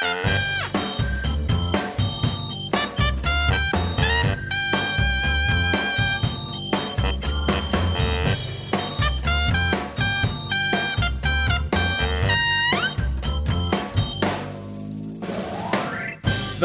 We 0.00 0.06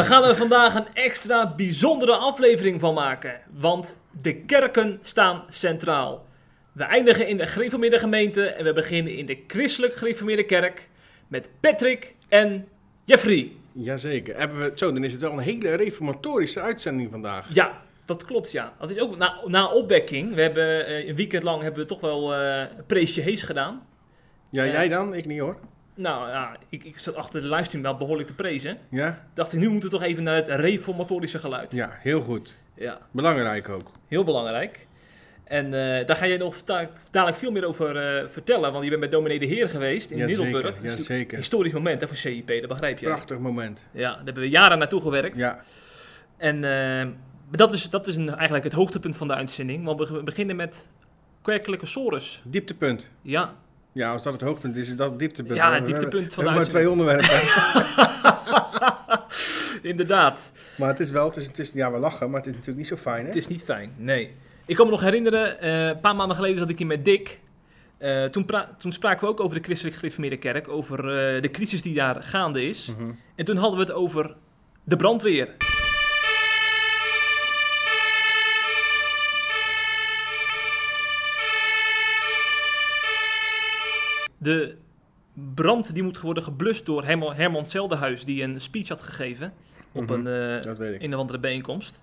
gaan 0.03 0.23
er 0.23 0.35
vandaag 0.35 0.75
een 0.75 0.87
extra 0.93 1.55
bijzondere 1.55 2.15
aflevering 2.15 2.79
van 2.79 2.93
maken, 2.93 3.41
want 3.51 3.97
de 4.21 4.35
kerken 4.35 4.99
staan 5.01 5.43
centraal. 5.49 6.25
We 6.71 6.83
eindigen 6.83 7.27
in 7.27 7.37
de 7.37 7.45
gereformeerde 7.45 7.99
gemeente 7.99 8.45
en 8.45 8.63
we 8.63 8.73
beginnen 8.73 9.17
in 9.17 9.25
de 9.25 9.43
christelijk 9.47 9.95
gereformeerde 9.95 10.45
kerk 10.45 10.89
met 11.27 11.49
Patrick 11.59 12.15
en 12.27 12.67
Jeffrey. 13.05 13.51
Jazeker. 13.71 14.37
Hebben 14.37 14.57
we, 14.59 14.71
zo, 14.75 14.91
dan 14.93 15.03
is 15.03 15.11
het 15.13 15.21
wel 15.21 15.31
een 15.31 15.39
hele 15.39 15.75
reformatorische 15.75 16.59
uitzending 16.61 17.11
vandaag. 17.11 17.53
Ja, 17.53 17.81
dat 18.05 18.25
klopt 18.25 18.51
ja. 18.51 18.73
Dat 18.79 18.89
is 18.91 18.99
ook 18.99 19.17
na, 19.17 19.41
na 19.45 19.67
opwekking. 19.71 20.33
We 20.35 20.41
hebben 20.41 20.85
eh, 20.85 21.07
een 21.07 21.15
weekend 21.15 21.43
lang 21.43 21.61
hebben 21.61 21.81
we 21.81 21.87
toch 21.87 21.99
wel 21.99 22.33
eh 22.35 22.63
preesje 22.87 23.21
hees 23.21 23.41
gedaan. 23.41 23.87
Ja, 24.49 24.63
Ja. 24.63 24.71
jij 24.71 24.87
dan? 24.89 25.13
Ik 25.13 25.25
niet 25.25 25.39
hoor. 25.39 25.57
Nou 25.95 26.29
ja, 26.29 26.57
ik, 26.69 26.83
ik 26.83 26.99
zat 26.99 27.15
achter 27.15 27.41
de 27.41 27.47
livestream 27.47 27.83
wel 27.83 27.97
behoorlijk 27.97 28.27
te 28.27 28.33
prezen. 28.35 28.77
Ja? 28.89 29.27
Dacht 29.33 29.53
ik, 29.53 29.59
nu 29.59 29.69
moeten 29.69 29.89
we 29.89 29.95
toch 29.95 30.05
even 30.05 30.23
naar 30.23 30.35
het 30.35 30.47
reformatorische 30.49 31.39
geluid. 31.39 31.71
Ja, 31.71 31.89
heel 31.99 32.21
goed. 32.21 32.57
Ja. 32.75 32.99
Belangrijk 33.11 33.69
ook. 33.69 33.91
Heel 34.07 34.23
belangrijk. 34.23 34.87
En 35.45 35.65
eh, 35.65 36.05
daar 36.05 36.15
ga 36.15 36.27
jij 36.27 36.37
nog 36.37 36.63
da- 36.63 36.89
dadelijk 37.11 37.37
veel 37.39 37.51
meer 37.51 37.65
over 37.67 37.97
eh, 37.97 38.27
vertellen, 38.29 38.71
want 38.71 38.83
je 38.83 38.89
bent 38.89 39.01
met 39.01 39.11
dominee 39.11 39.39
de 39.39 39.45
Heer 39.45 39.69
geweest 39.69 40.09
in 40.11 40.17
Jazeker, 40.17 40.43
Middelburg. 40.43 40.73
Natuurlijk 40.75 40.99
jazeker. 40.99 41.33
een 41.33 41.39
historisch 41.39 41.73
moment 41.73 42.01
hè, 42.01 42.07
voor 42.07 42.17
CIP, 42.17 42.47
dat 42.47 42.67
begrijp 42.67 42.99
je. 42.99 43.05
Prachtig 43.05 43.37
moment. 43.39 43.83
Ja, 43.91 44.13
daar 44.15 44.23
hebben 44.25 44.43
we 44.43 44.49
jaren 44.49 44.77
naartoe 44.77 45.01
gewerkt. 45.01 45.37
Ja, 45.37 45.63
En 46.37 46.63
eh, 46.63 47.07
dat 47.51 47.73
is, 47.73 47.89
dat 47.89 48.07
is 48.07 48.15
een, 48.15 48.29
eigenlijk 48.35 48.63
het 48.63 48.73
hoogtepunt 48.73 49.17
van 49.17 49.27
de 49.27 49.33
uitzending, 49.35 49.85
want 49.85 50.09
we 50.09 50.23
beginnen 50.23 50.55
met 50.55 50.87
kerkelijke 51.41 51.85
sores. 51.85 52.41
dieptepunt. 52.45 53.09
Ja, 53.21 53.53
Ja, 53.91 54.11
als 54.11 54.23
dat 54.23 54.33
het 54.33 54.41
hoogtepunt 54.41 54.77
is, 54.77 54.89
is 54.89 54.95
dat 54.95 55.09
het 55.09 55.19
dieptepunt. 55.19 55.55
Ja, 55.57 55.69
We 55.69 55.75
het 55.75 55.85
dieptepunt 55.85 56.25
we 56.25 56.31
van 56.33 56.43
de 56.43 56.49
hebben 56.49 56.61
maar 56.61 56.71
twee 56.71 56.89
onderwerpen. 56.89 57.41
inderdaad. 59.91 60.51
maar 60.77 60.87
het 60.89 60.99
is 60.99 61.11
wel, 61.11 61.25
het 61.25 61.35
is, 61.35 61.47
het 61.47 61.59
is, 61.59 61.71
ja, 61.71 61.91
we 61.91 61.97
lachen, 61.97 62.29
maar 62.29 62.37
het 62.39 62.45
is 62.49 62.51
natuurlijk 62.51 62.77
niet 62.77 62.87
zo 62.87 62.95
fijn, 62.95 63.19
hè? 63.21 63.27
Het 63.27 63.35
is 63.35 63.47
niet 63.47 63.63
fijn, 63.63 63.93
nee. 63.97 64.35
Ik 64.65 64.75
kan 64.75 64.85
me 64.85 64.91
nog 64.91 65.01
herinneren, 65.01 65.59
eh, 65.59 65.87
een 65.87 65.99
paar 65.99 66.15
maanden 66.15 66.35
geleden 66.35 66.57
zat 66.57 66.69
ik 66.69 66.77
hier 66.77 66.87
met 66.87 67.05
Dick. 67.05 67.41
Eh, 67.97 68.23
toen, 68.25 68.45
toen 68.77 68.91
spraken 68.91 69.21
we 69.25 69.31
ook 69.33 69.39
over 69.39 69.57
de 69.57 69.63
christelijk 69.63 69.95
gereformeerde 69.95 70.37
kerk, 70.37 70.67
over 70.67 70.99
eh, 70.99 71.41
de 71.41 71.51
crisis 71.51 71.81
die 71.81 71.93
daar 71.93 72.23
gaande 72.23 72.63
is. 72.67 72.93
Mhm. 72.97 73.11
En 73.35 73.45
toen 73.45 73.57
hadden 73.57 73.79
we 73.79 73.85
het 73.85 73.93
over 73.93 74.35
de 74.83 74.95
brandweer. 74.95 75.49
De 84.37 84.75
brand 85.55 85.93
die 85.93 86.03
moet 86.03 86.21
worden 86.21 86.43
geblust 86.43 86.85
door 86.85 87.03
Herman, 87.05 87.33
Herman 87.33 87.67
Zeldenhuis, 87.67 88.25
die 88.25 88.43
een 88.43 88.61
speech 88.61 88.87
had 88.87 89.01
gegeven 89.01 89.53
op 89.91 90.09
Mhm, 90.09 90.27
een, 90.27 90.93
ik. 90.93 91.01
een 91.01 91.13
of 91.13 91.19
andere 91.19 91.39
bijeenkomst. 91.39 91.99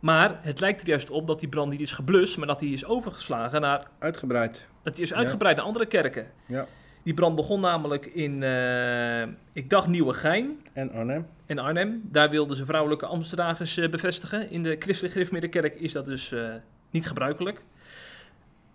Maar 0.00 0.38
het 0.42 0.60
lijkt 0.60 0.80
er 0.80 0.88
juist 0.88 1.10
op 1.10 1.26
dat 1.26 1.40
die 1.40 1.48
brand 1.48 1.70
niet 1.70 1.80
is 1.80 1.92
geblust, 1.92 2.36
maar 2.36 2.46
dat 2.46 2.58
die 2.58 2.72
is 2.72 2.84
overgeslagen 2.84 3.60
naar. 3.60 3.86
Uitgebreid. 3.98 4.66
Dat 4.82 4.94
die 4.94 5.04
is 5.04 5.10
Ja. 5.10 5.16
uitgebreid 5.16 5.56
naar 5.56 5.64
andere 5.64 5.86
kerken. 5.86 6.26
Ja. 6.46 6.66
Die 7.02 7.14
brand 7.14 7.36
begon 7.36 7.60
namelijk 7.60 8.06
in, 8.06 8.42
eh, 8.42 9.22
ik 9.52 9.70
dacht 9.70 9.86
Nieuwegein 9.86 10.60
En 10.72 10.92
Arnhem. 10.92 11.26
in 11.46 11.58
Arnhem. 11.58 12.00
Daar 12.04 12.30
wilden 12.30 12.56
ze 12.56 12.64
vrouwelijke 12.64 13.06
ambtsdragers 13.06 13.76
eh, 13.76 13.88
bevestigen. 13.90 14.50
In 14.50 14.62
de 14.62 14.76
christelijk 14.78 15.12
gereformeerde 15.12 15.48
kerk 15.48 15.74
is 15.74 15.92
dat 15.92 16.04
dus 16.06 16.32
eh, 16.32 16.48
niet 16.90 17.06
gebruikelijk. 17.06 17.62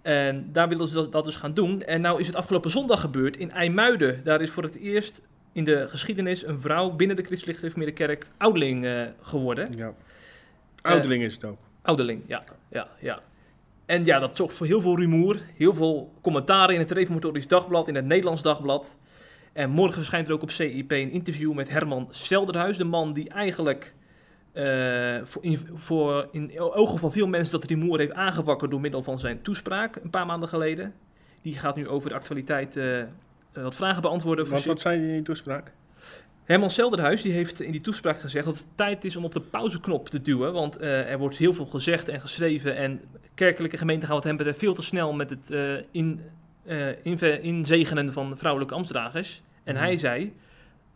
En 0.02 0.50
daar 0.52 0.68
wilden 0.70 0.88
ze 0.88 0.94
dat, 0.94 1.12
dat 1.12 1.24
dus 1.24 1.36
gaan 1.36 1.54
doen. 1.54 1.82
En 1.82 2.02
nou 2.02 2.20
is 2.20 2.28
het 2.28 2.36
afgelopen 2.36 2.72
zondag 2.72 3.02
gebeurd 3.02 3.38
in 3.38 3.52
IJmuiden. 3.52 4.22
Daar 4.24 4.42
is 4.42 4.50
voor 4.52 4.64
het 4.64 4.76
eerst 4.76 5.22
in 5.52 5.64
de 5.64 5.88
geschiedenis 5.90 6.46
een 6.46 6.60
vrouw 6.60 6.90
binnen 6.92 7.16
de 7.16 7.24
christelijk 7.24 7.58
gereformeerde 7.58 7.94
kerk 7.94 8.26
ouderling 8.38 8.86
eh, 8.86 9.02
geworden. 9.22 9.68
Ja. 9.78 9.94
Ouderling 10.92 11.24
is 11.24 11.34
het 11.34 11.44
ook. 11.44 11.58
Ouderling, 11.82 12.22
ja, 12.28 12.44
ja, 12.70 12.88
ja. 13.00 13.22
En 13.86 14.06
ja, 14.06 14.20
dat 14.20 14.36
zorgt 14.36 14.58
voor 14.58 14.68
heel 14.68 14.82
veel 14.82 14.98
rumoer, 14.98 15.40
heel 15.58 15.74
veel 15.74 16.14
commentaren 16.22 16.74
in 16.74 16.80
het 16.80 16.92
Reformatorisch 16.92 17.48
Dagblad, 17.48 17.88
in 17.88 17.96
het 17.96 18.06
Nederlands 18.06 18.42
Dagblad. 18.42 18.98
En 19.54 19.70
morgen 19.70 19.96
verschijnt 19.96 20.28
er 20.28 20.34
ook 20.34 20.42
op 20.42 20.52
CIP 20.52 20.92
een 20.92 21.12
interview 21.12 21.54
met 21.54 21.70
Herman 21.70 22.08
Selderhuis, 22.10 22.78
de 22.78 22.84
man 22.84 23.14
die 23.14 23.30
eigenlijk 23.30 23.94
eh, 24.52 25.18
voor, 25.24 25.44
in, 25.44 25.60
voor 25.74 26.28
in 26.32 26.60
ogen 26.60 27.00
van 27.00 27.12
veel 27.12 27.28
mensen 27.28 27.60
dat 27.60 27.70
rumoer 27.70 28.00
heeft 28.00 28.14
aangewakkerd 28.14 28.72
door 28.72 28.82
middel 28.82 29.04
van 29.04 29.20
zijn 29.20 29.42
toespraak 29.42 29.96
een 29.96 30.10
paar 30.10 30.26
maanden 30.26 30.50
geleden. 30.50 30.94
Die 31.42 31.60
gaat 31.60 31.76
nu 31.76 31.88
over 31.88 32.10
de 32.10 32.16
actualiteit 32.16 32.78
eh, 32.78 33.00
eh, 33.00 33.08
wat 33.52 33.76
vragen 33.76 34.02
beantwoorden. 34.02 34.48
voor 34.48 34.62
wat 34.66 34.82
zei 34.82 35.00
je 35.00 35.08
in 35.08 35.14
die 35.14 35.22
toespraak? 35.22 35.72
Herman 36.46 36.70
Selderhuis 36.70 37.22
die 37.22 37.32
heeft 37.32 37.62
in 37.62 37.72
die 37.72 37.82
toespraak 37.82 38.20
gezegd 38.20 38.46
dat 38.46 38.56
het 38.58 38.66
tijd 38.76 39.06
is 39.06 39.16
om 39.16 39.24
op 39.26 39.34
de 39.34 39.40
pauzeknop 39.42 40.10
te 40.10 40.22
duwen. 40.22 40.54
Want 40.54 40.78
eh, 40.78 41.12
er 41.12 41.18
wordt 41.18 41.38
heel 41.38 41.54
veel 41.54 41.66
gezegd 41.66 42.08
en 42.10 42.22
geschreven. 42.22 42.76
En 42.76 43.02
kerkelijke 43.36 43.78
gemeenten 43.78 44.08
gaan 44.08 44.16
wat 44.16 44.26
hem 44.26 44.38
betreft 44.38 44.60
veel 44.60 44.74
te 44.74 44.82
snel 44.82 45.14
met 45.14 45.30
het 45.30 45.52
eh, 45.52 45.74
in, 45.92 46.22
inve- 47.04 47.42
inzegenen 47.42 48.14
van 48.14 48.38
vrouwelijke 48.38 48.74
ambtsdragers. 48.76 49.42
En 49.64 49.74
Mhm. 49.76 49.84
hij 49.84 49.98
zei, 49.98 50.34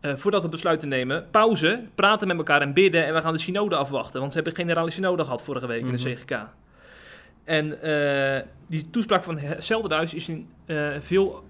voordat 0.02 0.41
we 0.41 0.50
besluiten 0.50 0.90
nemen, 0.90 1.28
pauze, 1.31 1.84
praten 1.96 2.28
met 2.28 2.38
elkaar 2.38 2.62
en 2.62 2.74
bidden. 2.74 3.06
En 3.06 3.13
we 3.13 3.22
gaan 3.22 3.34
de 3.34 3.40
synode 3.40 3.75
afwachten. 3.75 4.19
Want 4.19 4.31
ze 4.31 4.38
hebben 4.38 4.56
generale 4.56 4.90
synode 4.90 5.24
gehad 5.24 5.41
vorige 5.41 5.68
week 5.68 5.80
in 5.81 5.86
Mhm. 5.94 5.96
de 6.03 6.13
CGK. 6.13 6.47
En 7.44 7.78
die 8.68 8.90
toespraak 8.90 9.24
van 9.24 9.40
Selderhuis 9.57 10.13
is 10.13 10.30
in 10.30 10.47
veel 11.00 11.44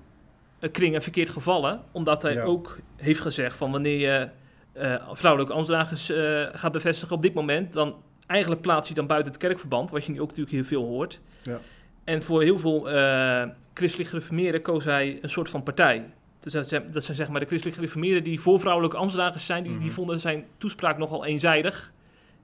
kringen 0.71 1.01
verkeerd 1.01 1.29
gevallen. 1.29 1.81
Omdat 1.91 2.21
hij 2.21 2.33
Ja. 2.33 2.43
ook 2.43 2.77
heeft 2.95 3.19
gezegd 3.19 3.57
van 3.57 3.71
wanneer 3.71 3.99
je 3.99 4.27
eh, 4.73 4.95
vrouwelijke 5.11 5.53
ambtsdragers 5.53 6.09
eh, 6.09 6.45
gaat 6.53 6.71
bevestigen 6.71 7.15
op 7.15 7.21
dit 7.21 7.33
moment, 7.33 7.73
dan 7.73 7.95
eigenlijk 8.27 8.61
plaats 8.61 8.87
je 8.89 8.93
dan 8.93 9.07
buiten 9.07 9.31
het 9.31 9.41
kerkverband, 9.41 9.91
wat 9.91 10.05
je 10.05 10.11
nu 10.11 10.21
ook 10.21 10.27
natuurlijk 10.27 10.55
heel 10.55 10.65
veel 10.65 10.83
hoort. 10.83 11.19
Ja. 11.43 11.59
En 12.03 12.23
voor 12.23 12.41
heel 12.43 12.59
veel 12.59 12.89
eh 12.89 13.43
christelijk 13.73 14.09
gereformeerden 14.09 14.61
koos 14.61 14.83
hij 14.83 15.17
een 15.21 15.29
soort 15.29 15.49
van 15.49 15.63
partij. 15.63 16.05
Dus 16.39 16.53
dat 16.53 16.67
zijn, 16.67 16.91
dat 16.91 17.03
zijn 17.03 17.17
zeg 17.17 17.27
maar 17.29 17.39
de 17.39 17.45
christelijk 17.45 17.75
gereformeerden 17.77 18.23
die 18.23 18.39
voor 18.39 18.59
vrouwelijke 18.59 18.97
ambtsdragers 18.97 19.45
zijn, 19.45 19.63
die, 19.63 19.71
die 19.71 19.81
Mhm. 19.85 19.93
vonden 19.95 20.19
zijn 20.19 20.45
toespraak 20.57 20.97
nogal 20.97 21.25
eenzijdig. 21.25 21.91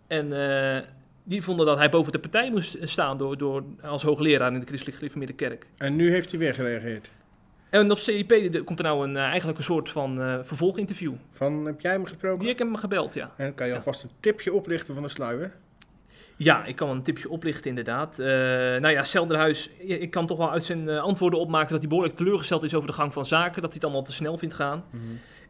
En 0.07 0.33
die 1.23 1.41
vonden 1.43 1.65
dat 1.65 1.77
hij 1.77 1.89
boven 1.89 2.11
de 2.11 2.19
partij 2.19 2.51
moest 2.51 2.77
staan 2.81 3.17
door, 3.17 3.37
door, 3.37 3.63
als 3.81 4.03
hoogleraar 4.03 4.53
in 4.53 4.59
de 4.59 4.65
christelijk 4.65 4.97
gereformeerde 4.97 5.33
kerk. 5.33 5.65
En 5.77 5.95
nu 5.95 6.11
heeft 6.11 6.29
hij 6.29 6.39
weer 6.39 6.53
gereageerd. 6.53 7.09
En 7.73 7.91
op 7.91 7.97
CIP 7.97 8.27
de- 8.51 8.61
komt 8.63 8.79
er 8.79 8.85
nou 8.85 9.07
een, 9.07 9.17
eh, 9.17 9.23
eigenlijk 9.23 9.57
een 9.57 9.63
soort 9.63 9.89
van 9.89 10.21
eh, 10.21 10.37
vervolginterview. 10.41 11.13
Van, 11.31 11.65
heb 11.65 11.81
jij 11.81 11.91
hem 11.91 12.05
gesproken? 12.05 12.39
Die 12.39 12.47
heb 12.47 12.57
ik 12.59 12.63
hem 12.65 12.75
gebeld, 12.75 13.13
ja. 13.13 13.31
En 13.37 13.55
kan 13.55 13.65
je 13.65 13.71
Ja. 13.71 13.77
alvast 13.77 14.03
een 14.03 14.09
tipje 14.19 14.53
oplichten 14.53 14.93
van 14.93 15.03
de 15.03 15.09
sluier? 15.09 15.51
Ja, 16.37 16.65
ik 16.65 16.75
kan 16.75 16.89
een 16.89 17.03
tipje 17.03 17.29
oplichten 17.29 17.69
inderdaad. 17.69 18.19
Eh 18.19 18.27
nou 18.27 18.87
ja, 18.89 19.03
Selderhuis, 19.03 19.69
ik 19.77 20.11
kan 20.11 20.27
toch 20.27 20.37
wel 20.37 20.51
uit 20.51 20.63
zijn 20.63 20.89
antwoorden 20.89 21.39
opmaken 21.39 21.69
dat 21.71 21.79
hij 21.79 21.87
behoorlijk 21.89 22.15
teleurgesteld 22.17 22.63
is 22.63 22.73
over 22.73 22.87
de 22.87 22.93
gang 22.95 23.13
van 23.13 23.25
zaken. 23.25 23.53
Dat 23.61 23.63
hij 23.63 23.73
het 23.73 23.83
allemaal 23.83 24.03
te 24.03 24.11
snel 24.11 24.37
vindt 24.37 24.55
gaan. 24.55 24.83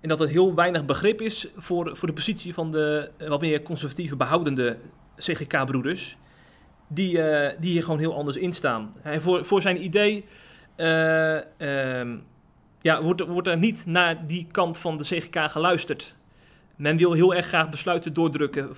En 0.02 0.10
dat 0.10 0.22
er 0.22 0.28
heel 0.28 0.56
weinig 0.56 0.86
begrip 0.86 1.22
is 1.22 1.48
voor, 1.58 1.96
voor 1.98 2.08
de 2.08 2.14
positie 2.14 2.54
van 2.54 2.72
de 2.72 3.10
wat 3.28 3.42
meer 3.42 3.62
conservatieve 3.62 4.16
behoudende 4.16 4.78
CGK-broeders. 5.18 6.18
Die, 6.88 7.12
die 7.60 7.72
hier 7.72 7.84
gewoon 7.84 8.00
heel 8.00 8.16
anders 8.16 8.38
in 8.38 8.54
staan. 8.54 8.94
Hij, 9.02 9.22
voor, 9.22 9.46
voor 9.46 9.62
zijn 9.62 9.84
idee 9.84 10.26
eh, 10.76 11.36
ehm, 12.00 12.18
ja, 12.82 13.02
wordt, 13.04 13.20
er- 13.22 13.28
wordt 13.28 13.48
er 13.48 13.58
niet 13.58 13.86
naar 13.86 14.28
die 14.28 14.48
kant 14.52 14.78
van 14.78 14.98
de 14.98 15.04
CGK 15.04 15.38
geluisterd. 15.52 16.16
Men 16.76 16.98
wil 16.98 17.14
heel 17.14 17.36
erg 17.36 17.46
graag 17.46 17.70
besluiten 17.70 18.14
doordrukken. 18.14 18.70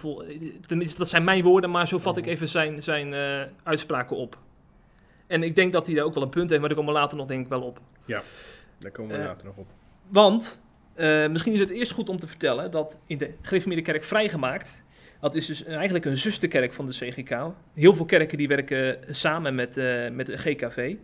Tenminste, 0.67 0.97
dat 0.97 1.09
zijn 1.09 1.23
mijn 1.23 1.43
woorden, 1.43 1.69
maar 1.69 1.87
zo 1.87 1.97
vat 1.97 2.17
ik 2.17 2.25
even 2.25 2.47
zijn, 2.47 2.81
zijn 2.81 3.13
eh, 3.13 3.41
uitspraken 3.63 4.15
op. 4.15 4.37
En 5.27 5.43
ik 5.43 5.55
denk 5.55 5.71
dat 5.73 5.85
hij 5.85 5.95
daar 5.95 6.05
ook 6.05 6.13
wel 6.13 6.23
een 6.23 6.29
punt 6.29 6.49
heeft, 6.49 6.59
maar 6.59 6.69
daar 6.69 6.77
komen 6.79 6.93
we 6.93 6.99
later 6.99 7.17
nog 7.17 7.27
denk 7.27 7.43
ik 7.43 7.49
wel 7.49 7.61
op. 7.61 7.79
Daar 8.79 8.91
komen 8.91 9.11
we 9.15 9.21
Eh, 9.21 9.27
later 9.27 9.45
nog 9.45 9.57
op. 9.57 9.67
Want 10.07 10.61
misschien 11.29 11.53
is 11.53 11.59
het 11.59 11.69
eerst 11.69 11.91
goed 11.91 12.09
om 12.09 12.19
te 12.19 12.27
vertellen 12.27 12.71
dat 12.71 12.97
in 13.07 13.17
de 13.17 13.33
gereformeerde 13.41 13.83
kerk 13.83 14.03
vrijgemaakt. 14.03 14.83
Dat 15.19 15.35
is 15.35 15.45
dus 15.45 15.63
eigenlijk 15.63 16.05
een 16.05 16.17
zusterkerk 16.17 16.73
van 16.73 16.85
de 16.85 16.91
CGK. 16.91 17.37
Heel 17.73 17.93
veel 17.93 18.05
kerken 18.05 18.37
die 18.37 18.47
werken 18.47 18.97
samen 19.09 19.55
met, 19.55 19.75
met 20.11 20.25
de 20.25 20.37
GKV. 20.37 20.95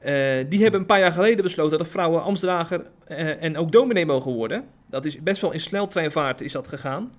Eh, 0.00 0.44
die 0.48 0.62
hebben 0.62 0.80
een 0.80 0.86
paar 0.86 0.98
jaar 0.98 1.12
geleden 1.12 1.44
besloten 1.44 1.78
dat 1.78 1.88
vrouwen 1.88 2.22
ambtsdrager 2.22 2.86
eh, 3.06 3.42
en 3.42 3.56
ook 3.56 3.72
dominee 3.72 4.06
mogen 4.06 4.32
worden. 4.32 4.64
Dat 4.86 5.04
is 5.04 5.22
best 5.22 5.40
wel 5.40 5.52
in 5.52 5.60
sneltreinvaart 5.60 6.40
is 6.40 6.52
dat 6.52 6.68
gegaan. 6.68 7.12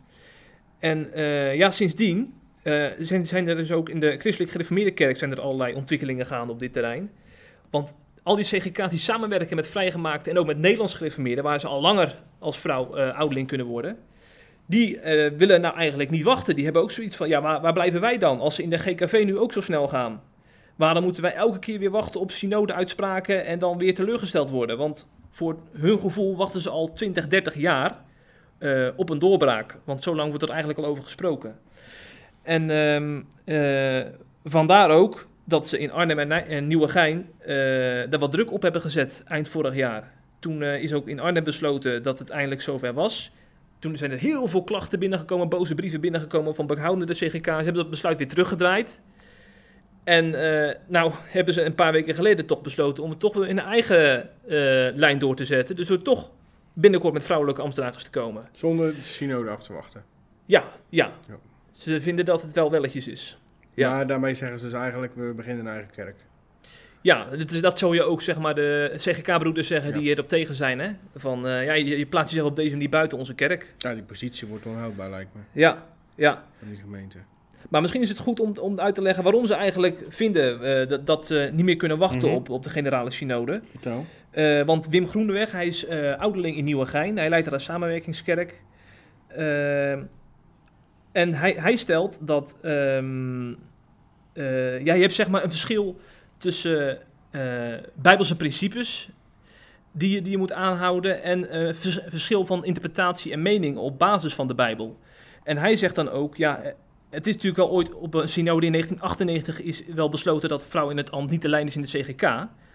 En 0.80 1.14
eh, 1.14 1.56
ja, 1.56 1.72
sindsdien 1.72 2.34
zijn, 3.00 3.26
zijn 3.26 3.48
er 3.48 3.56
dus 3.56 3.72
ook 3.72 3.90
in 3.90 4.00
de 4.00 4.18
christelijk 4.18 4.52
gereformeerde 4.52 4.92
kerk 4.92 5.18
zijn 5.18 5.32
er 5.32 5.42
allerlei 5.42 5.74
ontwikkelingen 5.74 6.26
gaande 6.26 6.54
op 6.54 6.60
dit 6.60 6.74
terrein. 6.74 7.12
Want 7.70 7.94
al 8.24 8.36
die 8.36 8.46
CGK's 8.46 8.90
die 8.90 9.00
samenwerken 9.00 9.56
met 9.56 9.68
vrijgemaakte 9.68 10.30
en 10.30 10.38
ook 10.38 10.46
met 10.46 10.58
Nederlands 10.58 10.94
gereformeerden, 10.94 11.44
waar 11.44 11.60
ze 11.60 11.68
al 11.68 11.82
langer 11.82 12.16
als 12.40 12.60
vrouw 12.60 12.96
ouderling 12.96 13.48
kunnen 13.48 13.68
worden, 13.68 13.98
die 14.66 15.00
willen 15.38 15.62
nou 15.62 15.76
eigenlijk 15.76 16.10
niet 16.10 16.24
wachten. 16.24 16.56
Die 16.56 16.64
hebben 16.64 16.82
ook 16.82 16.92
zoiets 16.92 17.16
van, 17.16 17.28
ja, 17.28 17.42
waar 17.42 17.74
blijven 17.74 18.02
wij 18.02 18.18
dan 18.18 18.40
als 18.40 18.56
ze 18.56 18.64
in 18.64 18.70
de 18.70 18.78
GKV 18.78 19.24
nu 19.26 19.38
ook 19.38 19.54
zo 19.54 19.62
snel 19.62 19.88
gaan? 19.88 20.22
Waarom 20.82 21.04
moeten 21.04 21.22
wij 21.22 21.34
elke 21.34 21.60
keer 21.60 21.80
weer 21.80 21.90
wachten 21.90 22.20
op 22.22 22.32
synode-uitspraken 22.32 23.46
en 23.46 23.60
dan 23.60 23.78
weer 23.78 23.96
teleurgesteld 23.96 24.50
worden? 24.50 24.78
Want 24.78 25.08
voor 25.30 25.58
hun 25.72 26.00
gevoel 26.00 26.36
wachten 26.36 26.62
ze 26.62 26.70
al 26.70 26.94
20, 26.94 27.28
30 27.28 27.56
jaar 27.56 27.96
eh, 28.58 28.88
op 28.96 29.10
een 29.10 29.20
doorbraak. 29.20 29.78
Want 29.84 30.04
zo 30.04 30.16
lang 30.16 30.28
wordt 30.28 30.44
er 30.44 30.50
eigenlijk 30.50 30.80
al 30.80 30.86
over 30.86 31.04
gesproken. 31.04 31.60
En 32.44 32.70
ehm, 32.70 33.22
eh, 33.44 34.06
vandaar 34.44 34.90
ook 34.90 35.28
dat 35.44 35.68
ze 35.68 35.80
in 35.80 35.92
Arnhem 35.92 36.20
en, 36.20 36.28
Nij- 36.28 36.60
Nieuwegein 36.60 37.30
eh 37.38 37.48
daar 38.10 38.20
wat 38.20 38.32
druk 38.32 38.52
op 38.52 38.62
hebben 38.62 38.82
gezet 38.82 39.24
eind 39.28 39.48
vorig 39.48 39.76
jaar. 39.76 40.12
Toen 40.40 40.64
is 40.64 40.94
ook 40.94 41.08
in 41.08 41.20
Arnhem 41.20 41.44
besloten 41.44 42.04
dat 42.04 42.20
het 42.20 42.30
eindelijk 42.30 42.62
zover 42.62 42.94
was. 42.94 43.32
Toen 43.80 43.98
zijn 43.98 44.12
er 44.12 44.20
heel 44.20 44.48
veel 44.48 44.64
klachten 44.64 45.00
binnengekomen, 45.00 45.50
boze 45.50 45.76
brieven 45.76 46.02
binnengekomen 46.02 46.56
van 46.56 46.68
behoudende 46.68 47.14
CGK. 47.14 47.46
Ze 47.46 47.52
hebben 47.52 47.74
dat 47.74 47.90
besluit 47.90 48.18
weer 48.18 48.28
teruggedraaid. 48.28 49.00
En 50.04 50.26
eh, 50.70 50.76
nou 50.88 51.12
hebben 51.24 51.54
ze 51.54 51.62
een 51.62 51.76
paar 51.76 51.92
weken 51.92 52.16
geleden 52.16 52.46
toch 52.46 52.62
besloten 52.62 53.04
om 53.04 53.10
het 53.10 53.20
toch 53.20 53.34
weer 53.34 53.48
in 53.48 53.58
een 53.58 53.66
eigen 53.66 54.22
eh, 54.22 54.96
lijn 54.96 55.20
door 55.20 55.36
te 55.36 55.46
zetten. 55.46 55.76
Dus 55.76 55.88
door 55.88 56.02
toch 56.02 56.32
binnenkort 56.74 57.14
met 57.14 57.24
vrouwelijke 57.24 57.62
ambtenaren 57.62 58.00
te 58.04 58.10
komen. 58.10 58.50
Zonder 58.52 58.96
de 58.96 59.04
synode 59.04 59.50
af 59.50 59.64
te 59.64 59.74
wachten. 59.74 60.04
Ja, 60.46 60.64
ja. 60.90 61.12
Ja. 61.28 61.36
Ze 61.72 62.02
vinden 62.02 62.26
dat 62.26 62.42
het 62.42 62.54
wel 62.54 62.72
welletjes 62.72 63.08
is. 63.08 63.38
Ja. 63.74 63.90
Maar 63.90 64.08
daarmee 64.08 64.34
zeggen 64.34 64.60
ze 64.60 64.66
dus 64.66 64.74
eigenlijk, 64.74 65.14
we 65.14 65.34
beginnen 65.36 65.66
een 65.66 65.72
eigen 65.72 65.92
kerk. 65.92 66.16
Ja, 67.02 67.26
dat, 67.26 67.62
dat 67.62 67.80
zou 67.80 67.96
je 67.96 68.04
ook 68.04 68.22
zeg 68.22 68.38
maar 68.40 68.56
de 68.56 68.94
CGK-broeders 68.96 69.68
zeggen 69.68 69.90
Ja. 69.94 69.98
die 69.98 70.10
erop 70.10 70.30
tegen 70.30 70.56
zijn. 70.56 70.80
Hè? 70.80 70.92
Van 71.16 71.48
eh, 71.48 71.66
ja, 71.66 71.74
je, 71.74 71.98
je 71.98 72.06
plaatst 72.06 72.32
jezelf 72.34 72.50
op 72.50 72.56
deze 72.56 72.72
manier 72.72 72.90
buiten 72.90 73.18
onze 73.18 73.36
kerk. 73.36 73.74
Ja, 73.78 73.94
die 73.94 74.04
positie 74.04 74.48
wordt 74.48 74.66
onhoudbaar, 74.66 75.10
lijkt 75.10 75.34
me, 75.34 75.42
Ja, 75.52 75.86
ja. 76.16 76.44
van 76.60 76.68
die 76.68 76.78
gemeente. 76.78 77.18
Maar 77.72 77.82
misschien 77.82 78.02
is 78.02 78.10
het 78.10 78.18
goed 78.20 78.40
om, 78.40 78.58
om 78.58 78.80
uit 78.80 78.96
te 78.96 79.02
leggen 79.02 79.24
waarom 79.24 79.46
ze 79.46 79.54
eigenlijk 79.54 80.06
vinden 80.10 80.64
eh, 80.82 80.90
dat, 80.90 81.06
dat 81.06 81.28
ze 81.28 81.50
niet 81.54 81.66
meer 81.66 81.76
kunnen 81.76 81.98
wachten 81.98 82.28
Mhm. 82.28 82.36
op, 82.38 82.50
op 82.50 82.64
de 82.64 82.70
generale 82.70 83.10
synode. 83.10 83.62
Vertel. 83.72 84.06
Eh, 84.32 84.62
want 84.64 84.88
Wim 84.88 85.08
Groeneweg, 85.08 85.52
hij 85.52 85.68
is 85.68 85.86
eh 85.86 86.20
ouderling 86.20 86.58
in 86.58 86.64
Nieuwegein. 86.64 87.18
Hij 87.18 87.30
leidt 87.30 87.46
daar 87.46 87.54
een 87.54 87.62
samenwerkingskerk. 87.62 88.64
En 91.12 91.34
hij, 91.34 91.56
hij 91.58 91.76
stelt 91.76 92.18
dat... 92.22 92.56
ehm, 92.62 93.52
eh, 94.34 94.84
ja, 94.86 94.94
je 94.94 95.02
hebt 95.02 95.14
zeg 95.14 95.30
maar 95.30 95.44
een 95.44 95.50
verschil 95.50 96.00
tussen 96.38 96.98
bijbelse 97.96 98.38
principes... 98.38 99.10
Die 99.94 100.10
je, 100.12 100.22
die 100.22 100.32
je 100.32 100.38
moet 100.38 100.52
aanhouden 100.52 101.24
en 101.24 101.48
vers- 101.76 102.00
verschil 102.08 102.46
van 102.46 102.66
interpretatie 102.66 103.32
en 103.32 103.42
mening 103.42 103.78
op 103.78 104.00
basis 104.00 104.34
van 104.34 104.48
de 104.48 104.56
Bijbel. 104.56 104.98
En 105.44 105.58
hij 105.58 105.76
zegt 105.76 105.96
dan 105.96 106.10
ook, 106.10 106.36
ja, 106.36 106.62
het 107.12 107.28
is 107.28 107.34
natuurlijk 107.34 107.62
wel 107.62 107.70
ooit 107.72 107.94
op 107.94 108.14
een 108.14 108.30
synode 108.30 108.66
in 108.66 108.72
1998 108.72 109.62
is 109.62 109.84
wel 109.96 110.10
besloten 110.10 110.50
dat 110.50 110.66
vrouw 110.66 110.90
in 110.90 110.98
het 110.98 111.12
ambt 111.12 111.32
niet 111.32 111.42
te 111.42 111.50
lijn 111.50 111.68
is 111.68 111.76
in 111.76 111.82
de 111.82 111.88
CGK. 111.88 112.22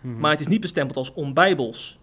Mhm. 0.00 0.18
Maar 0.18 0.30
het 0.30 0.40
is 0.40 0.46
niet 0.46 0.60
bestempeld 0.60 0.96
als 0.96 1.12
onbijbels. 1.14 1.98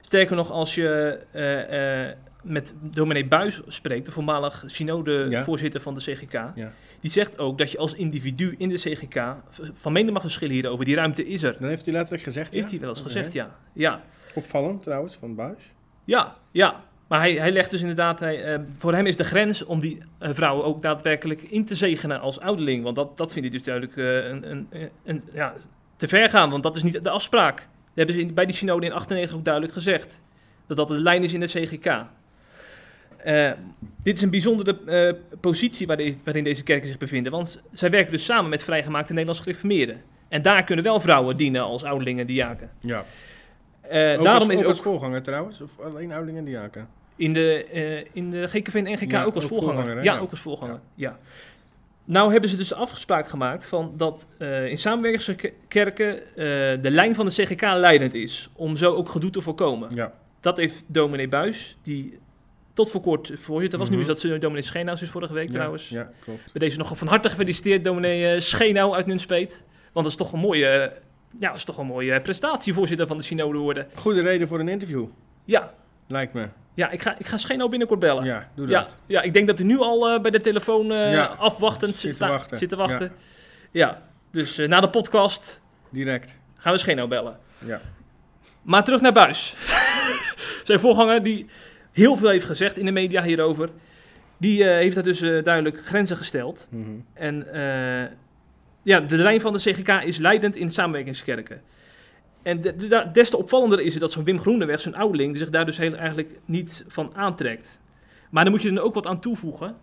Sterker 0.00 0.36
nog, 0.36 0.50
als 0.50 0.74
je 0.74 1.18
eh, 1.32 2.08
eh, 2.08 2.16
met 2.42 2.74
dominee 2.80 3.26
Buis 3.26 3.60
spreekt, 3.66 4.06
de 4.06 4.12
voormalig 4.12 4.64
synode-voorzitter 4.66 5.80
van 5.80 5.94
de 5.94 6.00
CGK, 6.00 6.32
Ja. 6.32 6.72
die 7.00 7.10
zegt 7.10 7.38
ook 7.38 7.58
dat 7.58 7.70
je 7.70 7.78
als 7.78 7.94
individu 7.94 8.54
in 8.58 8.68
de 8.68 8.74
CGK 8.74 9.34
van 9.72 9.92
mening 9.92 10.12
mag 10.12 10.22
verschillen 10.22 10.54
hierover. 10.54 10.84
Die 10.84 10.94
ruimte 10.94 11.26
is 11.26 11.42
er. 11.42 11.56
Dan 11.60 11.68
heeft 11.68 11.84
hij 11.84 11.94
letterlijk 11.94 12.22
gezegd, 12.24 12.52
Heeft 12.52 12.64
ja? 12.64 12.70
hij 12.70 12.80
wel 12.80 12.88
eens 12.88 13.00
gezegd, 13.00 13.32
ja. 13.32 13.56
Ja, 13.72 14.02
Opvallend 14.34 14.82
trouwens, 14.82 15.16
van 15.16 15.34
Buis. 15.34 15.72
ja, 16.04 16.36
ja. 16.50 16.84
Maar 17.10 17.20
hij, 17.20 17.32
hij 17.32 17.52
legt 17.52 17.70
dus 17.70 17.80
inderdaad, 17.80 18.20
hij, 18.20 18.44
eh, 18.44 18.60
voor 18.78 18.94
hem 18.94 19.06
is 19.06 19.16
de 19.16 19.24
grens 19.24 19.64
om 19.64 19.80
die 19.80 19.98
eh, 20.18 20.30
vrouwen 20.32 20.64
ook 20.64 20.82
daadwerkelijk 20.82 21.42
in 21.42 21.64
te 21.64 21.74
zegenen 21.74 22.20
als 22.20 22.40
ouderling. 22.40 22.82
Want 22.82 22.96
dat, 22.96 23.16
dat 23.16 23.32
vindt 23.32 23.48
hij 23.48 23.58
dus 23.58 23.66
duidelijk 23.66 23.96
eh, 23.96 24.30
een, 24.30 24.50
een, 24.50 24.90
een, 25.04 25.22
ja, 25.32 25.54
te 25.96 26.08
ver 26.08 26.28
gaan, 26.28 26.50
want 26.50 26.62
dat 26.62 26.76
is 26.76 26.82
niet 26.82 27.04
de 27.04 27.10
afspraak. 27.10 27.56
Dat 27.56 27.66
hebben 27.94 28.14
ze 28.14 28.20
in- 28.20 28.34
bij 28.34 28.46
die 28.46 28.54
synode 28.54 28.86
in 28.86 28.92
98 28.92 29.36
ook 29.36 29.44
duidelijk 29.44 29.72
gezegd. 29.72 30.20
Dat 30.66 30.76
dat 30.76 30.88
de 30.88 30.98
lijn 30.98 31.22
is 31.22 31.32
in 31.32 31.40
de 31.40 31.46
CGK. 31.46 32.04
Dit 34.02 34.16
is 34.16 34.22
een 34.22 34.30
bijzondere 34.30 35.18
positie 35.40 35.86
waar 35.86 35.96
deze- 35.96 36.18
waarin 36.24 36.44
deze 36.44 36.62
kerken 36.62 36.88
zich 36.88 36.98
bevinden. 36.98 37.32
Want 37.32 37.60
zij 37.72 37.90
werken 37.90 38.12
dus 38.12 38.24
samen 38.24 38.50
met 38.50 38.62
vrijgemaakte 38.62 39.12
Nederlands 39.12 39.40
gereformeerden. 39.40 40.02
En 40.28 40.42
daar 40.42 40.64
kunnen 40.64 40.84
wel 40.84 41.00
vrouwen 41.00 41.36
dienen 41.36 41.62
als 41.62 41.84
ouderlingen 41.84 42.20
en 42.20 42.26
diaken. 42.26 42.70
Ja. 42.80 43.04
Daarom 43.88 44.26
als, 44.26 44.48
is 44.48 44.54
ook 44.56 44.62
ook 44.62 44.68
als 44.68 44.80
voorganger 44.80 45.22
trouwens, 45.22 45.60
of 45.60 45.80
alleen 45.80 46.10
ouderling 46.10 46.38
en 46.38 46.44
diaken? 46.44 46.88
In 47.20 47.32
de, 47.32 47.64
eh, 47.64 48.04
in 48.12 48.30
de 48.30 48.46
GKV 48.48 48.74
en 48.74 48.92
NGK 48.92 49.10
Ja, 49.10 49.24
ook 49.24 49.34
als 49.34 49.44
ook 49.44 49.50
voorganger. 49.50 49.96
ja, 49.96 50.02
Ja. 50.14 50.18
ook 50.18 50.30
als 50.30 50.40
voorganger. 50.40 50.80
Ja. 50.94 51.18
Nou 52.04 52.32
hebben 52.32 52.50
ze 52.50 52.56
dus 52.56 52.68
de 52.68 52.74
afspraak 52.74 53.28
gemaakt 53.28 53.66
van 53.66 53.92
dat 53.96 54.26
eh, 54.38 54.66
in 54.66 54.76
samenwerkingskerken 54.78 56.16
eh, 56.18 56.22
de 56.82 56.90
lijn 56.90 57.14
van 57.14 57.26
de 57.26 57.32
CGK 57.32 57.60
leidend 57.60 58.14
is. 58.14 58.50
Om 58.56 58.76
zo 58.76 58.94
ook 58.94 59.08
gedoe 59.08 59.30
te 59.30 59.40
voorkomen. 59.40 59.88
Ja. 59.94 60.12
Dat 60.40 60.56
heeft 60.56 60.82
dominee 60.86 61.28
Buis, 61.28 61.76
die 61.82 62.18
tot 62.74 62.90
voor 62.90 63.00
kort 63.00 63.30
voorzitter 63.34 63.78
was. 63.78 63.88
Nu 63.88 63.94
Mhm. 63.94 64.02
is 64.02 64.08
dat 64.10 64.20
ze 64.20 64.38
dominee 64.38 64.62
Scheenhuis 64.62 65.02
is 65.02 65.10
vorige 65.10 65.32
week 65.34 65.46
ja, 65.46 65.52
trouwens. 65.52 65.88
Ja, 65.88 66.10
klopt. 66.24 66.40
Bij 66.52 66.60
deze 66.66 66.78
nog 66.78 66.98
van 66.98 67.06
harte 67.08 67.28
gefeliciteerd 67.30 67.84
dominee 67.84 68.34
uh, 68.34 68.40
Scheenau 68.40 68.94
uit 68.94 69.06
Nunspeet. 69.06 69.62
Want 69.92 70.06
dat 70.06 70.06
is 70.06 70.16
toch 70.16 70.32
een 70.32 70.38
mooie, 70.40 70.92
ja, 71.38 71.48
dat 71.48 71.56
is 71.56 71.64
toch 71.64 71.78
een 71.78 71.86
mooie 71.86 72.20
prestatie 72.20 72.72
voorzitter 72.74 73.06
van 73.06 73.16
de 73.16 73.22
synode 73.22 73.58
worden. 73.58 73.86
Goede 73.94 74.22
reden 74.22 74.48
voor 74.48 74.60
een 74.60 74.68
interview, 74.68 75.04
Ja, 75.44 75.74
lijkt 76.06 76.32
me. 76.32 76.48
Ja 76.74 76.90
ik, 76.90 77.02
ga, 77.02 77.18
ik 77.18 77.26
ga 77.26 77.36
Scheenau 77.36 77.70
binnenkort 77.70 78.00
bellen. 78.00 78.24
Ja, 78.24 78.48
doe 78.54 78.66
dat. 78.66 78.96
ja, 79.06 79.22
ik 79.22 79.32
denk 79.32 79.46
dat 79.46 79.58
hij 79.58 79.66
nu 79.66 79.78
al 79.78 80.08
eh, 80.08 80.20
bij 80.20 80.30
de 80.30 80.40
telefoon 80.40 80.92
eh, 80.92 81.12
Ja, 81.12 81.24
afwachtend 81.24 81.94
zit 81.94 82.16
te 82.16 82.26
wachten. 82.26 82.58
zit 82.58 82.68
te 82.68 82.76
wachten. 82.76 83.12
Ja, 83.70 84.02
dus 84.30 84.58
eh, 84.58 84.68
na 84.68 84.80
de 84.80 84.88
podcast 84.88 85.60
Direct. 85.90 86.38
gaan 86.56 86.72
we 86.72 86.78
Scheno 86.78 87.08
bellen. 87.08 87.38
Ja. 87.58 87.80
Maar 88.62 88.84
terug 88.84 89.00
naar 89.00 89.12
Buis. 89.12 89.56
Zijn 90.64 90.80
voorganger, 90.80 91.22
die 91.22 91.46
heel 91.92 92.16
veel 92.16 92.28
heeft 92.28 92.46
gezegd 92.46 92.78
in 92.78 92.84
de 92.84 92.90
media 92.90 93.22
hierover, 93.22 93.68
die 94.36 94.64
heeft 94.64 94.94
daar 94.94 95.04
dus 95.04 95.20
duidelijk 95.20 95.80
grenzen 95.84 96.16
gesteld. 96.16 96.66
Mhm. 96.70 96.90
En 97.14 97.46
ja, 98.82 99.00
de 99.00 99.16
lijn 99.16 99.40
van 99.40 99.52
de 99.52 99.58
CGK 99.58 99.88
is 99.88 100.16
leidend 100.16 100.56
in 100.56 100.70
samenwerkingskerken. 100.70 101.62
En 102.42 102.60
de- 102.60 102.76
de- 102.76 103.08
des 103.12 103.30
te 103.30 103.36
opvallender 103.36 103.80
is 103.80 103.92
het 103.92 104.00
dat 104.02 104.12
zo'n 104.12 104.24
Wim 104.24 104.40
Groeneweg, 104.40 104.80
zo'n 104.80 104.94
ouderling, 104.94 105.30
die 105.32 105.40
zich 105.42 105.50
daar 105.50 105.64
dus 105.66 105.76
heel, 105.76 105.94
eigenlijk 105.94 106.28
niet 106.44 106.84
van 106.88 107.12
aantrekt. 107.14 107.78
Maar 108.30 108.44
dan 108.44 108.52
moet 108.52 108.62
je 108.62 108.72
er 108.72 108.80
ook 108.82 108.94
wat 108.94 109.06
aan 109.06 109.20
toevoegen. 109.20 109.76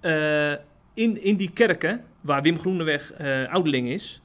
Eh, 0.00 0.52
in, 0.94 1.22
in 1.22 1.36
die 1.36 1.50
kerken, 1.54 2.04
waar 2.20 2.42
Wim 2.42 2.58
Groeneweg 2.58 3.12
eh 3.12 3.52
ouderling 3.52 3.88
is, 3.88 4.22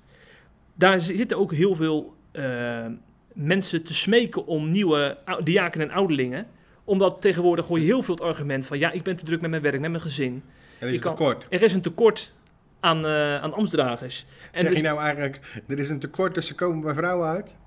daar 0.74 1.02
zitten 1.02 1.38
ook 1.38 1.54
heel 1.54 1.76
veel 1.76 2.14
eh, 2.32 2.86
mensen 3.34 3.84
te 3.84 3.94
smeken 3.94 4.46
om 4.46 4.72
nieuwe 4.72 5.18
diaken 5.44 5.82
en 5.82 5.92
ouderlingen. 5.92 6.48
Omdat 6.84 7.22
tegenwoordig 7.22 7.66
hoor 7.68 7.80
je 7.80 7.86
heel 7.86 8.02
veel 8.02 8.16
het 8.16 8.24
argument 8.24 8.66
van, 8.66 8.80
ja, 8.80 8.92
ik 8.92 9.04
ben 9.04 9.16
te 9.16 9.26
druk 9.26 9.42
met 9.42 9.50
mijn 9.50 9.62
werk, 9.62 9.80
met 9.80 9.90
mijn 9.90 10.04
gezin. 10.04 10.44
Er 10.80 10.88
is 10.88 10.96
een 10.96 11.02
kan- 11.02 11.16
tekort. 11.16 11.48
Er 11.50 11.62
is 11.62 11.74
een 11.74 11.82
tekort 11.82 12.34
aan, 12.80 13.06
eh 13.06 13.42
aan 13.42 13.54
ambtsdragers. 13.54 14.26
En 14.52 14.60
zeg 14.62 14.70
dus- 14.70 14.78
je 14.80 14.84
nou 14.86 15.00
eigenlijk, 15.00 15.62
er 15.68 15.80
is 15.80 15.90
een 15.90 16.00
tekort, 16.00 16.36
dus 16.36 16.48
ze 16.48 16.56
komen 16.56 16.82
bij 16.82 16.94
vrouwen 16.94 17.28
uit? 17.28 17.58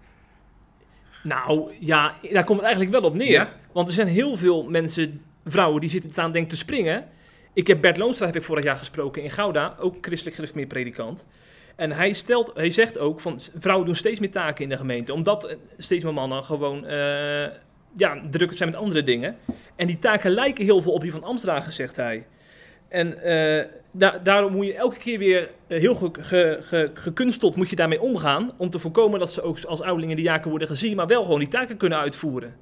Nou 1.23 1.73
ja, 1.81 2.15
daar 2.31 2.45
komt 2.45 2.59
het 2.59 2.67
eigenlijk 2.67 3.01
wel 3.01 3.11
op 3.11 3.15
neer. 3.15 3.31
Ja? 3.31 3.53
Want 3.73 3.89
er 3.89 3.95
zijn 3.95 4.09
heel 4.09 4.37
veel 4.37 4.63
mensen, 4.63 5.23
vrouwen, 5.45 5.81
die 5.81 5.91
zitten 5.91 6.11
staan 6.11 6.33
denken 6.33 6.51
te 6.51 6.57
springen. 6.57 7.05
Ik 7.53 7.67
heb 7.67 7.81
Bert 7.81 7.97
Loonstra 7.97 8.27
heb 8.27 8.37
ik 8.37 8.43
vorig 8.43 8.65
jaar 8.65 8.77
gesproken 8.77 9.23
in 9.23 9.31
Gouda, 9.31 9.77
ook 9.79 9.97
christelijk 10.01 10.37
gereformeerd 10.37 10.69
predikant. 10.69 11.25
En 11.77 11.93
hij, 11.93 12.13
stelt, 12.13 12.51
hij 12.55 12.71
zegt 12.71 12.99
ook 12.99 13.21
van 13.21 13.41
vrouwen 13.59 13.87
doen 13.87 13.95
steeds 13.95 14.21
meer 14.21 14.31
taken 14.31 14.63
in 14.63 14.69
de 14.69 14.77
gemeente. 14.77 15.13
Omdat 15.13 15.45
eh, 15.45 15.57
steeds 15.79 16.05
meer 16.05 16.15
mannen 16.15 16.45
gewoon 16.45 16.87
eh, 16.87 17.47
ja, 17.97 18.21
druk 18.31 18.57
zijn 18.57 18.71
met 18.71 18.79
andere 18.79 19.03
dingen. 19.03 19.37
En 19.77 19.87
die 19.87 19.99
taken 19.99 20.31
lijken 20.31 20.65
heel 20.65 20.83
veel 20.83 20.93
op 20.93 21.01
die 21.01 21.11
van 21.11 21.25
Amstdragen, 21.25 21.73
zegt 21.73 21.97
hij. 21.97 22.27
En 22.89 23.23
eh, 23.23 23.65
da- 23.91 24.19
daarom 24.23 24.53
moet 24.53 24.67
je 24.67 24.75
elke 24.75 24.99
keer 24.99 25.19
weer 25.19 25.51
eh, 25.67 25.81
heel 25.81 25.95
ge- 25.95 26.11
ge- 26.21 26.59
ge- 26.61 26.91
gekunsteld 26.95 27.57
moet 27.57 27.71
je 27.71 27.77
daarmee 27.77 28.01
omgaan. 28.01 28.53
Om 28.57 28.71
te 28.71 28.79
voorkomen 28.79 29.19
dat 29.21 29.33
ze 29.33 29.43
ook 29.43 29.65
als 29.65 29.81
ouderlingen 29.81 30.17
die 30.17 30.25
jaken 30.25 30.51
worden 30.51 30.69
gezien, 30.69 30.97
maar 30.97 31.07
wel 31.07 31.23
gewoon 31.25 31.39
die 31.39 31.49
taken 31.49 31.77
kunnen 31.77 31.99
uitvoeren. 31.99 32.55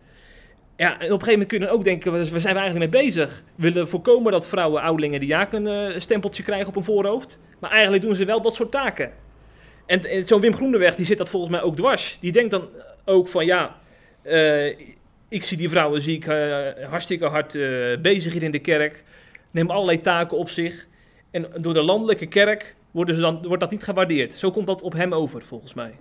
Ja, 0.77 0.89
en 0.91 0.95
op 0.95 1.01
een 1.03 1.09
gegeven 1.09 1.31
moment 1.33 1.49
kun 1.49 1.59
je 1.61 1.65
dan 1.67 1.75
ook 1.75 1.85
denken, 1.85 2.13
waar 2.13 2.25
zijn 2.25 2.55
we 2.55 2.61
eigenlijk 2.61 2.93
mee 2.93 3.03
bezig? 3.03 3.43
We 3.55 3.73
willen 3.73 3.89
voorkomen 3.89 4.33
dat 4.33 4.47
vrouwen 4.47 4.83
ouderlingen 4.83 5.21
die 5.21 5.29
jaken 5.29 5.67
eh, 5.67 5.95
een 5.95 6.01
stempeltje 6.01 6.43
krijgen 6.43 6.69
op 6.69 6.75
hun 6.75 6.83
voorhoofd. 6.85 7.39
Maar 7.61 7.71
eigenlijk 7.71 8.03
doen 8.03 8.15
ze 8.15 8.25
wel 8.25 8.43
dat 8.43 8.55
soort 8.55 8.71
taken. 8.71 9.13
En, 9.87 10.27
zo'n 10.27 10.41
Wim 10.41 10.55
Groeneweg, 10.55 10.95
die 10.95 11.07
zit 11.07 11.19
dat 11.19 11.29
volgens 11.29 11.53
mij 11.53 11.63
ook 11.63 11.77
dwars. 11.77 12.19
Die 12.21 12.33
denkt 12.33 12.51
dan 12.51 12.69
ook 13.05 13.29
van, 13.29 13.47
ja, 13.47 13.77
eh, 14.23 14.67
ik 15.29 15.43
zie 15.43 15.57
die 15.57 15.69
vrouwen 15.69 16.03
zie 16.03 16.17
ik, 16.17 16.27
eh, 16.27 16.89
hartstikke 16.89 17.27
hard 17.27 17.55
eh, 17.55 17.97
bezig 18.03 18.33
hier 18.33 18.43
in 18.43 18.51
de 18.51 18.59
kerk. 18.59 19.05
Nemen 19.57 19.75
allerlei 19.75 20.01
taken 20.01 20.39
op 20.39 20.49
zich. 20.49 20.87
En 21.31 21.47
door 21.57 21.75
de 21.75 21.83
landelijke 21.83 22.27
kerk 22.27 22.75
worden 22.91 23.15
ze 23.15 23.21
dan, 23.21 23.47
wordt 23.47 23.61
dat 23.61 23.71
niet 23.71 23.85
gewaardeerd. 23.85 24.35
Zo 24.35 24.51
komt 24.51 24.67
dat 24.67 24.83
op 24.83 24.93
hem 24.93 25.15
over, 25.15 25.45
volgens 25.45 25.75
mij. 25.75 25.95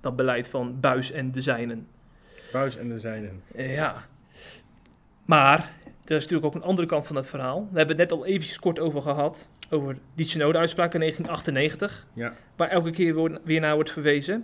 Dat 0.00 0.16
beleid 0.16 0.48
van 0.48 0.80
Buis 0.80 1.10
en 1.10 1.32
de 1.32 1.40
zijnen. 1.40 1.86
Buis 2.52 2.76
en 2.76 2.88
de 2.88 2.98
zijnen. 2.98 3.42
Eh, 3.54 3.74
ja. 3.74 4.04
Maar, 5.24 5.58
er 6.04 6.16
is 6.16 6.22
natuurlijk 6.22 6.44
ook 6.44 6.54
een 6.54 6.68
andere 6.68 6.86
kant 6.86 7.06
van 7.06 7.16
het 7.16 7.26
verhaal. 7.26 7.68
We 7.72 7.78
hebben 7.78 7.98
het 7.98 8.10
net 8.10 8.18
al 8.18 8.26
eventjes 8.26 8.58
kort 8.58 8.78
over 8.78 9.02
gehad. 9.02 9.48
Over 9.70 9.98
die 10.14 10.26
Synode-uitspraak 10.26 10.94
in 10.94 11.00
1998. 11.00 12.06
Ja. 12.12 12.34
Waar 12.56 12.68
elke 12.68 12.90
keer 12.90 13.14
weer- 13.14 13.40
weer 13.44 13.60
naar 13.60 13.74
wordt 13.74 13.90
verwezen. 13.90 14.34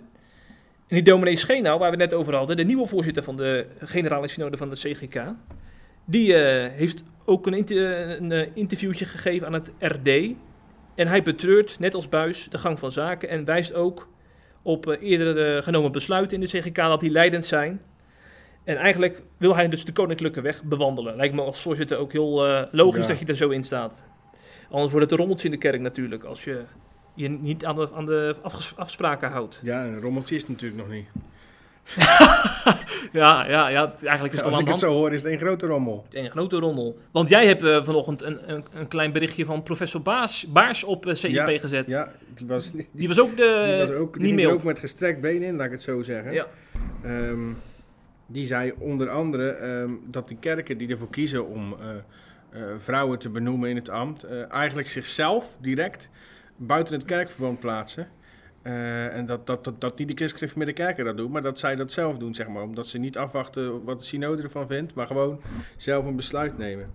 En 0.87 0.95
die 0.95 1.03
dominee 1.03 1.35
Schenau, 1.35 1.79
waar 1.79 1.91
we 1.91 2.01
het 2.01 2.09
net 2.09 2.19
over 2.19 2.35
hadden. 2.35 2.57
De 2.57 2.63
nieuwe 2.63 2.87
voorzitter 2.87 3.23
van 3.23 3.37
de 3.37 3.65
generale 3.79 4.27
synode 4.27 4.57
van 4.57 4.69
de 4.69 4.75
CGK. 4.75 5.21
Die 6.05 6.33
eh, 6.33 6.71
heeft 6.71 7.03
ook 7.25 7.47
een, 7.47 7.53
inter- 7.53 8.09
een 8.21 8.31
eh, 8.31 8.47
interviewtje 8.53 9.05
gegeven 9.05 9.47
aan 9.47 9.53
het 9.53 9.71
RD. 9.79 10.07
En 10.95 11.07
hij 11.07 11.21
betreurt, 11.23 11.79
net 11.79 11.93
als 11.93 12.09
Buis, 12.09 12.47
de 12.49 12.57
gang 12.57 12.79
van 12.79 12.91
zaken. 12.91 13.29
En 13.29 13.45
wijst 13.45 13.73
ook 13.73 14.07
op 14.61 14.87
eh, 14.89 15.09
eerder 15.09 15.55
eh, 15.57 15.63
genomen 15.63 15.91
besluiten 15.91 16.41
in 16.41 16.47
de 16.49 16.59
CGK 16.59 16.75
dat 16.75 16.99
die 16.99 17.11
leidend 17.11 17.45
zijn. 17.45 17.81
En 18.63 18.77
eigenlijk 18.77 19.21
wil 19.37 19.55
hij 19.55 19.69
dus 19.69 19.85
de 19.85 19.91
koninklijke 19.91 20.41
weg 20.41 20.63
bewandelen. 20.63 21.15
Lijkt 21.15 21.35
me 21.35 21.41
als 21.41 21.61
voorzitter 21.61 21.97
ook 21.97 22.11
heel 22.11 22.45
eh, 22.47 22.63
logisch 22.71 23.01
Ja. 23.01 23.07
dat 23.07 23.19
je 23.19 23.25
er 23.25 23.35
zo 23.35 23.49
in 23.49 23.63
staat. 23.63 24.03
Anders 24.69 24.91
wordt 24.91 25.05
het 25.05 25.11
een 25.11 25.17
rommeltje 25.17 25.45
in 25.47 25.53
de 25.53 25.59
kerk 25.59 25.81
natuurlijk. 25.81 26.23
Als 26.23 26.43
je 26.43 26.61
je 27.13 27.29
niet 27.29 27.65
aan 27.65 27.75
de, 27.75 27.89
aan 27.93 28.05
de 28.05 28.35
afspraken 28.75 29.29
houdt. 29.29 29.59
Ja, 29.63 29.85
een 29.85 30.01
rommeltje 30.01 30.35
is 30.35 30.41
het 30.41 30.51
natuurlijk 30.51 30.81
nog 30.81 30.89
niet. 30.89 31.07
Ja, 33.11 33.47
ja, 33.47 33.67
ja 33.67 33.95
eigenlijk 34.01 34.33
is 34.33 34.39
het 34.39 34.45
Als 34.45 34.53
al 34.53 34.59
ik 34.59 34.67
het 34.67 34.79
zo 34.79 34.91
hoor, 34.93 35.11
is 35.11 35.23
het 35.23 35.31
een 35.31 35.37
grote 35.39 35.65
rommel. 35.65 36.05
Een 36.11 36.29
grote 36.29 36.57
rommel. 36.59 36.97
Want 37.11 37.29
jij 37.29 37.47
hebt 37.47 37.63
eh, 37.63 37.83
vanochtend 37.83 38.21
een, 38.21 38.51
een, 38.51 38.65
een 38.73 38.87
klein 38.87 39.11
berichtje 39.11 39.45
van 39.45 39.63
professor 39.63 40.01
Baas, 40.01 40.45
Baars 40.47 40.83
op 40.83 41.05
eh, 41.05 41.15
CIP 41.15 41.31
Ja, 41.31 41.57
gezet. 41.57 41.87
Ja, 41.87 42.11
die 42.35 42.47
was, 42.47 42.71
die, 42.71 42.87
Die 42.91 43.07
was 43.07 43.19
ook, 43.19 43.37
de, 43.37 43.75
was 43.79 43.91
ook, 43.91 44.13
die 44.13 44.23
ging 44.23 44.35
mild. 44.35 44.51
ook 44.51 44.63
met 44.63 44.79
gestrekt 44.79 45.21
been 45.21 45.41
in, 45.43 45.55
laat 45.55 45.65
ik 45.65 45.71
het 45.71 45.81
zo 45.81 46.01
zeggen. 46.01 46.33
Ja. 46.33 46.47
Ehm, 47.03 47.51
die 48.25 48.45
zei 48.45 48.73
onder 48.79 49.09
andere 49.09 49.49
ehm, 49.49 49.91
dat 50.07 50.27
de 50.27 50.35
kerken 50.35 50.77
die 50.77 50.89
ervoor 50.89 51.09
kiezen 51.09 51.47
om 51.47 51.75
eh, 51.79 52.59
vrouwen 52.77 53.19
te 53.19 53.29
benoemen 53.29 53.69
in 53.69 53.75
het 53.75 53.89
ambt, 53.89 54.27
eigenlijk 54.49 54.89
zichzelf 54.89 55.57
direct 55.61 56.09
buiten 56.55 56.93
het 56.93 57.05
kerkverband 57.05 57.59
plaatsen. 57.59 58.07
Eh, 58.65 59.15
en 59.15 59.25
dat, 59.25 59.47
dat, 59.47 59.63
dat, 59.63 59.81
dat 59.81 59.97
niet 59.97 60.07
de 60.07 60.13
christelijke 60.13 60.37
gereformeerde 60.37 60.73
kerken 60.73 61.05
dat 61.05 61.17
doen, 61.17 61.31
maar 61.31 61.41
dat 61.41 61.59
zij 61.59 61.75
dat 61.75 61.91
zelf 61.91 62.17
doen, 62.17 62.33
zeg 62.33 62.47
maar. 62.47 62.63
Omdat 62.63 62.87
ze 62.87 62.97
niet 62.97 63.17
afwachten 63.17 63.83
wat 63.83 63.99
de 63.99 64.05
synode 64.05 64.43
ervan 64.43 64.67
vindt, 64.67 64.93
maar 64.93 65.07
gewoon 65.07 65.41
zelf 65.77 66.05
een 66.05 66.15
besluit 66.15 66.57
nemen. 66.57 66.93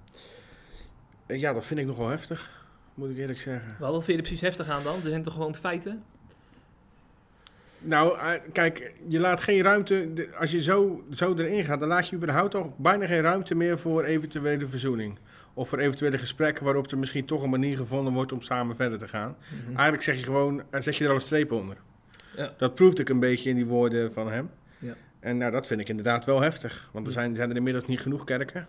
Eh, 1.26 1.40
ja, 1.40 1.52
dat 1.52 1.64
vind 1.64 1.80
ik 1.80 1.86
nogal 1.86 2.08
heftig, 2.08 2.66
moet 2.94 3.10
ik 3.10 3.16
eerlijk 3.16 3.40
zeggen. 3.40 3.76
Wat 3.78 3.92
vind 3.92 4.06
je 4.06 4.12
er 4.12 4.18
precies 4.18 4.40
heftig 4.40 4.68
aan 4.68 4.82
dan? 4.82 4.94
Er 5.02 5.08
zijn 5.08 5.22
toch 5.22 5.32
gewoon 5.32 5.54
feiten? 5.54 6.02
Nou, 7.78 8.18
eh, 8.18 8.32
kijk, 8.52 8.92
je 9.08 9.20
laat 9.20 9.40
geen 9.40 9.62
ruimte. 9.62 10.28
Als 10.38 10.50
je 10.50 10.62
zo, 10.62 11.04
zo 11.10 11.34
erin 11.34 11.64
gaat, 11.64 11.80
dan 11.80 11.88
laat 11.88 12.08
je 12.08 12.16
überhaupt 12.16 12.50
toch 12.50 12.66
bijna 12.76 13.06
geen 13.06 13.20
ruimte 13.20 13.54
meer 13.54 13.78
voor 13.78 14.04
eventuele 14.04 14.66
verzoening. 14.66 15.18
Of 15.60 15.68
voor 15.68 15.78
eventuele 15.78 16.18
gesprekken 16.18 16.64
waarop 16.64 16.90
er 16.90 16.98
misschien 16.98 17.24
toch 17.24 17.42
een 17.42 17.50
manier 17.50 17.76
gevonden 17.76 18.12
wordt 18.12 18.32
om 18.32 18.42
samen 18.42 18.76
verder 18.76 18.98
te 18.98 19.08
gaan. 19.08 19.36
Eigenlijk 19.66 20.02
zeg 20.02 20.16
je 20.18 20.24
gewoon, 20.24 20.62
eh, 20.70 20.80
zet 20.80 20.96
je 20.96 21.02
er 21.04 21.10
al 21.10 21.16
een 21.16 21.22
streep 21.22 21.52
onder. 21.52 21.76
Ja. 22.36 22.52
Dat 22.58 22.74
proefde 22.74 23.02
ik 23.02 23.08
een 23.08 23.20
beetje 23.20 23.50
in 23.50 23.56
die 23.56 23.66
woorden 23.66 24.12
van 24.12 24.30
hem. 24.30 24.50
Ja. 24.78 24.94
En 25.20 25.36
nou, 25.38 25.52
dat 25.52 25.66
vind 25.66 25.80
ik 25.80 25.88
inderdaad 25.88 26.24
wel 26.24 26.40
heftig. 26.40 26.88
Want 26.92 27.06
er 27.06 27.12
zijn, 27.12 27.36
zijn 27.36 27.50
er 27.50 27.56
inmiddels 27.56 27.86
niet 27.86 28.00
genoeg 28.00 28.24
kerken. 28.24 28.66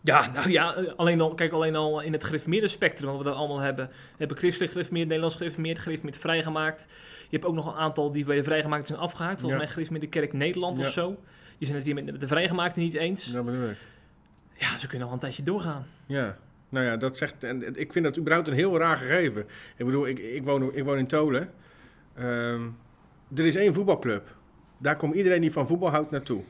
Ja, 0.00 0.30
nou 0.34 0.50
ja, 0.50 0.74
eh, 0.74 0.92
alleen 0.96 1.20
al, 1.20 1.34
kijk 1.34 1.52
alleen 1.52 1.76
al 1.76 2.00
in 2.00 2.12
het 2.12 2.24
gereformeerde 2.24 2.68
spectrum, 2.68 3.08
wat 3.08 3.18
we 3.18 3.24
dan 3.24 3.34
allemaal 3.34 3.60
hebben. 3.60 3.86
We 3.86 4.14
hebben 4.18 4.36
christelijk 4.36 4.72
gereformeerd, 4.72 5.06
Nederlands 5.06 5.36
gereformeerd, 5.36 5.78
gereformeerd 5.78 6.16
vrijgemaakt. 6.16 6.86
Je 7.28 7.36
hebt 7.36 7.44
ook 7.44 7.54
nog 7.54 7.66
een 7.66 7.80
aantal 7.80 8.12
die 8.12 8.24
bij 8.24 8.36
de 8.36 8.44
vrijgemaakt 8.44 8.86
zijn 8.86 8.98
afgehaakt. 8.98 9.40
Volgens 9.40 9.52
Ja. 9.52 9.58
mij 9.66 9.72
gereformeerde 9.72 10.08
kerk 10.08 10.32
Nederland 10.32 10.78
Ja. 10.78 10.84
of 10.86 10.92
zo. 10.92 11.08
Die 11.58 11.66
zijn 11.66 11.76
het 11.78 11.86
hier 11.86 11.94
met 12.04 12.20
de 12.20 12.26
vrijgemaakte 12.28 12.78
niet 12.80 12.94
eens. 12.94 13.24
Dat 13.24 13.44
bedoel 13.44 13.68
ik. 13.68 13.76
Ja, 14.58 14.78
ze 14.78 14.86
kunnen 14.86 15.06
al 15.06 15.12
een 15.12 15.18
tijdje 15.18 15.42
doorgaan. 15.42 15.86
Ja, 16.06 16.36
nou 16.68 16.86
ja, 16.86 16.96
dat 16.96 17.16
zegt. 17.16 17.44
En 17.44 17.76
ik 17.76 17.92
vind 17.92 18.04
dat 18.04 18.18
überhaupt 18.18 18.48
een 18.48 18.54
heel 18.54 18.78
raar 18.78 18.96
gegeven. 18.96 19.46
Ik 19.76 19.84
bedoel, 19.84 20.06
ik, 20.06 20.18
ik, 20.18 20.44
woon, 20.44 20.74
ik 20.74 20.84
woon 20.84 20.98
in 20.98 21.06
Tolen. 21.06 21.50
Ehm, 22.14 22.62
er 23.34 23.46
is 23.46 23.56
één 23.56 23.74
voetbalclub. 23.74 24.36
Daar 24.78 24.96
komt 24.96 25.14
iedereen 25.14 25.40
die 25.40 25.52
van 25.52 25.66
voetbal 25.66 25.90
houdt 25.90 26.10
naartoe. 26.10 26.42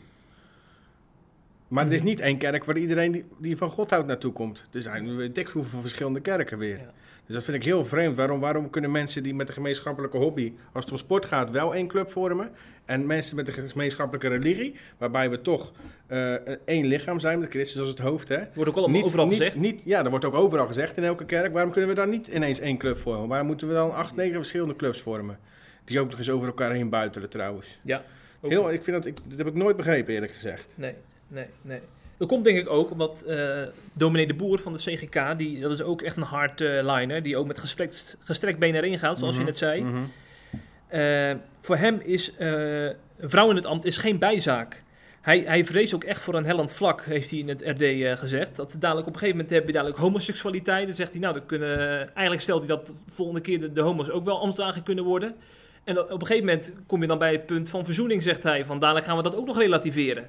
Maar 1.68 1.86
er 1.86 1.92
is 1.92 2.02
niet 2.02 2.20
één 2.20 2.38
kerk 2.38 2.64
waar 2.64 2.76
iedereen 2.76 3.12
die, 3.12 3.24
die 3.38 3.56
van 3.56 3.70
God 3.70 3.90
houdt 3.90 4.06
naartoe 4.06 4.32
komt. 4.32 4.68
Er 4.72 4.80
zijn 4.80 5.16
weet 5.16 5.38
ik 5.38 5.48
hoeveel 5.48 5.80
verschillende 5.80 6.20
kerken 6.20 6.58
weer. 6.58 6.76
Ja. 6.76 6.92
Dus 7.28 7.36
dat 7.36 7.44
vind 7.44 7.56
ik 7.56 7.64
heel 7.64 7.84
vreemd. 7.84 8.16
Waarom, 8.16 8.40
waarom 8.40 8.70
kunnen 8.70 8.90
mensen 8.90 9.22
die 9.22 9.34
met 9.34 9.48
een 9.48 9.54
gemeenschappelijke 9.54 10.16
hobby, 10.16 10.52
als 10.72 10.84
het 10.84 10.92
om 10.92 10.98
sport 10.98 11.24
gaat, 11.24 11.50
wel 11.50 11.74
één 11.74 11.86
club 11.86 12.10
vormen? 12.10 12.50
En 12.84 13.06
mensen 13.06 13.36
met 13.36 13.48
een 13.48 13.68
gemeenschappelijke 13.68 14.28
religie, 14.28 14.74
waarbij 14.98 15.30
we 15.30 15.40
toch 15.40 15.72
eh, 16.06 16.34
één 16.64 16.86
lichaam 16.86 17.20
zijn, 17.20 17.40
met 17.40 17.50
Christus 17.50 17.80
als 17.80 17.88
het 17.88 17.98
hoofd, 17.98 18.28
hè? 18.28 18.38
Wordt 18.54 18.70
ook 18.70 18.76
allemaal 18.76 19.02
overal 19.02 19.26
niet, 19.26 19.36
gezegd. 19.36 19.56
Niet, 19.56 19.82
ja, 19.84 20.02
dat 20.02 20.10
wordt 20.10 20.24
ook 20.24 20.34
overal 20.34 20.66
gezegd 20.66 20.96
in 20.96 21.04
elke 21.04 21.24
kerk. 21.24 21.52
Waarom 21.52 21.72
kunnen 21.72 21.90
we 21.90 21.96
dan 21.96 22.10
niet 22.10 22.26
ineens 22.26 22.60
één 22.60 22.78
club 22.78 22.98
vormen? 22.98 23.28
Waarom 23.28 23.46
moeten 23.46 23.68
we 23.68 23.74
dan 23.74 23.94
acht, 23.94 24.16
negen 24.16 24.34
verschillende 24.34 24.76
clubs 24.76 25.00
vormen? 25.00 25.38
Die 25.84 26.00
ook 26.00 26.10
nog 26.10 26.18
eens 26.18 26.30
over 26.30 26.46
elkaar 26.46 26.72
heen 26.72 26.88
buitelen 26.88 27.28
trouwens. 27.28 27.78
Ja. 27.82 28.04
Heel, 28.40 28.72
ik 28.72 28.82
vind 28.82 28.96
dat, 28.96 29.06
ik, 29.06 29.16
dat 29.28 29.38
heb 29.38 29.46
ik 29.46 29.54
nooit 29.54 29.76
begrepen 29.76 30.14
eerlijk 30.14 30.32
gezegd. 30.32 30.72
Nee, 30.74 30.94
nee, 31.28 31.46
nee. 31.62 31.80
Dat 32.16 32.28
komt 32.28 32.44
denk 32.44 32.58
ik 32.58 32.70
ook 32.70 32.90
omdat 32.90 33.22
eh 33.22 33.62
dominee 33.92 34.26
de 34.26 34.34
Boer 34.34 34.58
van 34.60 34.72
de 34.72 34.78
CGK, 34.78 35.38
die, 35.38 35.60
dat 35.60 35.72
is 35.72 35.82
ook 35.82 36.02
echt 36.02 36.16
een 36.16 36.22
hardliner, 36.22 37.22
die 37.22 37.36
ook 37.36 37.46
met 37.46 37.58
gestrekt, 37.58 38.16
gestrekt 38.20 38.58
been 38.58 38.74
erin 38.74 38.98
gaat, 38.98 39.18
zoals 39.18 39.32
Mhm, 39.34 39.40
je 39.40 39.46
net 39.46 39.56
zei. 39.56 39.82
mhm. 39.82 39.96
Eh, 40.88 41.34
voor 41.60 41.76
hem 41.76 42.00
is 42.04 42.36
eh, 42.36 42.84
een 42.84 43.30
vrouw 43.30 43.50
in 43.50 43.56
het 43.56 43.66
ambt 43.66 43.84
is 43.84 43.96
geen 43.96 44.18
bijzaak. 44.18 44.82
Hij, 45.20 45.42
hij 45.46 45.64
vreest 45.64 45.94
ook 45.94 46.04
echt 46.04 46.20
voor 46.20 46.34
een 46.34 46.44
hellend 46.44 46.72
vlak, 46.72 47.04
heeft 47.04 47.30
hij 47.30 47.38
in 47.38 47.48
het 47.48 47.62
RD 47.64 48.18
gezegd. 48.18 48.56
Dat 48.56 48.74
dadelijk 48.78 49.06
op 49.06 49.12
een 49.12 49.18
gegeven 49.18 49.36
moment 49.40 49.54
heb 49.54 49.66
je 49.66 49.72
dadelijk 49.72 49.98
homoseksualiteit. 49.98 50.86
Dan 50.86 50.94
zegt 50.96 51.12
hij, 51.12 51.20
nou, 51.20 51.34
dan 51.34 51.46
kunnen, 51.46 51.98
eigenlijk 52.14 52.40
stelt 52.40 52.58
hij 52.58 52.68
dat 52.68 52.86
de 52.86 52.92
volgende 53.10 53.40
keer 53.40 53.60
de, 53.60 53.72
de 53.72 53.80
homo's 53.80 54.10
ook 54.10 54.24
wel 54.24 54.40
ambtsdagen 54.40 54.82
kunnen 54.82 55.04
worden. 55.04 55.34
En 55.84 55.98
op 56.00 56.20
een 56.20 56.26
gegeven 56.26 56.44
moment 56.44 56.72
kom 56.86 57.00
je 57.02 57.08
dan 57.08 57.18
bij 57.18 57.32
het 57.32 57.46
punt 57.46 57.70
van 57.70 57.84
verzoening, 57.84 58.22
zegt 58.22 58.42
hij. 58.42 58.64
Van 58.64 58.78
dadelijk 58.78 59.06
gaan 59.06 59.16
we 59.16 59.22
dat 59.22 59.36
ook 59.36 59.46
nog 59.46 59.58
relativeren. 59.58 60.26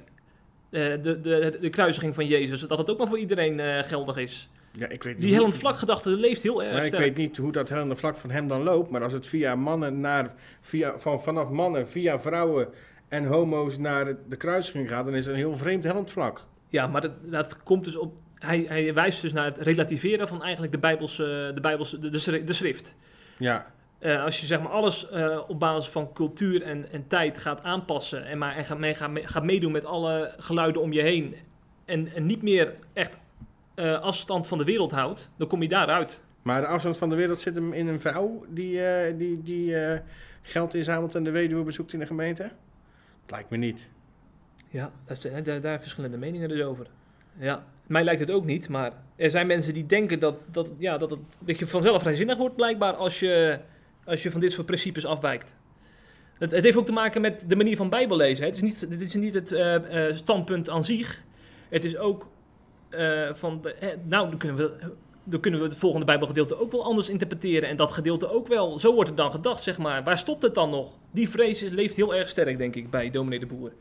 Eh, 0.70 1.02
de, 1.02 1.20
de, 1.20 1.58
de 1.60 1.70
kruisiging 1.70 2.14
van 2.14 2.26
Jezus, 2.26 2.60
dat 2.60 2.78
het 2.78 2.90
ook 2.90 2.98
maar 2.98 3.08
voor 3.08 3.18
iedereen 3.18 3.60
eh, 3.60 3.82
geldig 3.82 4.16
is. 4.16 4.48
Ja, 4.72 4.88
ik 4.88 5.02
weet 5.02 5.14
niet 5.14 5.22
Die 5.22 5.34
hellend 5.34 5.54
vlak 5.54 5.76
gedachte 5.76 6.10
leeft 6.10 6.42
heel 6.42 6.62
erg 6.62 6.72
Maar 6.72 6.84
ik 6.84 6.92
weet 6.92 7.16
niet 7.16 7.36
hoe 7.36 7.52
dat 7.52 7.68
hellende 7.68 7.96
vlak 7.96 8.16
van 8.16 8.30
hem 8.30 8.48
dan 8.48 8.62
loopt. 8.62 8.90
Maar 8.90 9.02
als 9.02 9.12
het 9.12 9.26
via 9.26 9.54
mannen 9.54 10.00
naar, 10.00 10.34
via, 10.60 10.98
van, 10.98 11.22
vanaf 11.22 11.48
mannen 11.48 11.88
via 11.88 12.20
vrouwen 12.20 12.68
en 13.08 13.24
homo's 13.24 13.78
naar 13.78 14.16
de 14.28 14.36
kruisiging 14.36 14.88
gaat, 14.88 15.04
dan 15.04 15.14
is 15.14 15.24
het 15.24 15.34
een 15.34 15.40
heel 15.40 15.56
vreemd 15.56 15.84
hellend 15.84 16.10
vlak. 16.10 16.46
Ja, 16.68 16.86
maar 16.86 17.00
dat, 17.00 17.12
dat 17.30 17.62
komt 17.62 17.84
dus 17.84 17.96
op. 17.96 18.14
Hij, 18.34 18.64
hij 18.68 18.94
wijst 18.94 19.22
dus 19.22 19.32
naar 19.32 19.44
het 19.44 19.58
relativeren 19.58 20.28
van 20.28 20.42
eigenlijk 20.42 20.72
de 20.72 20.78
Bijbelse, 20.78 21.50
de, 21.54 21.60
Bijbelse, 21.60 21.98
de, 21.98 22.44
de 22.44 22.52
schrift. 22.52 22.94
Ja, 23.36 23.72
Eh, 24.00 24.24
als 24.24 24.40
je 24.40 24.46
zeg 24.46 24.60
maar 24.60 24.72
alles 24.72 25.08
eh, 25.10 25.40
op 25.48 25.58
basis 25.58 25.90
van 25.92 26.12
cultuur 26.12 26.62
en, 26.62 26.86
en 26.92 27.04
tijd 27.06 27.38
gaat 27.38 27.62
aanpassen 27.62 28.24
en, 28.24 28.38
maar, 28.38 28.56
en 28.56 28.64
gaat, 28.64 28.78
mee, 28.78 28.94
gaat, 28.94 29.10
mee- 29.10 29.26
gaat 29.26 29.44
meedoen 29.44 29.72
met 29.72 29.84
alle 29.84 30.34
geluiden 30.38 30.82
om 30.82 30.92
je 30.92 31.02
heen 31.02 31.34
en, 31.84 32.14
en 32.14 32.26
niet 32.26 32.42
meer 32.42 32.74
echt 32.92 33.16
eh, 33.74 34.00
afstand 34.00 34.46
van 34.46 34.58
de 34.58 34.64
wereld 34.64 34.90
houdt, 34.90 35.28
dan 35.36 35.48
kom 35.48 35.62
je 35.62 35.68
daaruit. 35.68 36.20
maar 36.42 36.60
de 36.60 36.66
afstand 36.66 36.98
van 36.98 37.08
de 37.08 37.16
wereld 37.16 37.38
zit 37.40 37.54
hem 37.54 37.72
in 37.72 37.86
een 37.86 38.00
vrouw 38.00 38.44
die, 38.48 38.84
eh, 38.84 39.18
die, 39.18 39.42
die 39.42 39.76
eh, 39.76 40.00
geld 40.42 40.74
inzamelt 40.74 41.14
en 41.14 41.24
de 41.24 41.30
weduwe 41.30 41.62
bezoekt 41.62 41.92
in 41.92 41.98
de 41.98 42.06
gemeente? 42.06 42.42
Dat 42.42 43.30
lijkt 43.30 43.50
me 43.50 43.56
niet. 43.56 43.90
Ja, 44.68 44.90
daar, 45.06 45.42
daar 45.44 45.60
zijn 45.60 45.80
verschillende 45.80 46.16
meningen 46.16 46.48
dus 46.48 46.62
over. 46.62 46.86
Ja, 47.38 47.64
mij 47.86 48.04
lijkt 48.04 48.20
het 48.20 48.30
ook 48.30 48.44
niet, 48.44 48.68
maar 48.68 48.92
er 49.16 49.30
zijn 49.30 49.46
mensen 49.46 49.74
die 49.74 49.86
denken 49.86 50.18
dat, 50.18 50.34
dat, 50.46 50.68
ja, 50.78 50.98
dat, 50.98 51.10
het, 51.10 51.20
dat 51.38 51.58
je 51.58 51.66
vanzelf 51.66 52.02
vrijzinnig 52.02 52.36
wordt 52.36 52.56
blijkbaar 52.56 52.94
als 52.94 53.20
je, 53.20 53.58
als 54.10 54.22
je 54.22 54.30
van 54.30 54.40
dit 54.40 54.52
soort 54.52 54.66
principes 54.66 55.04
afwijkt. 55.06 55.54
Het, 56.38 56.50
het 56.50 56.64
heeft 56.64 56.76
ook 56.76 56.86
te 56.86 56.92
maken 56.92 57.20
met 57.20 57.42
de 57.46 57.56
manier 57.56 57.76
van 57.76 57.88
bijbellezen. 57.88 58.40
hè. 58.44 58.46
Het 58.50 58.56
is 58.56 58.62
niet, 58.62 58.90
dit 58.90 59.00
is 59.00 59.14
niet 59.14 59.34
het 59.34 59.52
eh, 59.52 60.08
eh, 60.08 60.16
standpunt 60.16 60.68
aan 60.68 60.84
zich. 60.84 61.22
Het 61.68 61.84
is 61.84 61.96
ook 61.96 62.26
eh, 62.88 63.34
van, 63.34 63.62
nou, 64.04 64.28
dan 64.28 64.38
kunnen, 64.38 64.56
we, 64.56 64.72
dan 65.24 65.40
kunnen 65.40 65.60
we 65.60 65.66
het 65.66 65.76
volgende 65.76 66.06
bijbelgedeelte 66.06 66.60
ook 66.60 66.72
wel 66.72 66.84
anders 66.84 67.08
interpreteren. 67.08 67.68
En 67.68 67.76
dat 67.76 67.90
gedeelte 67.90 68.30
ook 68.30 68.46
wel. 68.48 68.78
Zo 68.78 68.92
wordt 68.94 69.08
het 69.08 69.18
dan 69.18 69.30
gedacht, 69.30 69.62
zeg 69.62 69.78
maar. 69.78 70.04
Waar 70.04 70.18
stopt 70.18 70.42
het 70.42 70.54
dan 70.54 70.70
nog? 70.70 70.92
Die 71.10 71.28
vrees 71.30 71.60
leeft 71.60 71.96
heel 71.96 72.14
erg 72.14 72.28
sterk, 72.28 72.58
denk 72.58 72.76
ik, 72.76 72.90
bij 72.90 73.10
dominee 73.10 73.38
de 73.38 73.46
Boer. 73.46 73.72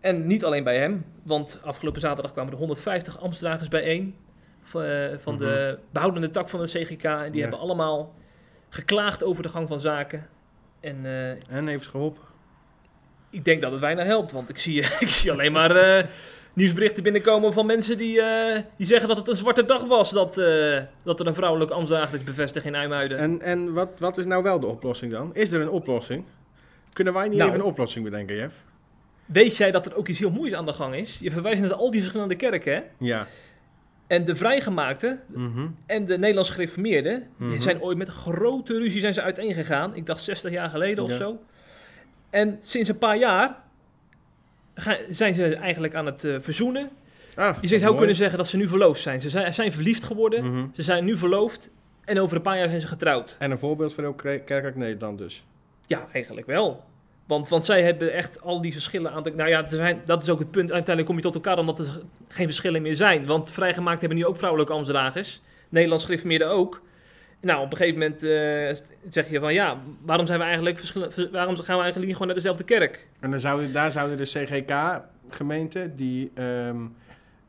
En 0.00 0.26
niet 0.26 0.44
alleen 0.44 0.64
bij 0.64 0.78
hem, 0.78 1.04
want 1.22 1.60
afgelopen 1.64 2.00
zaterdag 2.00 2.32
kwamen 2.32 2.52
er 2.52 2.58
150 2.58 3.20
Amsterdagers 3.20 3.68
bijeen. 3.68 4.14
Van, 4.62 4.84
van 5.16 5.38
de 5.38 5.78
behoudende 5.90 6.30
tak 6.30 6.48
van 6.48 6.60
de 6.60 6.66
CGK. 6.66 7.04
En 7.04 7.24
die 7.24 7.34
Ja. 7.34 7.40
hebben 7.40 7.58
allemaal 7.58 8.14
geklaagd 8.68 9.24
over 9.24 9.42
de 9.42 9.48
gang 9.48 9.68
van 9.68 9.80
zaken. 9.80 10.26
En 10.80 10.96
eh, 11.04 11.56
En 11.56 11.66
heeft 11.66 11.86
geholpen? 11.86 12.22
ik 13.30 13.44
denk 13.44 13.62
dat 13.62 13.70
het 13.72 13.80
weinig 13.80 14.04
helpt, 14.04 14.32
want 14.32 14.48
ik 14.48 14.58
zie, 14.58 14.78
ik 15.00 15.08
zie 15.08 15.32
alleen 15.32 15.52
maar 15.52 15.76
eh, 15.76 16.04
nieuwsberichten 16.52 17.02
binnenkomen 17.02 17.52
van 17.52 17.66
mensen 17.66 17.98
die, 17.98 18.20
eh, 18.22 18.62
die 18.76 18.86
zeggen 18.86 19.08
dat 19.08 19.16
het 19.16 19.28
een 19.28 19.36
zwarte 19.36 19.64
dag 19.64 19.84
was. 19.84 20.10
Dat, 20.10 20.34
dat 21.02 21.20
er 21.20 21.26
een 21.26 21.34
vrouwelijk 21.34 21.70
Amsterdagelijks 21.70 22.26
bevestigd 22.26 22.66
in 22.66 22.74
IJmuiden. 22.74 23.18
En, 23.18 23.42
en 23.42 23.72
wat, 23.72 23.88
wat 23.98 24.18
is 24.18 24.24
nou 24.24 24.42
wel 24.42 24.60
de 24.60 24.66
oplossing 24.66 25.12
dan? 25.12 25.34
Is 25.34 25.52
er 25.52 25.60
een 25.60 25.70
oplossing? 25.70 26.24
Kunnen 26.92 27.12
wij 27.14 27.28
niet 27.28 27.36
Nou. 27.38 27.48
even 27.50 27.60
een 27.60 27.66
oplossing 27.66 28.04
bedenken, 28.04 28.36
Jeff? 28.36 28.64
Weet 29.26 29.56
jij 29.56 29.70
dat 29.70 29.86
er 29.86 29.96
ook 29.96 30.08
iets 30.08 30.18
heel 30.18 30.30
moeilijks 30.30 30.58
aan 30.58 30.66
de 30.66 30.72
gang 30.72 30.94
is? 30.94 31.18
Je 31.20 31.30
verwijst 31.30 31.60
naar 31.60 31.74
al 31.74 31.90
die 31.90 32.00
verschillende 32.00 32.34
kerken, 32.36 32.72
hè? 32.74 32.82
Ja. 32.98 33.26
En 34.08 34.24
de 34.24 34.36
vrijgemaakten 34.36 35.20
Mhm. 35.26 35.66
en 35.86 36.06
de 36.06 36.18
Nederlands 36.18 36.50
gereformeerden, 36.50 37.26
die 37.38 37.46
Mhm. 37.48 37.60
zijn 37.60 37.82
ooit 37.82 37.98
met 37.98 38.08
grote 38.08 38.78
ruzie 38.78 39.00
zijn 39.00 39.14
ze 39.14 39.22
uiteengegaan. 39.22 39.94
Ik 39.96 40.06
dacht 40.06 40.22
60 40.22 40.50
jaar 40.52 40.70
geleden 40.70 41.04
of 41.04 41.12
zo. 41.12 41.38
En 42.30 42.58
sinds 42.60 42.88
een 42.88 42.98
paar 42.98 43.16
jaar 43.16 43.56
zijn 45.10 45.34
ze 45.34 45.54
eigenlijk 45.54 45.94
aan 45.94 46.06
het 46.06 46.24
eh, 46.24 46.36
verzoenen. 46.40 46.88
Ah, 47.34 47.56
Je 47.60 47.68
zou 47.68 47.80
mooi. 47.82 47.96
kunnen 47.96 48.16
zeggen 48.16 48.38
dat 48.38 48.46
ze 48.46 48.56
nu 48.56 48.68
verloofd 48.68 49.00
zijn. 49.00 49.20
Ze 49.20 49.30
zijn, 49.30 49.54
zijn 49.54 49.72
verliefd 49.72 50.04
geworden, 50.04 50.44
Mhm. 50.44 50.66
ze 50.72 50.82
zijn 50.82 51.04
nu 51.04 51.16
verloofd 51.16 51.70
en 52.04 52.20
over 52.20 52.36
een 52.36 52.42
paar 52.42 52.58
jaar 52.58 52.68
zijn 52.68 52.80
ze 52.80 52.86
getrouwd. 52.86 53.36
En 53.38 53.50
een 53.50 53.58
voorbeeld 53.58 53.94
van 53.94 54.04
heel 54.04 54.14
kerkelijk 54.14 54.76
Nederland 54.76 55.18
dus. 55.18 55.44
Ja, 55.86 56.06
eigenlijk 56.12 56.46
wel. 56.46 56.84
Want, 57.28 57.48
want 57.48 57.64
zij 57.64 57.82
hebben 57.82 58.12
echt 58.12 58.40
al 58.42 58.60
die 58.60 58.72
verschillen 58.72 59.12
aan 59.12 59.22
de... 59.22 59.30
Nou 59.30 59.48
ja, 59.48 59.66
zijn- 59.68 60.02
dat 60.04 60.22
is 60.22 60.28
ook 60.28 60.38
het 60.38 60.50
punt. 60.50 60.72
Uiteindelijk 60.72 61.06
kom 61.06 61.16
je 61.16 61.22
tot 61.22 61.34
elkaar 61.34 61.58
omdat 61.58 61.78
er 61.78 62.00
geen 62.28 62.46
verschillen 62.46 62.82
meer 62.82 62.96
zijn. 62.96 63.26
Want 63.26 63.50
vrijgemaakt 63.50 64.00
hebben 64.00 64.18
nu 64.18 64.26
ook 64.26 64.36
vrouwelijke 64.36 64.72
ambtsdragers. 64.72 65.40
Nederlands 65.68 66.04
gereformeerden 66.04 66.48
ook. 66.48 66.82
Nou, 67.40 67.64
op 67.64 67.70
een 67.72 67.76
gegeven 67.76 67.98
moment 67.98 68.22
eh, 68.22 68.84
zeg 69.10 69.30
je 69.30 69.40
van 69.40 69.54
ja, 69.54 69.78
waarom 70.02 70.26
zijn 70.26 70.38
we 70.38 70.44
eigenlijk 70.44 70.80
waarom 71.32 71.56
gaan 71.56 71.76
we 71.76 71.82
eigenlijk 71.82 71.96
niet 72.06 72.12
gewoon 72.12 72.26
naar 72.26 72.36
dezelfde 72.36 72.64
kerk? 72.64 73.06
En 73.20 73.30
dan 73.30 73.40
zouden, 73.40 73.72
daar 73.72 73.90
zouden 73.90 74.16
de 74.16 74.24
CGK-gemeenten, 74.24 75.96
die, 75.96 76.30
ehm, 76.34 76.76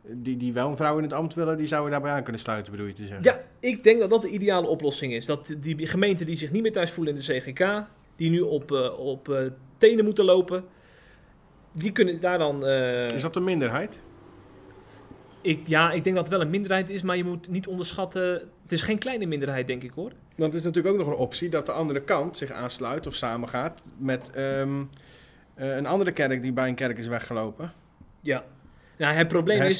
die, 0.02 0.38
die 0.38 0.54
wel 0.54 0.70
een 0.70 0.76
vrouw 0.76 0.98
in 0.98 1.04
het 1.04 1.14
ambt 1.14 1.34
willen, 1.34 1.58
die 1.58 1.68
zouden 1.68 1.92
daarbij 1.92 2.12
aan 2.12 2.24
kunnen 2.24 2.42
sluiten, 2.42 2.72
bedoel 2.72 2.88
je 2.88 2.94
te 2.94 3.06
zeggen? 3.06 3.24
Ja, 3.24 3.40
ik 3.60 3.84
denk 3.84 4.00
dat 4.00 4.10
dat 4.10 4.22
de 4.22 4.30
ideale 4.30 4.68
oplossing 4.68 5.14
is. 5.14 5.26
Dat 5.26 5.56
die 5.58 5.88
gemeenten 5.88 6.26
die 6.26 6.36
zich 6.36 6.52
niet 6.52 6.62
meer 6.62 6.72
thuis 6.72 6.92
voelen 6.92 7.16
in 7.16 7.22
de 7.26 7.40
CGK, 7.40 7.84
die 8.20 8.30
nu 8.30 8.40
op, 8.42 8.72
eh, 8.72 9.00
op 9.00 9.30
eh, 9.30 9.42
tenen 9.78 10.06
moeten 10.06 10.26
lopen, 10.26 10.64
die 11.72 11.92
kunnen 11.92 12.20
daar 12.20 12.38
dan... 12.38 12.66
eh, 12.66 13.08
Is 13.10 13.22
dat 13.22 13.36
een 13.36 13.44
minderheid? 13.44 14.04
ik, 15.42 15.68
ja, 15.68 15.92
ik 15.92 16.04
denk 16.04 16.16
dat 16.16 16.26
het 16.26 16.34
wel 16.34 16.44
een 16.44 16.50
minderheid 16.50 16.90
is, 16.90 17.02
maar 17.02 17.18
je 17.18 17.24
moet 17.24 17.48
niet 17.50 17.68
onderschatten... 17.68 18.32
Het 18.64 18.72
is 18.72 18.82
geen 18.82 18.98
kleine 18.98 19.26
minderheid, 19.26 19.68
denk 19.68 19.84
ik 19.84 19.92
hoor. 19.96 20.12
Want 20.36 20.54
het 20.54 20.62
is 20.62 20.64
natuurlijk 20.64 20.96
ook 20.96 21.02
nog 21.06 21.14
een 21.14 21.20
optie 21.20 21.50
dat 21.50 21.66
de 21.66 21.72
andere 21.72 22.02
kant 22.02 22.38
zich 22.38 22.52
aansluit 22.52 23.08
of 23.08 23.14
samengaat 23.14 23.82
met 23.98 24.32
ehm, 24.32 24.84
eh, 25.56 25.76
een 25.76 25.86
andere 25.86 26.12
kerk 26.12 26.42
die 26.42 26.52
bij 26.52 26.68
een 26.68 26.76
kerk 26.76 26.98
is 26.98 27.08
weggelopen. 27.08 27.72
Ja. 28.22 28.44
Nou, 28.98 29.16
het 29.16 29.28
probleem 29.28 29.62
is... 29.62 29.80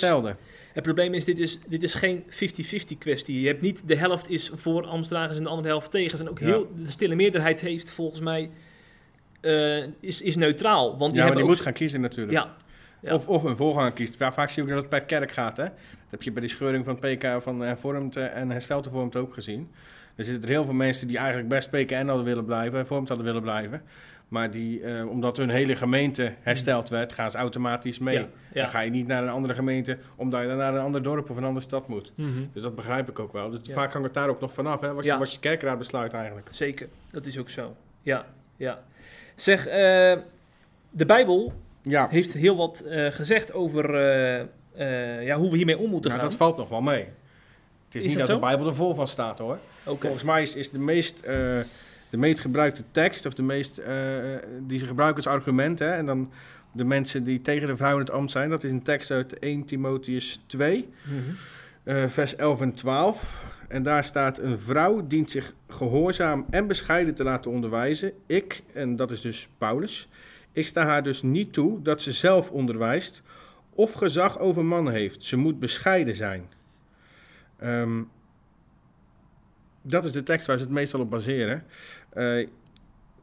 Het 0.79 0.88
probleem 0.88 1.13
is, 1.13 1.25
dit 1.25 1.39
is, 1.39 1.59
dit 1.67 1.83
is 1.83 1.93
geen 1.93 2.24
50-50 2.24 2.98
kwestie. 2.98 3.41
Je 3.41 3.48
hebt 3.48 3.62
niet 3.62 3.88
de 3.88 3.95
helft 3.95 4.29
is 4.29 4.51
voor 4.53 4.86
Amstdragers 4.86 5.38
en 5.38 5.43
de 5.43 5.50
andere 5.50 5.67
helft 5.67 5.91
tegen. 5.91 6.19
En 6.19 6.29
ook 6.29 6.39
Ja. 6.39 6.45
heel, 6.45 6.71
de 6.83 6.91
stille 6.91 7.15
meerderheid 7.15 7.62
heeft 7.62 7.91
volgens 7.91 8.19
mij, 8.21 8.50
eh, 9.41 9.83
is, 10.00 10.21
is 10.21 10.36
neutraal. 10.36 10.98
Want 10.98 11.12
die 11.12 11.19
Ja, 11.19 11.25
maar 11.25 11.36
die 11.36 11.43
ook- 11.43 11.50
moet 11.50 11.59
gaan 11.62 11.74
kiezen 11.74 12.01
natuurlijk. 12.01 12.31
Ja, 12.38 12.55
ja. 13.01 13.13
Of, 13.13 13.27
of 13.27 13.43
een 13.43 13.57
voorganger 13.57 13.91
kiest. 13.91 14.15
Va- 14.15 14.31
Vaak 14.31 14.50
zie 14.50 14.63
je 14.63 14.69
ook 14.69 14.74
dat 14.75 14.83
het 14.83 14.89
per 15.07 15.19
kerk 15.19 15.31
gaat. 15.31 15.57
Hè? 15.57 15.63
Dat 15.63 15.74
heb 16.09 16.21
je 16.24 16.31
bij 16.31 16.41
die 16.41 16.50
scheuring 16.51 16.86
van 16.86 16.95
PK 17.00 17.41
van 17.41 17.59
hervormd 17.59 18.15
eh, 18.15 18.36
en 18.36 18.50
hersteld 18.50 18.86
hervormd 18.86 19.15
ook 19.15 19.33
gezien. 19.33 19.69
Er 20.15 20.24
zitten 20.24 20.43
er 20.43 20.50
heel 20.50 20.65
veel 20.65 20.74
mensen 20.74 21.07
die 21.07 21.17
eigenlijk 21.17 21.48
best 21.50 21.69
PKN 21.69 22.05
hadden 22.07 22.25
willen 22.25 22.45
blijven, 22.45 22.75
hervormd 22.75 23.07
hadden 23.07 23.25
willen 23.25 23.41
blijven. 23.41 23.81
Maar 24.29 24.51
die, 24.51 24.81
eh, 24.81 25.09
omdat 25.09 25.38
hun 25.38 25.50
hele 25.50 25.75
gemeente 25.75 26.33
hersteld 26.39 26.89
werd, 26.89 27.13
gaan 27.13 27.31
ze 27.31 27.38
automatisch 27.38 28.00
mee. 28.00 28.15
Ja, 28.19 28.27
ja. 28.53 28.62
Dan 28.62 28.69
ga 28.69 28.79
je 28.79 28.89
niet 28.91 29.07
naar 29.07 29.24
een 29.24 29.29
andere 29.29 29.53
gemeente, 29.53 29.98
omdat 30.15 30.41
je 30.41 30.48
dan 30.48 30.57
naar 30.57 30.74
een 30.74 30.81
ander 30.81 31.03
dorp 31.03 31.29
of 31.29 31.38
een 31.38 31.43
andere 31.43 31.65
stad 31.65 31.88
moet. 31.88 32.12
Mhm. 32.15 32.43
Dus 32.53 32.62
dat 32.62 32.75
begrijp 32.75 33.09
ik 33.09 33.19
ook 33.19 33.33
wel. 33.33 33.50
Dus 33.50 33.59
Ja. 33.63 33.74
vaak 33.74 33.91
hangt 33.91 34.07
het 34.07 34.15
daar 34.15 34.29
ook 34.29 34.39
nog 34.39 34.53
vanaf, 34.53 34.81
hè? 34.81 34.93
Wat, 34.93 35.03
je, 35.03 35.17
wat 35.17 35.31
je 35.33 35.39
kerkraad 35.39 35.77
besluit 35.77 36.13
eigenlijk. 36.13 36.48
Zeker, 36.51 36.88
dat 37.12 37.25
is 37.25 37.38
ook 37.38 37.50
zo. 37.50 37.75
Ja, 38.01 38.25
ja. 38.55 38.83
Zeg, 39.36 39.67
eh, 39.67 39.74
de 40.89 41.05
Bijbel 41.05 41.53
Ja, 41.81 42.07
heeft 42.09 42.33
heel 42.33 42.55
wat 42.57 42.79
eh, 42.79 43.05
gezegd 43.12 43.53
over 43.53 44.00
ja, 45.24 45.38
hoe 45.38 45.50
we 45.50 45.57
hiermee 45.57 45.77
om 45.77 45.89
moeten 45.89 46.09
nou, 46.09 46.21
gaan. 46.21 46.29
dat 46.29 46.38
valt 46.39 46.57
nog 46.57 46.69
wel 46.69 46.81
mee. 46.81 47.00
Het 47.85 47.96
is, 47.96 48.03
Is 48.03 48.09
niet 48.09 48.18
dat 48.18 48.27
de 48.27 48.39
Bijbel 48.39 48.68
er 48.68 48.75
vol 48.75 48.94
van 48.94 49.07
staat 49.07 49.39
hoor. 49.39 49.57
Volgens 49.83 50.24
mij 50.24 50.42
is, 50.42 50.55
is 50.55 50.70
de, 50.72 50.79
meest, 50.79 51.24
de 52.09 52.17
meest 52.17 52.39
gebruikte 52.39 52.83
tekst, 52.91 53.25
of 53.25 53.33
de 53.33 53.41
meest, 53.43 53.77
eh, 53.77 53.95
die 54.61 54.79
ze 54.79 54.85
gebruiken 54.85 55.24
als 55.24 55.33
argument, 55.33 55.79
hè, 55.79 55.89
en 55.91 56.05
dan 56.05 56.31
de 56.72 56.83
mensen 56.83 57.24
die 57.24 57.41
tegen 57.41 57.67
de 57.67 57.75
vrouw 57.75 57.93
in 57.93 58.00
het 58.00 58.11
ambt 58.11 58.31
zijn, 58.31 58.50
dat 58.50 58.63
is 58.63 58.72
een 58.72 58.83
tekst 58.83 59.11
uit 59.11 59.39
1 59.39 59.65
Timotheus 59.65 60.43
2, 60.45 60.89
Mhm. 61.03 61.13
eh, 61.83 62.05
vers 62.07 62.35
11 62.35 62.61
en 62.61 62.74
12. 62.74 63.43
En 63.67 63.83
daar 63.83 64.03
staat: 64.03 64.37
Een 64.37 64.57
vrouw 64.59 65.07
dient 65.07 65.31
zich 65.31 65.53
gehoorzaam 65.67 66.45
en 66.50 66.67
bescheiden 66.67 67.15
te 67.15 67.24
laten 67.24 67.51
onderwijzen. 67.51 68.11
Ik, 68.25 68.63
en 68.74 68.95
dat 68.95 69.11
is 69.11 69.22
dus 69.22 69.50
Paulus, 69.57 70.09
ik 70.51 70.67
sta 70.67 70.85
haar 70.85 71.03
dus 71.03 71.22
niet 71.22 71.53
toe 71.53 71.81
dat 71.81 72.01
ze 72.01 72.11
zelf 72.11 72.51
onderwijst 72.51 73.22
of 73.69 73.93
gezag 73.93 74.39
over 74.39 74.65
mannen 74.65 74.93
heeft. 74.93 75.24
Ze 75.24 75.37
moet 75.37 75.59
bescheiden 75.59 76.15
zijn. 76.15 76.50
Ehm, 77.57 78.01
dat 79.89 80.05
is 80.05 80.11
de 80.11 80.23
tekst 80.23 80.47
waar 80.47 80.57
ze 80.57 80.63
het 80.63 80.71
meestal 80.71 80.99
op 80.99 81.09
baseren. 81.09 81.63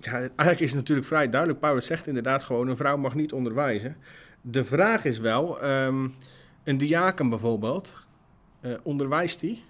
Ja, 0.00 0.12
eigenlijk 0.18 0.60
is 0.60 0.70
het 0.70 0.78
natuurlijk 0.78 1.06
vrij 1.06 1.30
duidelijk. 1.30 1.60
Paulus 1.60 1.86
zegt 1.86 2.06
inderdaad 2.06 2.44
gewoon: 2.44 2.68
een 2.68 2.76
vrouw 2.76 2.96
mag 2.96 3.14
niet 3.14 3.32
onderwijzen. 3.32 3.96
De 4.40 4.64
vraag 4.64 5.04
is 5.04 5.18
wel: 5.18 5.60
ehm, 5.60 6.08
een 6.64 6.78
diaken 6.78 7.28
bijvoorbeeld, 7.28 7.94
eh, 8.60 8.72
onderwijst 8.82 9.40
die? 9.40 9.64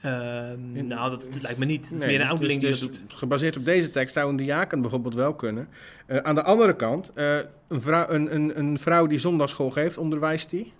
Ehm, 0.00 0.76
In- 0.76 0.86
nou, 0.86 1.10
dat, 1.10 1.26
dat 1.32 1.42
lijkt 1.42 1.58
me 1.58 1.64
niet. 1.64 1.84
Het 1.84 1.92
is 1.92 1.98
Nee, 1.98 2.06
meer 2.06 2.14
een 2.14 2.20
dus- 2.20 2.28
ouderling 2.30 2.60
dus- 2.60 2.80
die 2.80 2.88
dat 2.88 2.98
doet. 2.98 3.08
dus 3.10 3.18
Gebaseerd 3.18 3.56
op 3.56 3.64
deze 3.64 3.90
tekst 3.90 4.14
zou 4.14 4.30
een 4.30 4.36
diaken 4.36 4.80
bijvoorbeeld 4.80 5.14
wel 5.14 5.34
kunnen. 5.34 5.68
Eh, 6.06 6.16
aan 6.16 6.34
de 6.34 6.42
andere 6.42 6.76
kant, 6.76 7.12
een, 7.14 7.46
vrouw, 7.80 8.08
een, 8.08 8.34
een, 8.34 8.58
een 8.58 8.78
vrouw 8.78 9.06
die 9.06 9.18
zondagschool 9.18 9.70
geeft, 9.70 9.98
onderwijst 9.98 10.50
die? 10.50 10.72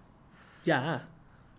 Ja. 0.63 1.05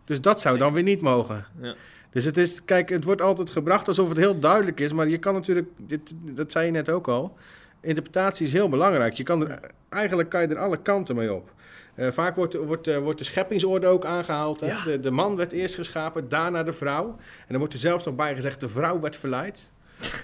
Dus 0.05 0.21
dat 0.21 0.41
zou 0.41 0.57
dan 0.57 0.73
weer 0.73 0.83
niet 0.83 1.01
mogen. 1.01 1.45
Ja. 1.61 1.75
Dus 2.11 2.25
het 2.25 2.37
is, 2.37 2.65
kijk, 2.65 2.89
het 2.89 3.03
wordt 3.03 3.21
altijd 3.21 3.49
gebracht 3.49 3.87
alsof 3.87 4.09
het 4.09 4.17
heel 4.17 4.39
duidelijk 4.39 4.79
is, 4.79 4.93
maar 4.93 5.07
je 5.07 5.17
kan 5.17 5.33
natuurlijk, 5.33 5.67
dit, 5.77 6.13
dat 6.15 6.51
zei 6.51 6.65
je 6.65 6.71
net 6.71 6.89
ook 6.89 7.07
al, 7.07 7.37
interpretatie 7.81 8.45
is 8.45 8.53
heel 8.53 8.69
belangrijk. 8.69 9.13
Je 9.13 9.23
kan 9.23 9.49
er, 9.49 9.59
eigenlijk 9.89 10.29
kan 10.29 10.41
je 10.41 10.47
er 10.47 10.57
alle 10.57 10.81
kanten 10.81 11.15
mee 11.15 11.33
op. 11.33 11.53
Eh, 11.95 12.11
vaak 12.11 12.35
wordt, 12.35 12.53
wordt, 12.53 12.87
eh, 12.87 12.97
wordt 12.97 13.17
de 13.17 13.23
scheppingsorde 13.23 13.87
ook 13.87 14.05
aangehaald. 14.05 14.59
Hè? 14.59 14.67
Ja. 14.67 14.83
De, 14.83 14.99
de 14.99 15.11
man 15.11 15.35
werd 15.35 15.51
eerst 15.51 15.75
geschapen, 15.75 16.29
daarna 16.29 16.63
de 16.63 16.73
vrouw. 16.73 17.07
En 17.07 17.47
dan 17.47 17.57
wordt 17.57 17.73
er 17.73 17.79
zelfs 17.79 18.05
nog 18.05 18.15
bij 18.15 18.35
gezegd, 18.35 18.59
de 18.59 18.67
vrouw 18.67 18.99
werd 18.99 19.15
verleid 19.15 19.71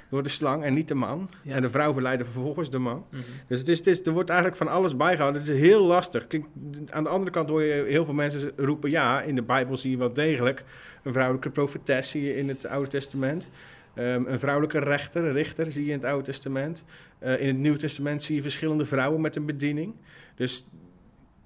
door 0.09 0.23
de 0.23 0.29
slang 0.29 0.63
en 0.63 0.73
niet 0.73 0.87
de 0.87 0.95
man. 0.95 1.29
Ja. 1.41 1.55
En 1.55 1.61
de 1.61 1.69
vrouw 1.69 1.93
verleidde 1.93 2.25
vervolgens 2.25 2.69
de 2.69 2.79
man. 2.79 3.05
Mhm. 3.09 3.21
Dus 3.47 3.59
het 3.59 3.67
is, 3.67 3.77
het 3.77 3.87
is, 3.87 4.05
er 4.05 4.11
wordt 4.11 4.29
eigenlijk 4.29 4.57
van 4.57 4.67
alles 4.67 4.95
bijgehouden. 4.95 5.41
Het 5.41 5.49
is 5.51 5.59
heel 5.59 5.85
lastig. 5.85 6.27
Kijk, 6.27 6.45
aan 6.89 7.03
de 7.03 7.09
andere 7.09 7.31
kant 7.31 7.49
hoor 7.49 7.63
je 7.63 7.85
heel 7.87 8.05
veel 8.05 8.13
mensen 8.13 8.51
roepen... 8.55 8.89
ja, 8.89 9.21
in 9.21 9.35
de 9.35 9.41
Bijbel 9.41 9.77
zie 9.77 9.91
je 9.91 9.97
wel 9.97 10.13
degelijk 10.13 10.63
een 11.07 11.13
vrouwelijke 11.13 11.49
profetes 11.49 12.09
zie 12.09 12.23
je 12.23 12.37
in 12.37 12.47
het 12.47 12.65
Oude 12.65 12.89
Testament. 12.89 13.49
Ehm, 13.93 14.23
een 14.25 14.39
vrouwelijke 14.39 14.79
rechter, 14.79 15.25
een 15.25 15.31
richter, 15.31 15.71
zie 15.71 15.85
je 15.85 15.91
in 15.91 15.97
het 15.97 16.05
Oude 16.05 16.23
Testament. 16.23 16.83
Eh, 17.19 17.41
in 17.41 17.47
het 17.47 17.57
Nieuwe 17.57 17.77
Testament 17.77 18.23
zie 18.23 18.35
je 18.35 18.41
verschillende 18.41 18.85
vrouwen 18.85 19.21
met 19.21 19.35
een 19.35 19.45
bediening. 19.45 19.93
Dus 20.35 20.65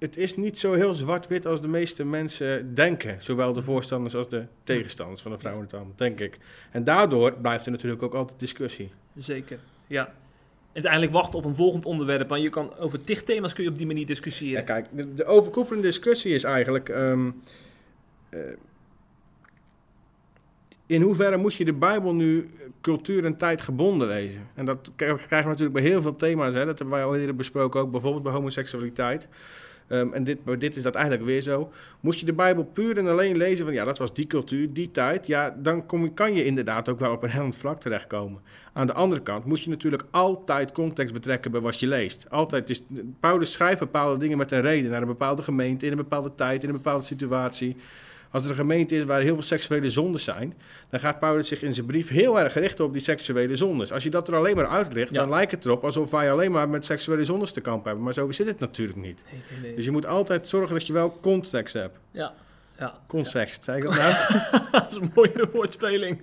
het 0.02 0.16
is 0.16 0.36
niet 0.36 0.58
zo 0.58 0.72
heel 0.72 0.94
zwart-wit 0.94 1.46
als 1.46 1.60
de 1.60 1.68
meeste 1.68 2.04
mensen 2.04 2.74
denken. 2.74 3.16
Zowel 3.22 3.52
de 3.52 3.62
voorstanders 3.62 4.14
als 4.14 4.28
de 4.28 4.46
tegenstanders 4.64 5.20
van 5.22 5.30
de 5.30 5.38
vrouw 5.38 5.54
in 5.54 5.60
het 5.62 5.74
ambt, 5.74 5.98
denk 5.98 6.20
ik. 6.20 6.38
En 6.70 6.84
daardoor 6.84 7.32
blijft 7.32 7.66
er 7.66 7.72
natuurlijk 7.72 8.02
ook 8.02 8.14
altijd 8.14 8.40
discussie. 8.40 8.92
Zeker, 9.16 9.58
ja. 9.86 10.14
Uiteindelijk 10.72 11.12
wachten 11.12 11.38
op 11.38 11.44
een 11.44 11.54
volgend 11.54 11.84
onderwerp. 11.84 12.28
Want 12.28 12.42
je 12.42 12.50
kan 12.50 12.76
over 12.76 13.04
tig 13.04 13.22
thema's 13.22 13.52
kun 13.52 13.64
je 13.64 13.70
op 13.70 13.78
die 13.78 13.86
manier 13.86 14.02
Ja, 14.02 14.06
discussiëren. 14.08 14.64
kijk, 14.64 14.86
de, 14.90 15.14
de 15.14 15.24
overkoepelende 15.24 15.86
discussie 15.86 16.34
is 16.34 16.44
eigenlijk... 16.44 16.88
ehm, 16.88 17.30
eh, 18.28 18.40
in 20.86 21.02
hoeverre 21.02 21.36
moet 21.36 21.54
je 21.54 21.64
de 21.64 21.72
Bijbel 21.72 22.14
nu 22.14 22.50
cultuur 22.80 23.24
en 23.24 23.36
tijd 23.36 23.62
gebonden 23.62 24.08
lezen? 24.08 24.48
En 24.54 24.64
dat 24.64 24.90
krijgen 24.96 25.28
we 25.28 25.44
natuurlijk 25.44 25.72
bij 25.72 25.82
heel 25.82 26.02
veel 26.02 26.16
thema's. 26.16 26.54
Hè? 26.54 26.64
Dat 26.64 26.78
hebben 26.78 26.96
wij 26.96 27.04
al 27.04 27.16
eerder 27.16 27.36
besproken, 27.36 27.80
ook 27.80 27.90
bijvoorbeeld 27.90 28.22
bij 28.22 28.32
homoseksualiteit. 28.32 29.28
Ehm, 29.92 30.12
en 30.12 30.24
dit, 30.24 30.38
dit 30.58 30.76
is 30.76 30.82
dat 30.82 30.94
eigenlijk 30.94 31.24
weer 31.24 31.40
zo. 31.40 31.72
Moet 32.00 32.18
je 32.18 32.26
de 32.26 32.32
Bijbel 32.32 32.64
puur 32.64 32.98
en 32.98 33.08
alleen 33.08 33.36
lezen 33.36 33.64
van 33.64 33.74
ja, 33.74 33.84
dat 33.84 33.98
was 33.98 34.14
die 34.14 34.26
cultuur, 34.26 34.72
die 34.72 34.90
tijd. 34.90 35.26
Ja, 35.26 35.56
dan 35.58 35.86
kom 35.86 36.14
kan 36.14 36.34
je 36.34 36.44
inderdaad 36.44 36.88
ook 36.88 36.98
wel 36.98 37.12
op 37.12 37.22
een 37.22 37.30
hellend 37.30 37.56
vlak 37.56 37.80
terechtkomen. 37.80 38.40
Aan 38.72 38.86
de 38.86 38.92
andere 38.92 39.22
kant 39.22 39.44
moet 39.44 39.62
je 39.62 39.70
natuurlijk 39.70 40.04
altijd 40.10 40.72
context 40.72 41.12
betrekken 41.12 41.50
bij 41.50 41.60
wat 41.60 41.80
je 41.80 41.86
leest. 41.86 42.26
Altijd 42.30 42.70
is, 42.70 42.82
Paulus 43.20 43.52
schrijft 43.52 43.78
bepaalde 43.78 44.18
dingen 44.18 44.38
met 44.38 44.50
een 44.50 44.60
reden 44.60 44.90
naar 44.90 45.00
een 45.00 45.06
bepaalde 45.06 45.42
gemeente, 45.42 45.84
in 45.86 45.92
een 45.92 45.98
bepaalde 45.98 46.34
tijd, 46.34 46.62
in 46.62 46.68
een 46.68 46.76
bepaalde 46.76 47.04
situatie. 47.04 47.76
Als 48.32 48.44
er 48.44 48.50
een 48.50 48.56
gemeente 48.56 48.96
is 48.96 49.04
waar 49.04 49.20
heel 49.20 49.34
veel 49.34 49.42
seksuele 49.44 49.90
zondes 49.90 50.24
zijn, 50.24 50.54
dan 50.90 51.00
gaat 51.00 51.18
Paulus 51.18 51.48
zich 51.48 51.62
in 51.62 51.74
zijn 51.74 51.86
brief 51.86 52.08
heel 52.08 52.40
erg 52.40 52.54
richten 52.54 52.84
op 52.84 52.92
die 52.92 53.02
seksuele 53.02 53.56
zondes. 53.56 53.92
Als 53.92 54.02
je 54.02 54.10
dat 54.10 54.28
er 54.28 54.36
alleen 54.36 54.56
maar 54.56 54.66
uitricht, 54.68 55.12
Ja. 55.12 55.20
dan 55.20 55.28
lijkt 55.30 55.50
het 55.50 55.64
erop 55.64 55.84
alsof 55.84 56.10
wij 56.10 56.32
alleen 56.32 56.50
maar 56.52 56.68
met 56.68 56.84
seksuele 56.84 57.24
zondes 57.24 57.52
te 57.52 57.60
kampen 57.60 57.84
hebben. 57.86 58.04
Maar 58.04 58.12
zo 58.14 58.30
zit 58.30 58.46
het 58.46 58.58
natuurlijk 58.58 58.98
niet. 58.98 59.20
Nee, 59.30 59.40
nee, 59.50 59.60
nee. 59.60 59.74
Dus 59.74 59.84
je 59.84 59.90
moet 59.90 60.06
altijd 60.06 60.48
zorgen 60.48 60.74
dat 60.74 60.86
je 60.86 60.92
wel 60.92 61.18
context 61.20 61.74
hebt. 61.74 61.98
Ja, 62.10 62.32
ja. 62.78 62.94
Context, 63.06 63.64
zei 63.64 63.76
ik 63.78 63.82
dat 63.88 63.94
nou? 63.96 64.14
dat 64.70 64.90
is 64.92 64.96
een 64.96 65.10
mooie 65.14 65.48
woordspeling. 65.52 66.20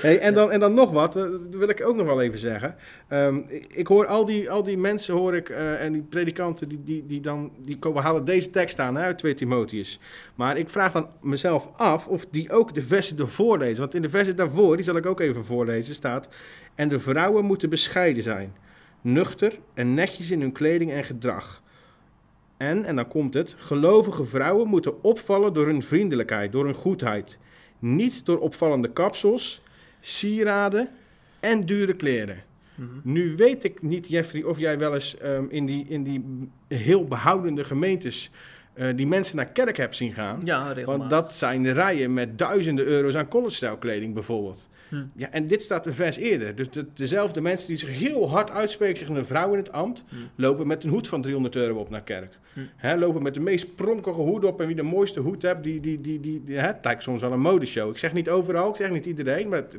Hey, 0.00 0.18
en, 0.18 0.34
dan, 0.34 0.50
en 0.50 0.60
dan 0.60 0.74
nog 0.74 0.90
wat, 0.90 1.16
eh, 1.16 1.22
dat 1.22 1.40
wil 1.50 1.68
ik 1.68 1.86
ook 1.86 1.96
nog 1.96 2.06
wel 2.06 2.22
even 2.22 2.38
zeggen. 2.38 2.74
Ehm, 3.08 3.40
ik, 3.68 3.86
hoor 3.86 4.06
al 4.06 4.24
die, 4.24 4.50
al 4.50 4.62
die 4.62 4.78
mensen, 4.78 5.14
hoor 5.14 5.34
ik, 5.34 5.48
eh, 5.48 5.84
en 5.84 5.92
die 5.92 6.02
predikanten, 6.02 6.68
die, 6.68 6.82
die, 6.84 7.06
die 7.06 7.20
dan, 7.20 7.52
die 7.62 7.78
komen, 7.78 8.02
halen 8.02 8.24
deze 8.24 8.50
tekst 8.50 8.78
aan 8.78 8.96
hè, 8.96 9.02
uit 9.02 9.18
2 9.18 9.34
Timotheus. 9.34 9.98
Maar 10.34 10.56
ik 10.56 10.70
vraag 10.70 10.92
dan 10.92 11.08
mezelf 11.20 11.68
af 11.76 12.06
of 12.06 12.26
die 12.30 12.52
ook 12.52 12.74
de 12.74 12.82
versen 12.82 13.18
ervoor 13.18 13.58
lezen. 13.58 13.80
Want 13.80 13.94
in 13.94 14.02
de 14.02 14.10
versen 14.10 14.36
daarvoor, 14.36 14.76
die 14.76 14.84
zal 14.84 14.96
ik 14.96 15.06
ook 15.06 15.20
even 15.20 15.44
voorlezen, 15.44 15.94
staat... 15.94 16.28
En 16.74 16.88
de 16.88 16.98
vrouwen 16.98 17.44
moeten 17.44 17.70
bescheiden 17.70 18.22
zijn, 18.22 18.56
nuchter 19.00 19.58
en 19.74 19.94
netjes 19.94 20.30
in 20.30 20.40
hun 20.40 20.52
kleding 20.52 20.92
en 20.92 21.04
gedrag. 21.04 21.62
En, 22.56 22.84
en 22.84 22.96
dan 22.96 23.08
komt 23.08 23.34
het, 23.34 23.54
gelovige 23.58 24.24
vrouwen 24.24 24.68
moeten 24.68 25.02
opvallen 25.02 25.52
door 25.52 25.66
hun 25.66 25.82
vriendelijkheid, 25.82 26.52
door 26.52 26.64
hun 26.64 26.74
goedheid. 26.74 27.38
Niet 27.84 28.26
door 28.26 28.38
opvallende 28.38 28.92
kapsels, 28.92 29.60
sieraden 30.00 30.88
en 31.40 31.66
dure 31.66 31.94
kleren. 31.94 32.42
Mhm. 32.74 32.88
Nu 33.02 33.36
weet 33.36 33.64
ik 33.64 33.82
niet, 33.82 34.08
Jeffrey, 34.08 34.42
of 34.42 34.58
jij 34.58 34.78
wel 34.78 34.94
eens 34.94 35.18
ehm, 35.18 35.44
in, 35.48 35.66
die, 35.66 35.86
in 35.88 36.02
die 36.02 36.48
heel 36.68 37.04
behoudende 37.04 37.64
gemeentes 37.64 38.30
eh, 38.72 38.96
die 38.96 39.06
mensen 39.06 39.36
naar 39.36 39.46
kerk 39.46 39.76
hebt 39.76 39.96
zien 39.96 40.12
gaan. 40.12 40.40
Ja, 40.44 40.72
regelmatig. 40.72 40.96
Want 40.96 41.10
dat 41.10 41.34
zijn 41.34 41.72
rijen 41.72 42.14
met 42.14 42.38
duizenden 42.38 42.84
euro's 42.84 43.14
aan 43.14 43.28
college 43.28 43.76
kleding 43.78 44.14
bijvoorbeeld. 44.14 44.68
Hm. 44.94 45.20
Ja, 45.20 45.30
en 45.30 45.46
dit 45.46 45.62
staat 45.62 45.86
een 45.86 45.92
vers 45.92 46.16
eerder. 46.16 46.54
Dus 46.54 46.70
de- 46.70 46.86
dezelfde 46.94 47.40
mensen 47.40 47.68
die 47.68 47.76
zich 47.76 47.88
heel 47.98 48.30
hard 48.30 48.50
uitspreken 48.50 48.98
tegen 48.98 49.14
een 49.16 49.24
vrouw 49.24 49.52
in 49.52 49.58
het 49.58 49.72
ambt, 49.72 50.04
Hm. 50.08 50.14
lopen 50.34 50.66
met 50.66 50.84
een 50.84 50.90
hoed 50.90 51.08
van 51.08 51.22
300 51.22 51.56
euro 51.56 51.78
op 51.78 51.90
naar 51.90 52.02
kerk. 52.02 52.38
Hm. 52.80 52.98
Lopen 52.98 53.22
met 53.22 53.34
de 53.34 53.40
meest 53.40 53.74
pronkelige 53.74 54.20
hoed 54.20 54.44
op 54.44 54.60
en 54.60 54.66
wie 54.66 54.76
de 54.76 54.82
mooiste 54.82 55.20
hoed 55.20 55.42
hebt, 55.42 55.64
die, 55.64 55.80
die, 55.80 56.00
die, 56.00 56.20
die, 56.20 56.58
het 56.58 56.76
lijkt 56.82 57.02
soms 57.02 57.20
wel 57.20 57.32
een 57.32 57.40
modeshow. 57.40 57.90
Ik 57.90 57.98
zeg 57.98 58.12
niet 58.12 58.28
overal, 58.30 58.70
ik 58.70 58.76
zeg 58.76 58.90
niet 58.90 59.06
iedereen, 59.06 59.48
maar 59.48 59.58
het, 59.58 59.72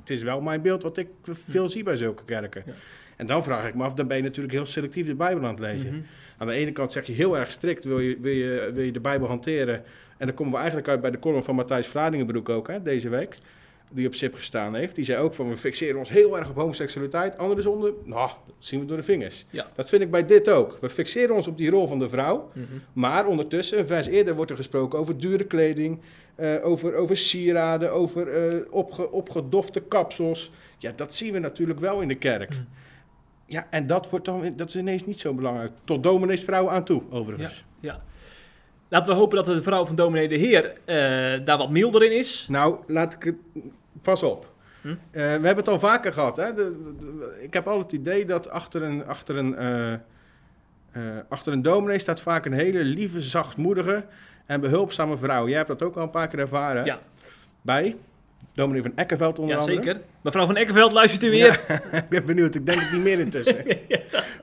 het, 0.00 0.10
is 0.10 0.22
wel 0.22 0.40
mijn 0.40 0.62
beeld 0.62 0.82
wat 0.82 0.96
ik 0.96 1.08
veel 1.22 1.68
zie 1.68 1.82
bij 1.82 1.96
zulke 1.96 2.24
kerken. 2.24 2.62
Ja. 2.66 2.72
En 3.16 3.26
dan 3.26 3.42
vraag 3.42 3.68
ik 3.68 3.74
me 3.74 3.84
af, 3.84 3.94
dan 3.94 4.06
ben 4.06 4.16
je 4.16 4.22
natuurlijk 4.22 4.54
heel 4.54 4.66
selectief 4.66 5.06
de 5.06 5.14
Bijbel 5.14 5.44
aan 5.44 5.50
het 5.50 5.58
lezen. 5.60 5.88
Mhm. 5.90 6.00
Aan 6.38 6.46
de 6.46 6.52
ene 6.52 6.72
kant 6.72 6.92
zeg 6.92 7.06
je 7.06 7.12
heel 7.12 7.38
erg 7.38 7.50
strikt, 7.50 7.84
wil 7.84 7.98
je, 8.00 8.16
wil 8.20 8.32
je, 8.32 8.70
wil 8.72 8.84
je 8.84 8.92
de 8.92 9.00
Bijbel 9.00 9.28
hanteren. 9.28 9.82
En 10.18 10.26
dan 10.26 10.34
komen 10.34 10.52
we 10.52 10.58
eigenlijk 10.58 10.88
uit 10.88 11.00
bij 11.00 11.10
de 11.10 11.18
column 11.18 11.42
van 11.42 11.54
Matthijs 11.54 11.86
Vladingenbroek 11.86 12.48
ook, 12.48 12.68
hè, 12.68 12.82
deze 12.82 13.08
week. 13.08 13.38
Die 13.94 14.06
op 14.06 14.14
SIP 14.14 14.34
gestaan 14.34 14.74
heeft. 14.74 14.94
Die 14.94 15.04
zei 15.04 15.22
ook 15.22 15.34
van, 15.34 15.48
we 15.48 15.56
fixeren 15.56 15.98
ons 15.98 16.08
heel 16.10 16.38
erg 16.38 16.48
op 16.48 16.56
homoseksualiteit. 16.56 17.38
Andere 17.38 17.60
zonden, 17.60 17.94
nou, 18.04 18.30
dat 18.46 18.54
zien 18.58 18.80
we 18.80 18.86
door 18.86 18.96
de 18.96 19.02
vingers. 19.02 19.44
Ja. 19.50 19.66
Dat 19.74 19.88
vind 19.88 20.02
ik 20.02 20.10
bij 20.10 20.26
dit 20.26 20.48
ook. 20.48 20.78
We 20.80 20.88
fixeren 20.88 21.34
ons 21.34 21.46
op 21.46 21.56
die 21.56 21.70
rol 21.70 21.86
van 21.86 21.98
de 21.98 22.08
vrouw. 22.08 22.50
Mhm. 22.52 22.64
Maar 22.92 23.26
ondertussen, 23.26 23.78
een 23.78 23.86
vers 23.86 24.06
eerder, 24.06 24.34
wordt 24.34 24.50
er 24.50 24.56
gesproken 24.56 24.98
over 24.98 25.18
dure 25.18 25.44
kleding. 25.44 26.00
eh, 26.34 26.64
over, 26.64 26.94
over 26.94 27.16
sieraden, 27.16 27.92
over 27.92 28.28
eh, 28.28 28.60
opge, 28.70 29.10
opgedofte 29.10 29.80
kapsels. 29.80 30.50
Ja, 30.78 30.92
dat 30.96 31.14
zien 31.14 31.32
we 31.32 31.38
natuurlijk 31.38 31.80
wel 31.80 32.00
in 32.00 32.08
de 32.08 32.14
kerk. 32.14 32.50
Mhm. 32.50 32.60
Ja, 33.46 33.66
en 33.70 33.86
dat, 33.86 34.10
wordt 34.10 34.24
dan, 34.24 34.52
dat 34.56 34.68
is 34.68 34.76
ineens 34.76 35.06
niet 35.06 35.20
zo 35.20 35.34
belangrijk. 35.34 35.72
Tot 35.84 36.02
domineesvrouwen 36.02 36.72
aan 36.72 36.84
toe, 36.84 37.02
overigens. 37.10 37.64
Ja. 37.80 38.02
Laten 38.88 39.12
we 39.12 39.18
hopen 39.18 39.36
dat 39.36 39.46
de 39.46 39.62
vrouw 39.62 39.84
van 39.86 39.96
dominee 39.96 40.28
de 40.28 40.36
Heer 40.36 40.72
eh, 40.84 41.44
daar 41.44 41.58
wat 41.58 41.70
milder 41.70 42.02
in 42.02 42.18
is. 42.18 42.46
Nou, 42.50 42.76
laat 42.86 43.12
ik 43.12 43.22
het... 43.22 43.36
Pas 44.02 44.22
op. 44.22 44.50
Hm? 44.80 44.88
Eh, 44.88 44.94
we 45.10 45.20
hebben 45.20 45.56
het 45.56 45.68
al 45.68 45.78
vaker 45.78 46.12
gehad. 46.12 46.36
Hè? 46.36 46.54
De, 46.54 46.76
de- 46.98 47.38
ik 47.42 47.52
heb 47.52 47.68
al 47.68 47.78
het 47.78 47.92
idee 47.92 48.24
dat 48.24 48.50
achter 48.50 48.82
een, 48.82 49.06
achter, 49.06 49.36
een, 49.36 49.56
eh, 49.56 49.92
eh, 49.92 50.00
achter 51.28 51.52
een 51.52 51.62
dominee 51.62 51.98
staat 51.98 52.20
vaak 52.20 52.44
een 52.46 52.52
hele 52.52 52.84
lieve, 52.84 53.20
zachtmoedige 53.22 54.04
en 54.46 54.60
behulpzame 54.60 55.16
vrouw. 55.16 55.48
Jij 55.48 55.56
hebt 55.56 55.68
dat 55.68 55.82
ook 55.82 55.96
al 55.96 56.02
een 56.02 56.10
paar 56.10 56.28
keer 56.28 56.38
ervaren. 56.38 56.84
Ja. 56.84 56.98
Bij 57.62 57.96
dominee 58.54 58.82
van 58.82 58.92
Ekkerveld 58.96 59.38
onder 59.38 59.54
Ja, 59.54 59.60
andere. 59.60 59.82
zeker. 59.82 60.00
Mevrouw 60.20 60.46
van 60.46 60.56
Ekkerveld, 60.56 60.92
luistert 60.92 61.22
u 61.22 61.30
weer? 61.30 61.60
ik 61.92 62.08
ben 62.08 62.24
benieuwd, 62.26 62.54
ik 62.54 62.66
denk 62.66 62.80
het 62.80 62.92
niet 62.92 63.02
meer 63.02 63.18
intussen. 63.18 63.64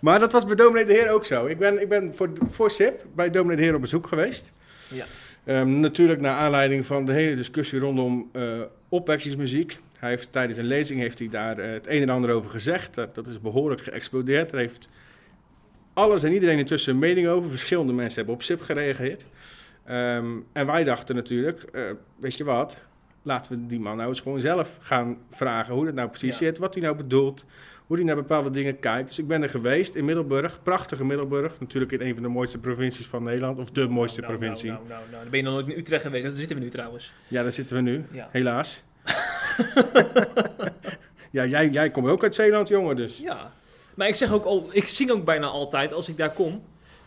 Maar 0.02 0.20
dat 0.20 0.32
was 0.32 0.46
bij 0.46 0.56
dominee 0.56 0.86
de 0.86 0.94
Heer 0.94 1.12
ook 1.12 1.26
zo. 1.26 1.46
Ik 1.46 1.58
ben, 1.60 1.82
ik 1.82 1.90
ben 1.90 2.16
voor, 2.16 2.30
voor 2.50 2.72
SIP 2.72 3.06
bij 3.16 3.30
dominee 3.30 3.56
de 3.58 3.64
Heer 3.64 3.76
op 3.76 3.82
bezoek 3.82 4.08
geweest. 4.08 4.52
Ja. 4.88 5.06
Ehm, 5.44 5.80
natuurlijk 5.80 6.22
naar 6.22 6.36
aanleiding 6.38 6.86
van 6.86 7.06
de 7.06 7.12
hele 7.12 7.36
discussie 7.36 7.80
rondom 7.80 8.32
opwekkingsmuziek. 8.90 9.80
Hij 9.98 10.10
heeft, 10.10 10.32
tijdens 10.32 10.58
een 10.58 10.66
lezing 10.66 11.00
heeft 11.00 11.20
hij 11.20 11.30
daar 11.30 11.58
eh, 11.58 11.72
het 11.72 11.88
een 11.88 12.02
en 12.02 12.10
ander 12.10 12.32
over 12.32 12.50
gezegd. 12.50 12.96
Dat, 12.96 13.16
dat 13.16 13.28
is 13.28 13.42
behoorlijk 13.42 13.82
geëxplodeerd. 13.82 14.52
Er 14.52 14.58
heeft 14.58 14.90
alles 15.94 16.24
en 16.24 16.34
iedereen 16.34 16.58
intussen 16.58 16.94
een 16.94 17.00
mening 17.00 17.28
over. 17.28 17.50
Verschillende 17.50 17.94
mensen 17.94 18.18
hebben 18.18 18.36
op 18.36 18.44
SIP 18.44 18.62
gereageerd. 18.62 19.26
Ehm, 19.86 20.38
en 20.54 20.66
wij 20.66 20.84
dachten 20.84 21.16
natuurlijk, 21.16 21.62
eh, 21.62 21.82
weet 22.16 22.36
je 22.36 22.44
wat, 22.44 22.88
laten 23.30 23.52
we 23.52 23.68
die 23.68 23.80
man 23.80 23.98
nou 23.98 24.10
eens 24.10 24.20
gewoon 24.20 24.42
zelf 24.42 24.78
gaan 24.82 25.18
vragen 25.30 25.74
hoe 25.74 25.86
dat 25.86 25.94
nou 25.94 26.10
precies 26.10 26.40
Ja. 26.40 26.46
zit, 26.46 26.58
wat 26.58 26.74
hij 26.74 26.84
nou 26.84 26.96
bedoelt, 26.96 27.46
hoe 27.88 27.96
hij 27.98 28.06
naar 28.06 28.16
bepaalde 28.16 28.50
dingen 28.50 28.80
kijkt. 28.80 29.08
Dus 29.08 29.20
ik 29.20 29.28
ben 29.28 29.44
er 29.44 29.50
geweest 29.50 29.96
in 29.96 30.06
Middelburg, 30.06 30.60
prachtige 30.64 31.06
Middelburg, 31.06 31.60
natuurlijk 31.60 31.92
in 31.92 32.02
een 32.02 32.14
van 32.14 32.24
de 32.24 32.30
mooiste 32.30 32.58
provincies 32.58 33.06
van 33.08 33.24
Nederland, 33.24 33.60
of 33.60 33.72
de 33.72 33.88
mooiste 33.88 34.22
Nou, 34.22 34.32
nou, 34.34 34.44
provincie. 34.46 34.72
Nou, 34.72 34.88
nou, 34.88 35.02
nou, 35.12 35.22
dan 35.22 35.30
ben 35.30 35.40
je 35.40 35.46
nog 35.46 35.54
nooit 35.54 35.68
in 35.68 35.78
Utrecht 35.78 36.02
geweest. 36.04 36.24
Daar 36.24 36.36
zitten 36.36 36.58
we 36.58 36.64
nu 36.64 36.70
trouwens. 36.70 37.14
Ja, 37.28 37.44
daar 37.44 37.54
zitten 37.54 37.76
we 37.76 37.82
nu, 37.82 38.06
Ja. 38.12 38.28
helaas. 38.32 38.84
ja, 41.32 41.46
jij, 41.46 41.70
jij 41.70 41.90
komt 41.92 42.08
ook 42.08 42.24
uit 42.24 42.36
Zeeland, 42.36 42.68
jongen, 42.68 42.96
dus. 42.96 43.18
Ja. 43.18 43.52
Maar 43.96 44.08
ik 44.08 44.16
zeg 44.16 44.32
ook 44.34 44.46
al, 44.46 44.70
ik 44.72 44.88
zing 44.88 45.12
ook 45.12 45.26
bijna 45.26 45.48
altijd 45.48 45.94
als 45.94 46.10
ik 46.10 46.18
daar 46.18 46.34
kom. 46.34 46.62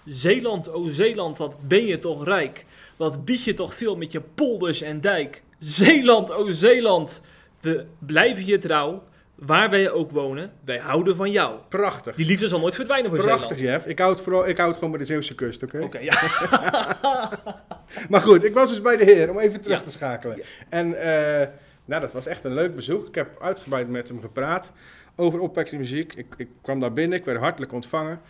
Zeeland, 0.05 0.73
o 0.73 0.89
Zeeland, 0.89 1.39
wat 1.39 1.69
ben 1.69 1.87
je 1.87 1.99
toch 1.99 2.25
rijk. 2.25 2.65
Wat 2.97 3.25
bied 3.25 3.43
je 3.45 3.55
toch 3.55 3.75
veel 3.75 3.97
met 3.97 4.13
je 4.13 4.21
polders 4.35 4.83
en 4.83 5.01
dijk. 5.01 5.43
Zeeland, 5.65 6.31
o 6.33 6.51
Zeeland, 6.51 7.21
we 7.61 7.85
blijven 7.99 8.47
je 8.47 8.59
trouw. 8.59 9.03
Waar 9.35 9.71
wij 9.71 9.91
ook 9.91 10.11
wonen, 10.11 10.53
wij 10.65 10.79
houden 10.79 11.17
van 11.17 11.31
jou. 11.31 11.59
Prachtig. 11.69 12.17
Die 12.17 12.27
liefde 12.27 12.49
zal 12.49 12.61
nooit 12.61 12.75
verdwijnen 12.75 13.11
voor 13.11 13.19
Prachtig, 13.21 13.57
Zeeland. 13.59 13.77
Jeff. 13.77 13.87
Ik 13.87 13.99
houd, 13.99 14.15
het 14.15 14.23
vooral, 14.23 14.49
ik 14.49 14.57
houd 14.57 14.69
het 14.69 14.77
gewoon 14.77 14.91
bij 14.91 15.01
de 15.01 15.07
Zeeuwse 15.07 15.35
kust, 15.35 15.63
oké? 15.63 15.81
Oké, 15.83 15.99
ja. 15.99 16.21
Maar 18.11 18.21
goed, 18.21 18.45
ik 18.45 18.55
was 18.55 18.69
dus 18.69 18.83
bij 18.83 18.97
de 18.97 19.05
heer, 19.05 19.31
om 19.31 19.39
even 19.39 19.61
terug 19.61 19.79
Ja. 19.79 19.85
te 19.85 19.91
schakelen. 19.91 20.43
En 20.69 21.01
eh, 21.01 21.49
nou, 21.85 22.01
dat 22.01 22.13
was 22.13 22.27
echt 22.27 22.45
een 22.45 22.55
leuk 22.55 22.75
bezoek. 22.75 23.09
Ik 23.09 23.15
heb 23.15 23.43
uitgebreid 23.43 23.89
met 23.89 24.09
hem 24.09 24.21
gepraat 24.21 24.73
over 25.17 25.41
opwekkingsmuziek. 25.41 26.15
Ik, 26.15 26.27
ik 26.37 26.49
kwam 26.63 26.81
daar 26.81 26.93
binnen, 26.93 27.19
ik 27.19 27.25
werd 27.25 27.39
hartelijk 27.39 27.73
ontvangen. 27.73 28.21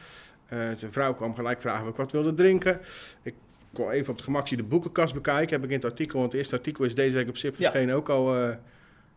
Eh, 0.49 0.59
zijn 0.77 0.93
vrouw 0.93 1.15
kwam 1.15 1.35
gelijk 1.35 1.61
vragen 1.61 1.83
of 1.85 1.89
ik 1.91 1.97
wat 1.97 2.13
wilde 2.13 2.35
drinken. 2.35 2.81
Ik 3.23 3.35
kon 3.73 3.91
even 3.91 4.09
op 4.11 4.15
het 4.17 4.25
gemakje 4.25 4.57
de 4.57 4.63
boekenkast 4.63 5.15
bekijken. 5.15 5.55
Heb 5.55 5.65
ik 5.65 5.71
in 5.71 5.77
het 5.77 5.85
artikel, 5.85 6.19
want 6.19 6.31
het 6.33 6.41
eerste 6.41 6.57
artikel 6.57 6.85
is 6.85 6.95
deze 6.95 7.17
week 7.17 7.29
op 7.29 7.37
SIP 7.37 7.55
Ja. 7.57 7.71
verschenen, 7.71 7.95
ook 7.95 8.09
al 8.09 8.37
eh, 8.37 8.49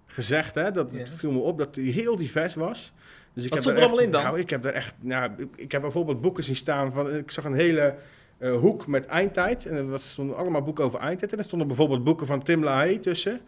gezegd. 0.05 0.55
Hè, 0.55 0.71
dat 0.71 0.91
het 0.91 1.07
Ja. 1.07 1.13
viel 1.17 1.31
me 1.31 1.39
op 1.39 1.57
dat 1.57 1.75
hij 1.75 1.83
heel 1.83 2.15
divers 2.15 2.55
was. 2.55 2.93
Dus 3.33 3.43
ik 3.43 3.49
Wat 3.49 3.59
heb 3.59 3.59
stond 3.59 3.77
er 3.77 3.83
allemaal 3.83 3.99
in 4.05 4.11
dan? 4.11 4.23
Nou, 4.23 4.39
ik 4.39 4.49
heb 4.49 4.61
daar 4.61 4.73
echt, 4.73 4.95
nou, 4.99 5.31
ik, 5.37 5.47
ik 5.55 5.71
heb 5.71 5.81
bijvoorbeeld 5.81 6.21
boeken 6.21 6.43
zien 6.43 6.55
staan 6.55 6.91
van, 6.91 7.15
ik 7.15 7.31
zag 7.31 7.43
een 7.45 7.53
hele 7.53 7.95
eh, 8.37 8.55
hoek 8.57 8.87
met 8.87 9.05
eindtijd. 9.05 9.65
En 9.65 9.75
er 9.75 9.89
was- 9.89 10.11
stonden 10.11 10.37
allemaal 10.37 10.61
boeken 10.61 10.83
over 10.83 10.99
eindtijd. 10.99 11.31
En 11.31 11.37
er 11.37 11.43
stonden 11.43 11.67
bijvoorbeeld 11.67 12.03
boeken 12.03 12.27
van 12.27 12.43
Tim 12.43 12.63
LaHaye 12.63 12.99
tussen. 12.99 13.39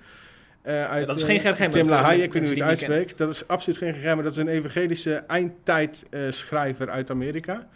Eh, 0.62 0.90
uit, 0.90 1.08
dat 1.08 1.18
is 1.18 1.24
geen 1.24 1.40
Ger 1.40 1.56
Gemmer, 1.56 1.80
Tim 1.80 1.90
LaHaye, 1.90 2.24
ik 2.24 2.34
weet 2.34 2.42
niet 2.42 2.52
hoe 2.52 2.60
je 2.60 2.64
het 2.70 2.80
die 2.80 2.88
uitspreekt. 2.90 3.18
Dat 3.18 3.30
is 3.30 3.48
absoluut 3.48 3.78
geen 3.78 3.94
Ger 3.94 4.02
Gemmer. 4.02 4.24
Dat 4.24 4.34
is 4.34 4.40
een 4.40 4.48
evangelische 4.48 5.14
eindtijdschrijver 5.14 6.90
uit 6.90 7.10
Amerika. 7.10 7.68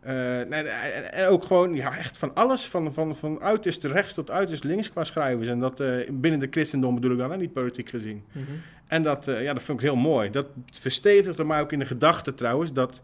Eh, 0.00 0.52
en, 0.52 1.26
ook 1.26 1.44
gewoon 1.44 1.74
ja, 1.74 1.96
echt 1.96 2.18
van 2.18 2.34
alles, 2.34 2.64
van, 2.64 2.92
van, 2.92 3.16
van 3.16 3.40
uiterst 3.40 3.84
rechts 3.84 4.14
tot 4.14 4.30
uiterst 4.30 4.64
links 4.64 4.90
qua 4.90 5.04
schrijvers. 5.04 5.48
En 5.48 5.58
dat 5.58 5.80
eh, 5.80 6.10
binnen 6.10 6.40
de 6.40 6.48
christendom 6.50 6.94
bedoel 6.94 7.12
ik 7.12 7.18
dan, 7.18 7.30
hè, 7.30 7.36
niet 7.36 7.52
politiek 7.52 7.88
gezien. 7.88 8.24
Mhm. 8.32 8.44
En 8.86 9.02
dat, 9.02 9.28
eh, 9.28 9.42
ja, 9.42 9.52
dat 9.52 9.62
vond 9.62 9.80
ik 9.80 9.84
heel 9.84 9.96
mooi. 9.96 10.30
Dat 10.30 10.46
verstevigde 10.80 11.44
mij 11.44 11.60
ook 11.60 11.72
in 11.72 11.78
de 11.78 11.84
gedachte 11.84 12.34
trouwens 12.34 12.72
dat 12.72 13.02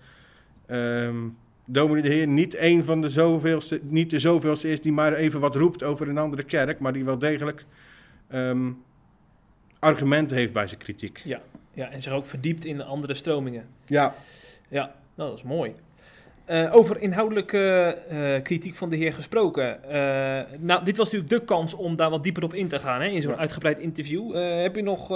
ehm 0.67 1.17
Dominee 1.69 2.03
de 2.03 2.09
Heer 2.09 2.27
niet 2.27 2.57
een 2.57 2.85
van 2.85 3.01
de 3.01 3.11
zoveelste, 3.11 3.81
niet 3.83 4.11
de 4.11 4.19
zoveelste 4.19 4.69
is 4.69 4.81
die 4.81 4.93
maar 4.93 5.13
even 5.13 5.41
wat 5.41 5.57
roept 5.57 5.83
over 5.83 6.09
een 6.09 6.19
andere 6.19 6.43
kerk, 6.43 6.79
maar 6.79 6.93
die 6.93 7.05
wel 7.05 7.19
degelijk 7.19 7.65
ehm, 8.29 8.71
argumenten 9.79 10.37
heeft 10.37 10.53
bij 10.53 10.67
zijn 10.67 10.81
kritiek. 10.81 11.23
Ja, 11.73 11.91
en 11.91 12.03
zich 12.03 12.13
ook 12.13 12.27
verdiept 12.27 12.65
in 12.65 12.83
andere 12.83 13.15
stromingen. 13.15 13.67
Ja, 13.87 14.15
Ja, 14.69 14.95
nou, 15.15 15.31
dat 15.31 15.39
is 15.39 15.45
mooi. 15.45 15.75
Eh, 16.47 16.75
over 16.75 17.01
inhoudelijke 17.01 17.99
eh, 18.09 18.43
kritiek 18.43 18.75
van 18.75 18.89
de 18.91 18.97
heer 18.97 19.13
gesproken. 19.13 19.83
Eh, 19.91 20.59
nou, 20.59 20.85
dit 20.85 20.97
was 20.97 21.11
natuurlijk 21.13 21.31
de 21.41 21.45
kans 21.45 21.75
om 21.75 21.97
daar 21.97 22.11
wat 22.11 22.23
dieper 22.23 22.43
op 22.45 22.55
in 22.55 22.69
te 22.69 22.79
gaan 22.79 23.01
hè, 23.01 23.07
in 23.07 23.23
zo'n 23.23 23.33
Ja. 23.33 23.39
uitgebreid 23.39 23.79
interview. 23.79 24.35
Heb 24.63 24.77
je 24.77 24.83
nog 24.83 25.11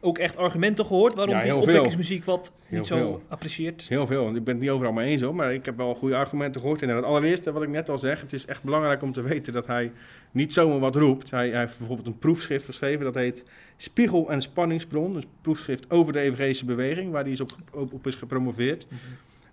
ook 0.00 0.18
echt 0.18 0.36
argumenten 0.36 0.86
gehoord 0.86 1.14
waarom 1.14 1.34
Ja, 1.34 1.42
die 1.42 1.54
opwekkingsmuziek 1.54 2.24
wat 2.24 2.52
Heel 2.66 2.78
niet 2.78 2.86
zo 2.86 2.96
veel. 2.96 3.22
apprecieert? 3.28 3.82
heel 3.88 4.06
veel. 4.06 4.24
Want 4.24 4.36
ik 4.36 4.44
ben 4.44 4.54
het 4.54 4.62
niet 4.62 4.72
overal 4.72 4.92
mee 4.92 5.10
eens 5.10 5.22
hoor, 5.22 5.34
maar 5.34 5.54
ik 5.54 5.64
heb 5.64 5.76
wel 5.76 5.94
goede 5.94 6.16
argumenten 6.16 6.60
gehoord. 6.60 6.82
En 6.82 6.88
het 6.88 7.04
allereerste 7.04 7.52
wat 7.52 7.62
ik 7.62 7.68
net 7.68 7.88
al 7.88 7.98
zeg, 7.98 8.20
het 8.20 8.32
is 8.32 8.46
echt 8.46 8.62
belangrijk 8.62 9.02
om 9.02 9.12
te 9.12 9.22
weten 9.22 9.52
dat 9.52 9.66
hij 9.66 9.92
niet 10.30 10.52
zomaar 10.52 10.78
wat 10.78 10.96
roept. 10.96 11.30
Hij, 11.30 11.48
hij 11.50 11.60
heeft 11.60 11.78
bijvoorbeeld 11.78 12.06
een 12.08 12.18
proefschrift 12.18 12.64
geschreven, 12.64 13.04
dat 13.04 13.14
heet 13.14 13.42
Spiegel 13.76 14.30
en 14.30 14.42
Spanningsbron. 14.42 15.16
Een 15.16 15.24
proefschrift 15.42 15.90
over 15.90 16.12
de 16.12 16.20
evangelische 16.20 16.64
beweging, 16.64 17.12
waar 17.12 17.22
hij 17.22 17.32
is 17.32 17.40
op, 17.40 17.50
op, 17.72 17.92
op 17.92 18.06
is 18.06 18.14
gepromoveerd. 18.14 18.86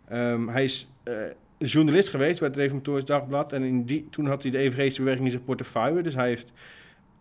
Ehm, 0.07 0.47
hij 0.47 0.63
is 0.63 0.89
eh, 1.03 1.13
journalist 1.57 2.09
geweest 2.09 2.39
bij 2.39 2.47
het 2.47 2.57
Reformatorisch 2.57 3.05
Dagblad. 3.05 3.53
En 3.53 3.63
in 3.63 3.83
die, 3.83 4.07
toen 4.09 4.25
had 4.25 4.41
hij 4.41 4.51
de 4.51 4.57
evangelische 4.57 5.01
beweging 5.01 5.25
in 5.25 5.31
zijn 5.31 5.43
portefeuille. 5.43 6.01
Dus 6.01 6.15
hij 6.15 6.27
heeft 6.27 6.51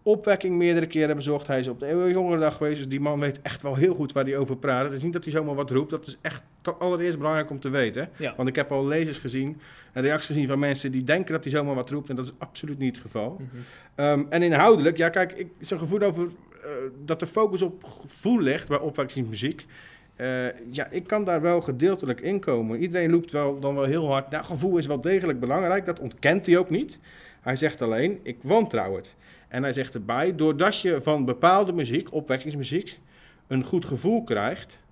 opwekking 0.02 0.56
meerdere 0.56 0.86
keren 0.86 1.16
bezocht. 1.16 1.46
Hij 1.46 1.58
is 1.58 1.68
op 1.68 1.80
de 1.80 2.10
jongerendag 2.12 2.56
geweest. 2.56 2.76
Dus 2.76 2.88
die 2.88 3.00
man 3.00 3.20
weet 3.20 3.42
echt 3.42 3.62
wel 3.62 3.74
heel 3.74 3.94
goed 3.94 4.12
waar 4.12 4.24
hij 4.24 4.36
over 4.36 4.56
praat. 4.56 4.84
Het 4.84 4.92
is 4.92 5.02
niet 5.02 5.12
dat 5.12 5.24
hij 5.24 5.32
zomaar 5.32 5.54
wat 5.54 5.70
roept. 5.70 5.90
Dat 5.90 6.06
is 6.06 6.16
echt 6.20 6.42
allereerst 6.78 7.16
belangrijk 7.16 7.50
om 7.50 7.60
te 7.60 7.70
weten. 7.70 8.08
Ja. 8.16 8.34
Want 8.36 8.48
ik 8.48 8.56
heb 8.56 8.72
al 8.72 8.86
lezers 8.86 9.18
gezien 9.18 9.60
en 9.92 10.02
reacties 10.02 10.26
gezien 10.26 10.46
van 10.46 10.58
mensen 10.58 10.92
die 10.92 11.04
denken 11.04 11.32
dat 11.32 11.44
hij 11.44 11.52
zomaar 11.52 11.74
wat 11.74 11.90
roept. 11.90 12.08
En 12.08 12.16
dat 12.16 12.24
is 12.24 12.32
absoluut 12.38 12.78
niet 12.78 12.94
het 12.94 13.04
geval. 13.04 13.30
Mhm. 13.30 13.62
Ehm, 13.94 14.24
en 14.28 14.42
inhoudelijk, 14.42 14.96
ja, 14.96 15.08
kijk, 15.08 15.32
ik, 15.32 15.48
zijn 15.58 15.80
gevoel 15.80 16.00
over 16.00 16.26
eh, 16.62 16.70
dat 17.04 17.20
de 17.20 17.26
focus 17.26 17.62
op 17.62 17.84
gevoel 17.84 18.40
ligt 18.40 18.68
bij 18.68 18.78
opwekkingsmuziek. 18.78 19.66
Eh, 20.16 20.46
ja, 20.70 20.88
ik 20.90 21.06
kan 21.06 21.24
daar 21.24 21.40
wel 21.40 21.60
gedeeltelijk 21.60 22.20
in 22.20 22.40
komen. 22.40 22.78
Iedereen 22.78 23.10
roept 23.10 23.32
wel 23.32 23.60
dan 23.60 23.74
wel 23.74 23.84
heel 23.84 24.06
hard. 24.06 24.30
Nou, 24.30 24.44
gevoel 24.44 24.76
is 24.76 24.86
wel 24.86 25.00
degelijk 25.00 25.40
belangrijk. 25.40 25.84
Dat 25.84 26.00
ontkent 26.00 26.46
hij 26.46 26.58
ook 26.58 26.70
niet. 26.70 26.98
Hij 27.40 27.56
zegt 27.56 27.82
alleen, 27.82 28.20
ik 28.22 28.36
wantrouw 28.42 28.96
het. 28.96 29.14
En 29.48 29.62
hij 29.62 29.72
zegt 29.72 29.94
erbij, 29.94 30.34
doordat 30.34 30.80
je 30.80 31.00
van 31.02 31.24
bepaalde 31.24 31.72
muziek, 31.72 32.12
opwekkingsmuziek, 32.12 32.98
een 33.46 33.64
goed 33.64 33.84
gevoel 33.84 34.24
krijgt, 34.24 34.82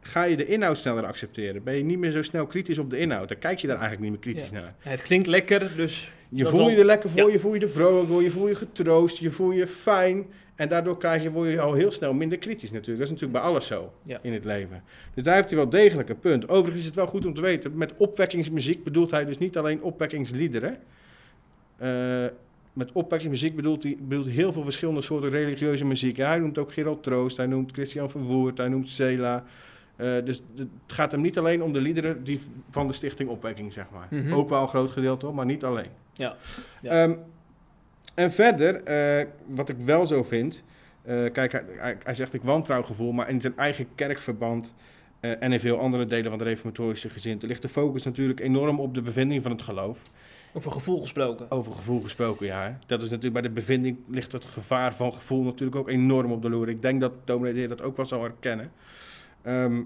ga 0.00 0.22
je 0.22 0.36
de 0.36 0.46
inhoud 0.46 0.78
sneller 0.78 1.06
accepteren. 1.06 1.62
Ben 1.62 1.76
je 1.76 1.82
niet 1.82 1.98
meer 1.98 2.10
zo 2.10 2.22
snel 2.22 2.46
kritisch 2.46 2.78
op 2.78 2.90
de 2.90 2.98
inhoud. 2.98 3.28
Dan 3.28 3.38
kijk 3.38 3.58
je 3.58 3.66
daar 3.66 3.78
eigenlijk 3.78 4.10
niet 4.10 4.24
meer 4.24 4.34
kritisch 4.34 4.50
naar. 4.50 4.74
Ja, 4.82 4.90
het 4.90 5.02
klinkt 5.02 5.26
lekker, 5.26 5.70
dus 5.76 6.12
Je 6.28 6.46
voel 6.46 6.70
je 6.70 6.76
er 6.76 6.84
lekker 6.84 7.10
voor, 7.10 7.26
ja. 7.26 7.32
je 7.32 7.38
voel 7.38 7.54
je 7.54 7.60
er 7.60 7.70
vrolijk 7.70 8.08
door, 8.08 8.22
je 8.22 8.30
voel 8.30 8.48
je 8.48 8.54
getroost, 8.54 9.18
je 9.18 9.30
voel 9.30 9.50
je 9.50 9.66
fijn. 9.66 10.26
En 10.62 10.68
daardoor 10.68 10.96
krijg 10.98 11.22
je, 11.22 11.30
word 11.30 11.50
je 11.50 11.60
al 11.60 11.72
heel 11.74 11.90
snel 11.90 12.12
minder 12.12 12.38
kritisch 12.38 12.70
natuurlijk. 12.70 12.98
Dat 12.98 13.06
is 13.06 13.12
natuurlijk 13.12 13.40
bij 13.42 13.50
alles 13.50 13.66
zo 13.66 13.92
Ja. 14.02 14.18
in 14.22 14.32
het 14.32 14.44
leven. 14.44 14.82
Dus 15.14 15.24
daar 15.24 15.34
heeft 15.34 15.48
hij 15.48 15.58
wel 15.58 15.68
degelijk 15.68 16.08
een 16.08 16.18
punt. 16.18 16.48
Overigens 16.48 16.80
is 16.80 16.86
het 16.86 16.94
wel 16.94 17.06
goed 17.06 17.26
om 17.26 17.34
te 17.34 17.40
weten, 17.40 17.76
met 17.76 17.94
opwekkingsmuziek 17.96 18.84
bedoelt 18.84 19.10
hij 19.10 19.24
dus 19.24 19.38
niet 19.38 19.56
alleen 19.56 19.82
opwekkingsliederen. 19.82 20.78
Eh, 21.76 22.24
met 22.72 22.92
opwekkingsmuziek 22.92 23.56
bedoelt 23.56 23.82
hij, 23.82 23.96
bedoelt 24.00 24.26
heel 24.26 24.52
veel 24.52 24.62
verschillende 24.62 25.00
soorten 25.00 25.30
religieuze 25.30 25.84
muziek. 25.84 26.16
Ja, 26.16 26.28
hij 26.28 26.38
noemt 26.38 26.58
ook 26.58 26.72
Gerald 26.72 27.02
Troost, 27.02 27.36
hij 27.36 27.46
noemt 27.46 27.72
Christian 27.72 28.10
Verwoerd, 28.10 28.58
hij 28.58 28.68
noemt 28.68 28.88
Sela. 28.88 29.44
Eh, 29.96 30.24
dus 30.24 30.42
het 30.56 30.68
gaat 30.86 31.12
hem 31.12 31.20
niet 31.20 31.38
alleen 31.38 31.62
om 31.62 31.72
de 31.72 31.80
liederen 31.80 32.24
die 32.24 32.40
van 32.70 32.86
de 32.86 32.92
stichting 32.92 33.28
Opwekking, 33.28 33.72
zeg 33.72 33.86
maar. 33.92 34.06
Mhm. 34.10 34.32
Ook 34.34 34.48
wel 34.48 34.62
een 34.62 34.68
groot 34.68 34.90
gedeelte, 34.90 35.26
hoor, 35.26 35.34
maar 35.34 35.46
niet 35.46 35.64
alleen. 35.64 35.90
Ja. 36.12 36.36
Ja. 36.82 37.02
Ehm, 37.02 37.14
en 38.14 38.32
verder, 38.32 38.82
eh, 38.82 39.26
wat 39.46 39.68
ik 39.68 39.76
wel 39.76 40.06
zo 40.06 40.22
vind... 40.22 40.62
eh, 41.02 41.32
kijk, 41.32 41.52
hij, 41.52 41.64
hij, 41.76 41.96
hij 42.02 42.14
zegt 42.14 42.34
ik 42.34 42.42
wantrouwgevoel, 42.42 43.12
maar 43.12 43.28
in 43.28 43.40
zijn 43.40 43.56
eigen 43.56 43.86
kerkverband... 43.94 44.74
eh, 45.20 45.42
en 45.42 45.52
in 45.52 45.60
veel 45.60 45.78
andere 45.78 46.06
delen 46.06 46.30
van 46.30 46.38
de 46.38 46.44
reformatorische 46.44 47.08
gezinte... 47.08 47.46
ligt 47.46 47.62
de 47.62 47.68
focus 47.68 48.04
natuurlijk 48.04 48.40
enorm 48.40 48.80
op 48.80 48.94
de 48.94 49.02
bevinding 49.02 49.42
van 49.42 49.50
het 49.50 49.62
geloof. 49.62 50.02
over 50.52 50.70
gevoel 50.70 51.00
gesproken. 51.00 51.50
Over 51.50 51.72
gevoel 51.72 52.00
gesproken, 52.00 52.46
ja. 52.46 52.62
hè. 52.62 52.72
Dat 52.86 53.02
is 53.02 53.08
natuurlijk 53.08 53.32
bij 53.32 53.42
de 53.42 53.50
bevinding 53.50 53.98
ligt 54.06 54.32
het 54.32 54.44
gevaar 54.44 54.94
van 54.94 55.12
gevoel 55.12 55.42
natuurlijk 55.42 55.76
ook 55.76 55.88
enorm 55.88 56.32
op 56.32 56.42
de 56.42 56.50
loer. 56.50 56.68
Ik 56.68 56.82
denk 56.82 57.00
dat 57.00 57.12
dominee 57.24 57.68
dat 57.68 57.82
ook 57.82 57.96
wel 57.96 58.06
zou 58.06 58.22
herkennen. 58.22 58.72
Ehm, 59.42 59.82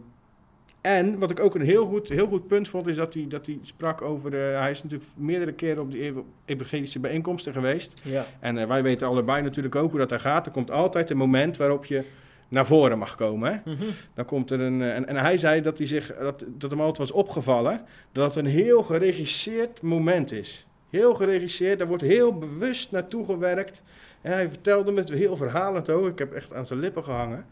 en 0.86 1.18
wat 1.18 1.30
ik 1.30 1.40
ook 1.40 1.54
een 1.54 1.60
heel 1.60 1.86
goed, 1.86 2.08
heel 2.08 2.26
goed 2.26 2.46
punt 2.46 2.68
vond, 2.68 2.86
is 2.86 2.96
dat 2.96 3.14
hij, 3.14 3.26
dat 3.28 3.46
hij 3.46 3.58
sprak 3.62 4.02
over... 4.02 4.50
eh, 4.52 4.60
hij 4.60 4.70
is 4.70 4.82
natuurlijk 4.82 5.10
meerdere 5.14 5.52
keren 5.52 5.82
op 5.82 5.90
die 5.90 6.02
ev- 6.02 6.16
evangelische 6.44 6.98
bijeenkomsten 6.98 7.52
geweest. 7.52 8.00
Ja. 8.04 8.26
En 8.40 8.58
eh, 8.58 8.66
wij 8.66 8.82
weten 8.82 9.06
allebei 9.06 9.42
natuurlijk 9.42 9.74
ook 9.74 9.90
hoe 9.90 9.98
dat 10.00 10.10
er 10.10 10.20
gaat. 10.20 10.46
Er 10.46 10.52
komt 10.52 10.70
altijd 10.70 11.10
een 11.10 11.16
moment 11.16 11.56
waarop 11.56 11.84
je 11.84 12.02
naar 12.48 12.66
voren 12.66 12.98
mag 12.98 13.14
komen. 13.14 13.52
Hè? 13.52 13.72
Mhm. 13.72 13.84
Dan 14.14 14.24
komt 14.24 14.50
er 14.50 14.60
een, 14.60 14.82
eh, 14.82 14.94
en, 14.94 15.06
en 15.06 15.16
hij 15.16 15.36
zei 15.36 15.60
dat, 15.60 15.78
hij 15.78 15.86
zich, 15.86 16.14
dat, 16.20 16.44
dat 16.48 16.70
hem 16.70 16.80
altijd 16.80 16.98
was 16.98 17.12
opgevallen 17.12 17.80
dat 18.12 18.34
het 18.34 18.44
een 18.44 18.50
heel 18.50 18.82
geregisseerd 18.82 19.82
moment 19.82 20.32
is. 20.32 20.66
Heel 20.90 21.14
geregisseerd, 21.14 21.78
daar 21.78 21.88
wordt 21.88 22.02
heel 22.02 22.38
bewust 22.38 22.90
naartoe 22.90 23.24
gewerkt. 23.24 23.82
En 24.20 24.32
hij 24.32 24.48
vertelde 24.48 24.92
met 24.92 25.08
heel 25.08 25.36
verhalend 25.36 25.90
ook, 25.90 26.06
ik 26.06 26.18
heb 26.18 26.32
echt 26.32 26.54
aan 26.54 26.66
zijn 26.66 26.78
lippen 26.78 27.04
gehangen. 27.04 27.46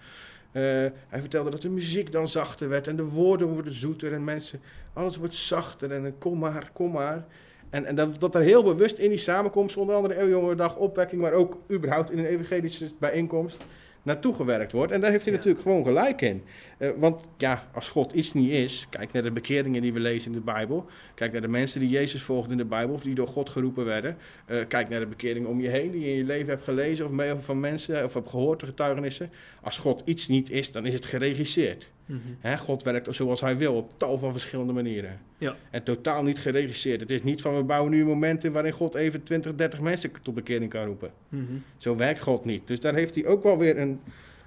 Eh, 0.55 0.63
hij 1.09 1.21
vertelde 1.21 1.51
dat 1.51 1.63
de 1.63 1.69
muziek 1.71 2.13
dan 2.13 2.29
zachter 2.29 2.69
werd 2.69 2.89
en 2.89 2.97
de 2.97 3.05
woorden 3.05 3.47
worden 3.49 3.73
zoeter 3.73 4.13
en 4.13 4.25
mensen, 4.25 4.61
alles 4.93 5.17
wordt 5.17 5.35
zachter 5.35 5.93
en 5.93 6.15
kom 6.19 6.39
maar, 6.39 6.71
kom 6.73 6.91
maar. 6.93 7.25
En, 7.71 7.85
en 7.85 7.95
dat, 7.95 8.21
dat 8.21 8.35
er 8.35 8.43
heel 8.43 8.63
bewust 8.63 8.99
in 8.99 9.09
die 9.09 9.19
samenkomst, 9.19 9.77
onder 9.77 9.95
andere 9.95 10.19
Eeuwjongerendag, 10.21 10.77
opwekking, 10.77 11.21
maar 11.21 11.33
ook 11.33 11.59
überhaupt 11.71 12.11
in 12.11 12.19
een 12.19 12.27
evangelische 12.27 12.87
bijeenkomst, 12.99 13.65
naartoe 14.03 14.35
gewerkt 14.35 14.73
wordt. 14.73 14.93
En 14.93 15.01
daar 15.01 15.11
heeft 15.11 15.25
hij 15.25 15.33
Ja. 15.33 15.39
natuurlijk 15.39 15.65
gewoon 15.65 15.85
gelijk 15.85 16.21
in. 16.21 16.43
Eh, 16.85 16.91
want 16.97 17.21
ja, 17.37 17.69
als 17.73 17.89
God 17.89 18.13
iets 18.13 18.33
niet 18.33 18.51
is, 18.51 18.87
kijk 18.91 19.13
naar 19.13 19.23
de 19.23 19.31
bekeringen 19.31 19.83
die 19.83 19.93
we 19.93 20.01
lezen 20.01 20.33
in 20.33 20.39
de 20.39 20.45
Bijbel. 20.45 20.87
Kijk 21.15 21.33
naar 21.33 21.41
de 21.41 21.49
mensen 21.49 21.81
die 21.81 21.89
Jezus 21.89 22.23
volgden 22.23 22.51
in 22.51 22.57
de 22.57 22.65
Bijbel 22.65 22.95
of 22.95 23.03
die 23.03 23.15
door 23.15 23.27
God 23.27 23.49
geroepen 23.49 23.85
werden. 23.85 24.17
Eh, 24.47 24.59
kijk 24.69 24.89
naar 24.89 25.01
de 25.01 25.07
bekeringen 25.07 25.49
om 25.49 25.61
je 25.61 25.69
heen 25.69 25.91
die 25.91 26.01
je 26.01 26.11
in 26.11 26.17
je 26.17 26.25
leven 26.25 26.49
hebt 26.49 26.65
gelezen 26.65 27.05
of 27.05 27.11
mee 27.11 27.35
van 27.35 27.61
mensen 27.61 28.05
of 28.05 28.15
hebt 28.15 28.29
gehoord, 28.29 28.61
de 28.61 28.67
getuigenissen. 28.67 29.31
Als 29.61 29.79
God 29.79 30.03
iets 30.05 30.29
niet 30.29 30.51
is, 30.51 30.73
dan 30.73 30.87
is 30.87 30.95
het 30.95 31.05
geregisseerd. 31.05 31.91
Mhm. 32.07 32.19
Hè, 32.41 32.59
God 32.59 32.83
werkt 32.83 33.15
zoals 33.15 33.41
hij 33.41 33.57
wil, 33.57 33.75
op 33.75 33.93
tal 33.97 34.19
van 34.19 34.33
verschillende 34.33 34.73
manieren. 34.73 35.21
Ja. 35.39 35.57
En 35.71 35.83
totaal 35.83 36.23
niet 36.23 36.39
geregisseerd. 36.39 37.01
Het 37.01 37.11
is 37.11 37.23
niet 37.23 37.41
van 37.41 37.57
we 37.57 37.63
bouwen 37.63 37.91
nu 37.91 38.01
een 38.01 38.07
moment 38.07 38.45
in 38.45 38.53
waarin 38.53 38.73
God 38.73 38.95
even 38.95 39.23
20, 39.23 39.55
30 39.55 39.81
mensen 39.81 40.11
tot 40.23 40.35
bekering 40.35 40.71
kan 40.71 40.85
roepen. 40.85 41.11
Mhm. 41.29 41.43
Zo 41.77 41.97
werkt 41.97 42.21
God 42.21 42.45
niet. 42.45 42.67
Dus 42.67 42.81
daar 42.81 42.95
heeft 42.95 43.15
hij 43.15 43.27
ook 43.27 43.43
wel 43.43 43.59
weer 43.59 43.79
een 43.79 44.01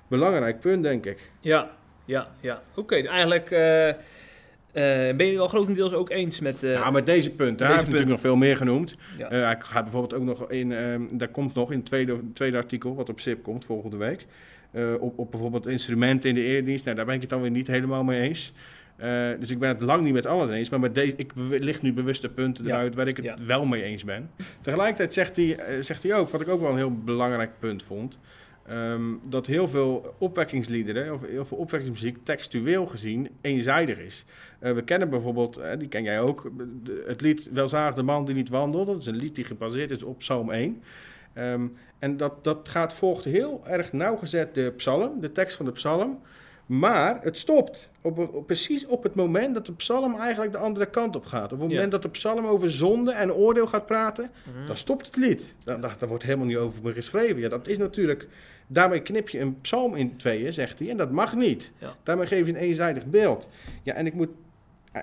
belangrijk 0.07 0.59
punt, 0.59 0.83
denk 0.83 1.05
ik. 1.05 1.31
Ja, 1.39 1.77
ja, 2.07 2.27
ja. 2.39 2.61
Oké, 2.75 2.95
eigenlijk 2.95 3.51
eh, 3.51 3.89
eh, 3.89 3.95
ben 5.15 5.25
je 5.25 5.31
het 5.31 5.35
wel 5.35 5.47
grotendeels 5.47 5.93
ook 5.93 6.09
eens 6.09 6.39
met... 6.39 6.63
eh, 6.63 6.71
ja, 6.71 6.91
met 6.91 7.05
deze 7.05 7.29
punten. 7.31 7.65
Hij 7.65 7.75
heeft 7.75 7.85
natuurlijk 7.85 8.11
nog 8.11 8.21
veel 8.21 8.35
meer 8.35 8.57
genoemd. 8.57 8.95
ja. 9.17 9.27
Hij 9.29 9.55
gaat 9.59 9.83
bijvoorbeeld 9.83 10.13
ook 10.13 10.23
nog 10.23 10.51
in, 10.51 10.71
ehm, 10.71 11.01
daar 11.11 11.27
komt 11.27 11.53
nog 11.53 11.71
in 11.71 11.77
het 11.77 11.85
tweede, 11.85 12.19
tweede 12.33 12.57
artikel, 12.57 12.95
wat 12.95 13.09
op 13.09 13.19
SIP 13.19 13.43
komt 13.43 13.65
volgende 13.65 13.97
week, 13.97 14.25
op, 14.99 15.17
op 15.19 15.31
bijvoorbeeld 15.31 15.67
instrumenten 15.67 16.29
in 16.29 16.35
de 16.35 16.41
eredienst. 16.43 16.83
Nou, 16.85 16.95
daar 16.97 17.05
ben 17.05 17.15
ik 17.15 17.21
het 17.21 17.29
dan 17.29 17.41
weer 17.41 17.51
niet 17.51 17.67
helemaal 17.67 18.03
mee 18.03 18.21
eens. 18.21 18.53
Dus 19.39 19.51
ik 19.51 19.59
ben 19.59 19.69
het 19.69 19.81
lang 19.81 20.03
niet 20.03 20.13
met 20.13 20.25
alles 20.25 20.49
eens, 20.49 20.69
maar 20.69 20.79
met 20.79 20.95
deze, 20.95 21.13
ik 21.15 21.31
licht 21.49 21.81
nu 21.81 21.93
bewuste 21.93 22.29
punten 22.29 22.63
Ja. 22.65 22.69
eruit 22.69 22.95
waar 22.95 23.07
ik 23.07 23.15
het 23.17 23.25
Ja. 23.25 23.35
wel 23.45 23.65
mee 23.65 23.83
eens 23.83 24.03
ben. 24.03 24.29
Tegelijkertijd 24.61 25.13
zegt 25.13 25.35
hij, 25.35 25.57
zegt 25.79 26.03
hij 26.03 26.13
ook, 26.15 26.29
wat 26.29 26.41
ik 26.41 26.47
ook 26.47 26.61
wel 26.61 26.69
een 26.71 26.77
heel 26.77 26.97
belangrijk 26.97 27.51
punt 27.59 27.83
vond, 27.83 28.19
ehm, 28.67 29.01
dat 29.23 29.45
heel 29.45 29.67
veel 29.67 30.15
opwekkingsliederen, 30.17 31.13
of 31.13 31.21
heel 31.21 31.45
veel 31.45 31.57
opwekkingsmuziek, 31.57 32.17
textueel 32.23 32.85
gezien 32.85 33.29
eenzijdig 33.41 33.97
is. 33.97 34.25
Eh, 34.59 34.73
we 34.73 34.81
kennen 34.81 35.09
bijvoorbeeld, 35.09 35.57
eh, 35.57 35.77
die 35.77 35.87
ken 35.87 36.03
jij 36.03 36.19
ook, 36.19 36.51
het 37.05 37.21
lied 37.21 37.49
Welzalig 37.51 37.95
de 37.95 38.03
man 38.03 38.25
die 38.25 38.35
niet 38.35 38.49
wandelt. 38.49 38.87
Dat 38.87 38.97
is 38.97 39.05
een 39.05 39.15
lied 39.15 39.35
die 39.35 39.45
gebaseerd 39.45 39.91
is 39.91 40.03
op 40.03 40.17
Psalm 40.17 40.51
1. 40.51 40.81
Ehm, 41.33 41.67
en 41.99 42.17
dat, 42.17 42.43
dat 42.43 42.69
gaat, 42.69 42.93
volgt 42.93 43.23
heel 43.23 43.61
erg 43.65 43.91
nauwgezet 43.91 44.53
de 44.53 44.73
psalm, 44.77 45.19
de 45.19 45.31
tekst 45.31 45.55
van 45.55 45.65
de 45.65 45.71
psalm. 45.71 46.19
Maar 46.67 47.17
het 47.21 47.37
stopt 47.37 47.91
op, 48.01 48.17
op- 48.19 48.45
precies 48.47 48.85
op 48.85 49.03
het 49.03 49.15
moment 49.15 49.53
dat 49.53 49.65
de 49.65 49.71
psalm 49.73 50.19
eigenlijk 50.19 50.51
de 50.51 50.57
andere 50.57 50.85
kant 50.85 51.15
op 51.15 51.25
gaat. 51.25 51.43
Op 51.53 51.59
het 51.59 51.67
Ja. 51.69 51.73
moment 51.73 51.91
dat 51.91 52.01
de 52.01 52.09
psalm 52.09 52.45
over 52.45 52.71
zonde 52.71 53.11
en 53.11 53.33
oordeel 53.33 53.67
gaat 53.67 53.85
praten, 53.85 54.31
Mhm. 54.55 54.67
dan 54.67 54.77
stopt 54.77 55.05
het 55.05 55.15
lied. 55.15 55.55
Dan, 55.63 55.81
dan, 55.81 55.91
daar 55.99 56.09
wordt 56.09 56.23
helemaal 56.23 56.45
niet 56.45 56.57
over 56.57 56.79
me 56.83 56.93
geschreven. 56.93 57.39
Ja, 57.41 57.49
dat 57.49 57.67
is 57.67 57.77
natuurlijk, 57.77 58.27
daarmee 58.67 59.01
knip 59.01 59.29
je 59.29 59.39
een 59.39 59.61
psalm 59.61 59.95
in 59.95 60.17
tweeën, 60.17 60.53
zegt 60.53 60.79
hij. 60.79 60.89
En 60.89 60.97
dat 60.97 61.11
mag 61.11 61.35
niet. 61.35 61.71
Ja. 61.77 61.95
Daarmee 62.03 62.27
geef 62.27 62.45
je 62.45 62.51
een 62.51 62.59
eenzijdig 62.59 63.05
beeld. 63.05 63.49
Ja, 63.83 63.93
en 63.93 64.05
ik 64.05 64.13
moet 64.13 64.29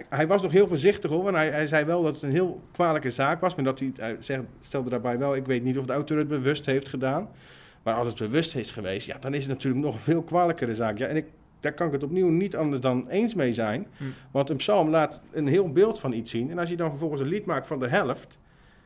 hij, 0.09 0.27
was 0.27 0.43
nog 0.43 0.53
heel 0.53 0.69
voorzichtig 0.69 1.11
hoor, 1.11 1.23
want 1.23 1.37
hij, 1.37 1.51
hij 1.51 1.67
zei 1.67 1.85
wel 1.85 2.03
dat 2.03 2.15
het 2.15 2.23
een 2.23 2.31
heel 2.31 2.61
kwalijke 2.73 3.11
zaak 3.11 3.41
was. 3.41 3.55
Maar 3.55 3.65
dat 3.65 3.79
hij, 3.79 3.93
hij 3.97 4.17
zegt, 4.19 4.43
stelde 4.61 4.91
daarbij 4.91 5.19
wel, 5.19 5.35
ik 5.37 5.47
weet 5.47 5.63
niet 5.63 5.79
of 5.79 5.87
de 5.87 5.93
auteur 5.93 6.19
het 6.19 6.29
bewust 6.29 6.67
heeft 6.67 6.89
gedaan. 6.89 7.29
Maar 7.83 7.95
als 7.95 8.09
het 8.09 8.17
bewust 8.19 8.57
is 8.57 8.71
geweest, 8.71 9.07
ja, 9.07 9.19
dan 9.19 9.35
is 9.35 9.43
het 9.45 9.53
natuurlijk 9.53 9.85
nog 9.85 9.95
een 9.95 10.01
veel 10.01 10.23
kwalijkere 10.23 10.75
zaak. 10.75 10.99
Ja, 10.99 11.07
en 11.07 11.17
ik, 11.17 11.27
daar 11.65 11.73
kan 11.73 11.87
ik 11.87 11.93
het 11.93 12.03
opnieuw 12.03 12.29
niet 12.29 12.57
anders 12.57 12.81
dan 12.81 13.09
eens 13.09 13.35
mee 13.35 13.53
zijn. 13.53 13.87
Hm. 13.97 14.05
Want 14.31 14.51
een 14.51 14.57
psalm 14.57 14.91
laat 14.91 15.23
een 15.33 15.47
heel 15.47 15.73
beeld 15.73 16.01
van 16.01 16.13
iets 16.13 16.31
zien. 16.31 16.51
En 16.51 16.59
als 16.59 16.69
je 16.69 16.77
dan 16.77 16.91
vervolgens 16.91 17.21
een 17.21 17.27
lied 17.29 17.45
maakt 17.47 17.67
van 17.67 17.79
de 17.79 17.89
helft, 17.89 18.39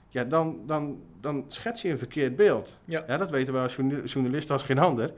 ja, 0.09 0.25
dan, 0.25 0.59
dan, 0.67 0.99
dan 1.21 1.45
schets 1.49 1.83
je 1.83 1.91
een 1.91 1.99
verkeerd 1.99 2.37
beeld. 2.37 2.79
Ja. 2.85 3.17
dat 3.17 3.31
weten 3.31 3.53
we 3.55 3.61
als 3.61 3.77
journa- 3.77 4.03
journalisten 4.05 4.55
als 4.55 4.63
geen 4.65 4.79
ander. 4.79 5.13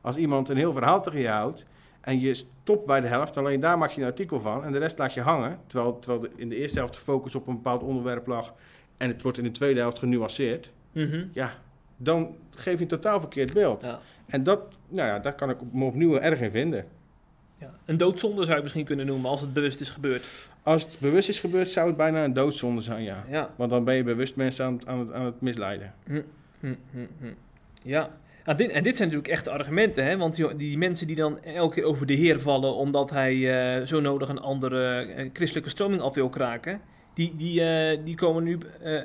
Als 0.00 0.16
iemand 0.16 0.48
een 0.48 0.56
heel 0.56 0.72
verhaal 0.72 1.02
tegen 1.02 1.20
je 1.20 1.28
houdt 1.28 1.66
en 2.00 2.20
je 2.20 2.34
stopt 2.34 2.86
bij 2.86 3.00
de 3.00 3.06
helft, 3.06 3.36
alleen 3.36 3.60
daar 3.60 3.78
maak 3.78 3.90
je 3.90 4.00
een 4.00 4.06
artikel 4.06 4.40
van 4.40 4.64
en 4.64 4.72
de 4.72 4.78
rest 4.78 4.98
laat 4.98 5.14
je 5.14 5.20
hangen. 5.20 5.58
Terwijl, 5.66 5.98
terwijl 5.98 6.20
de- 6.22 6.30
in 6.36 6.48
de 6.48 6.56
eerste 6.56 6.78
helft 6.78 6.94
de 6.94 7.00
focus 7.00 7.34
op 7.34 7.46
een 7.46 7.54
bepaald 7.54 7.82
onderwerp 7.82 8.26
lag 8.26 8.54
en 8.96 9.08
het 9.08 9.22
wordt 9.22 9.38
in 9.38 9.44
de 9.44 9.50
tweede 9.50 9.80
helft 9.80 9.98
genuanceerd. 9.98 10.70
Mhm. 10.92 11.24
Ja, 11.32 11.50
dan 11.96 12.34
geef 12.56 12.74
je 12.76 12.82
een 12.82 12.88
totaal 12.88 13.20
verkeerd 13.20 13.52
beeld. 13.52 13.82
Ja. 13.82 13.98
En 14.26 14.42
dat, 14.42 14.60
nou 14.88 15.08
ja, 15.08 15.18
daar 15.18 15.34
kan 15.34 15.50
ik 15.50 15.56
me 15.72 15.84
opnieuw 15.84 16.18
erg 16.18 16.40
in 16.40 16.50
vinden. 16.50 16.84
Ja. 17.64 17.70
Een 17.84 17.96
doodzonde 17.96 18.44
zou 18.44 18.56
je 18.56 18.62
misschien 18.62 18.84
kunnen 18.84 19.06
noemen 19.06 19.30
als 19.30 19.40
het 19.40 19.52
bewust 19.52 19.80
is 19.80 19.88
gebeurd. 19.88 20.24
Als 20.62 20.82
het 20.82 20.96
bewust 21.00 21.28
is 21.28 21.40
gebeurd, 21.40 21.68
zou 21.68 21.86
het 21.86 21.96
bijna 21.96 22.24
een 22.24 22.32
doodzonde 22.32 22.80
zijn, 22.80 23.02
ja. 23.02 23.24
Ja. 23.30 23.50
Want 23.56 23.70
dan 23.70 23.84
ben 23.84 23.94
je 23.94 24.02
bewust 24.02 24.36
mensen 24.36 24.64
aan 24.64 24.72
het, 24.72 24.86
aan 24.86 24.98
het, 24.98 25.12
aan 25.12 25.24
het 25.24 25.40
misleiden. 25.40 25.94
Hm, 26.06 26.22
hm, 26.60 26.74
hm. 26.90 27.32
Ja. 27.82 28.10
Ah, 28.44 28.56
dit, 28.56 28.70
en 28.70 28.82
dit 28.82 28.96
zijn 28.96 29.08
natuurlijk 29.08 29.34
echte 29.34 29.50
argumenten, 29.50 30.04
hè? 30.04 30.16
want 30.16 30.34
die, 30.34 30.54
die 30.54 30.78
mensen 30.78 31.06
die 31.06 31.16
dan 31.16 31.42
elke 31.42 31.74
keer 31.74 31.84
over 31.84 32.06
de 32.06 32.12
Heer 32.12 32.40
vallen 32.40 32.74
omdat 32.74 33.10
hij 33.10 33.34
eh, 33.78 33.86
zo 33.86 34.00
nodig 34.00 34.28
een 34.28 34.40
andere 34.40 34.96
eh, 34.96 35.30
christelijke 35.32 35.68
stroming 35.68 36.00
af 36.00 36.14
wil 36.14 36.28
kraken, 36.28 36.80
die, 37.14 37.34
die, 37.36 37.64
eh, 37.64 37.98
die, 38.04 38.14
komen 38.14 38.42
nu, 38.42 38.58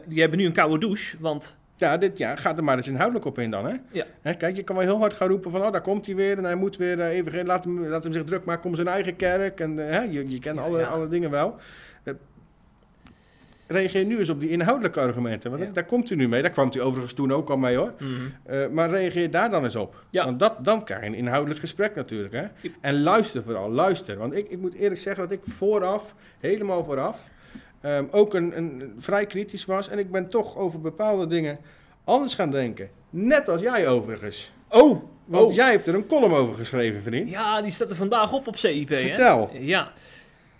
die 0.07 0.19
hebben 0.19 0.39
nu 0.39 0.45
een 0.45 0.53
koude 0.53 0.79
douche, 0.79 1.17
want 1.19 1.57
Ja, 1.79 1.97
dit 1.97 2.17
jaar 2.17 2.37
gaat 2.37 2.57
er 2.57 2.63
maar 2.63 2.75
eens 2.75 2.87
inhoudelijk 2.87 3.25
op 3.25 3.39
in 3.39 3.51
dan, 3.51 3.65
hè? 3.65 3.75
Ja. 3.91 4.05
Hè, 4.21 4.33
kijk, 4.33 4.55
je 4.55 4.63
kan 4.63 4.75
wel 4.75 4.85
heel 4.85 4.99
hard 4.99 5.13
gaan 5.13 5.27
roepen 5.27 5.51
van, 5.51 5.61
oh, 5.65 5.71
daar 5.71 5.81
komt 5.81 6.05
hij 6.05 6.15
weer 6.15 6.37
en 6.37 6.43
hij 6.43 6.55
moet 6.55 6.77
weer 6.77 6.99
eh, 6.99 7.07
even, 7.07 7.45
laat 7.45 7.63
hem, 7.63 7.87
laat 7.87 8.03
hem 8.03 8.13
zich 8.13 8.23
druk 8.23 8.45
maken 8.45 8.69
om 8.69 8.75
zijn 8.75 8.87
eigen 8.87 9.15
kerk. 9.15 9.59
En 9.59 9.87
eh, 9.87 9.95
hè, 9.95 10.01
je, 10.01 10.29
je 10.29 10.39
kent 10.39 10.55
Ja, 10.57 10.61
alle, 10.63 10.79
ja. 10.79 10.87
alle 10.87 11.07
dingen 11.07 11.29
wel. 11.31 11.55
Eh, 12.03 12.13
reageer 13.67 14.05
nu 14.05 14.17
eens 14.17 14.29
op 14.29 14.39
die 14.39 14.49
inhoudelijke 14.49 14.99
argumenten, 14.99 15.51
want 15.51 15.63
Ja. 15.63 15.69
daar 15.71 15.85
komt 15.85 16.09
u 16.09 16.15
nu 16.15 16.27
mee. 16.27 16.41
Daar 16.41 16.51
kwam 16.51 16.71
u 16.75 16.81
overigens 16.81 17.13
toen 17.13 17.31
ook 17.33 17.49
al 17.49 17.57
mee, 17.57 17.75
hoor. 17.75 17.93
Mhm. 17.99 18.73
Maar 18.73 18.89
reageer 18.89 19.31
daar 19.31 19.49
dan 19.49 19.63
eens 19.63 19.75
op. 19.75 20.03
Ja. 20.09 20.25
Want 20.25 20.39
dat, 20.39 20.65
dan 20.65 20.83
krijg 20.83 21.01
je 21.01 21.07
een 21.07 21.13
inhoudelijk 21.13 21.59
gesprek 21.59 21.95
natuurlijk. 21.95 22.33
Hè? 22.33 22.45
En 22.81 23.01
luister 23.01 23.43
vooral, 23.43 23.69
luister. 23.71 24.17
Want 24.17 24.33
ik, 24.33 24.49
ik 24.49 24.59
moet 24.59 24.73
eerlijk 24.73 25.01
zeggen 25.01 25.23
dat 25.23 25.31
ik 25.31 25.41
vooraf, 25.47 26.15
helemaal 26.39 26.83
vooraf, 26.83 27.29
ehm, 27.81 28.05
ook 28.11 28.33
een, 28.33 28.57
een, 28.57 28.93
vrij 28.97 29.25
kritisch 29.25 29.65
was. 29.65 29.89
En 29.89 29.99
ik 29.99 30.11
ben 30.11 30.29
toch 30.29 30.57
over 30.57 30.81
bepaalde 30.81 31.27
dingen 31.27 31.57
anders 32.03 32.33
gaan 32.33 32.51
denken. 32.51 32.89
Net 33.09 33.49
als 33.49 33.61
jij 33.61 33.87
overigens. 33.87 34.51
Oh, 34.69 35.03
Want 35.25 35.49
oh. 35.49 35.55
jij 35.55 35.71
hebt 35.71 35.87
er 35.87 35.95
een 35.95 36.07
column 36.07 36.33
over 36.33 36.55
geschreven, 36.55 37.01
vriend. 37.01 37.29
Ja, 37.29 37.61
die 37.61 37.71
staat 37.71 37.89
er 37.89 37.95
vandaag 37.95 38.33
op 38.33 38.47
op 38.47 38.55
CIP. 38.57 38.89
Hè? 38.89 38.95
Vertel. 38.95 39.49
Ja. 39.53 39.91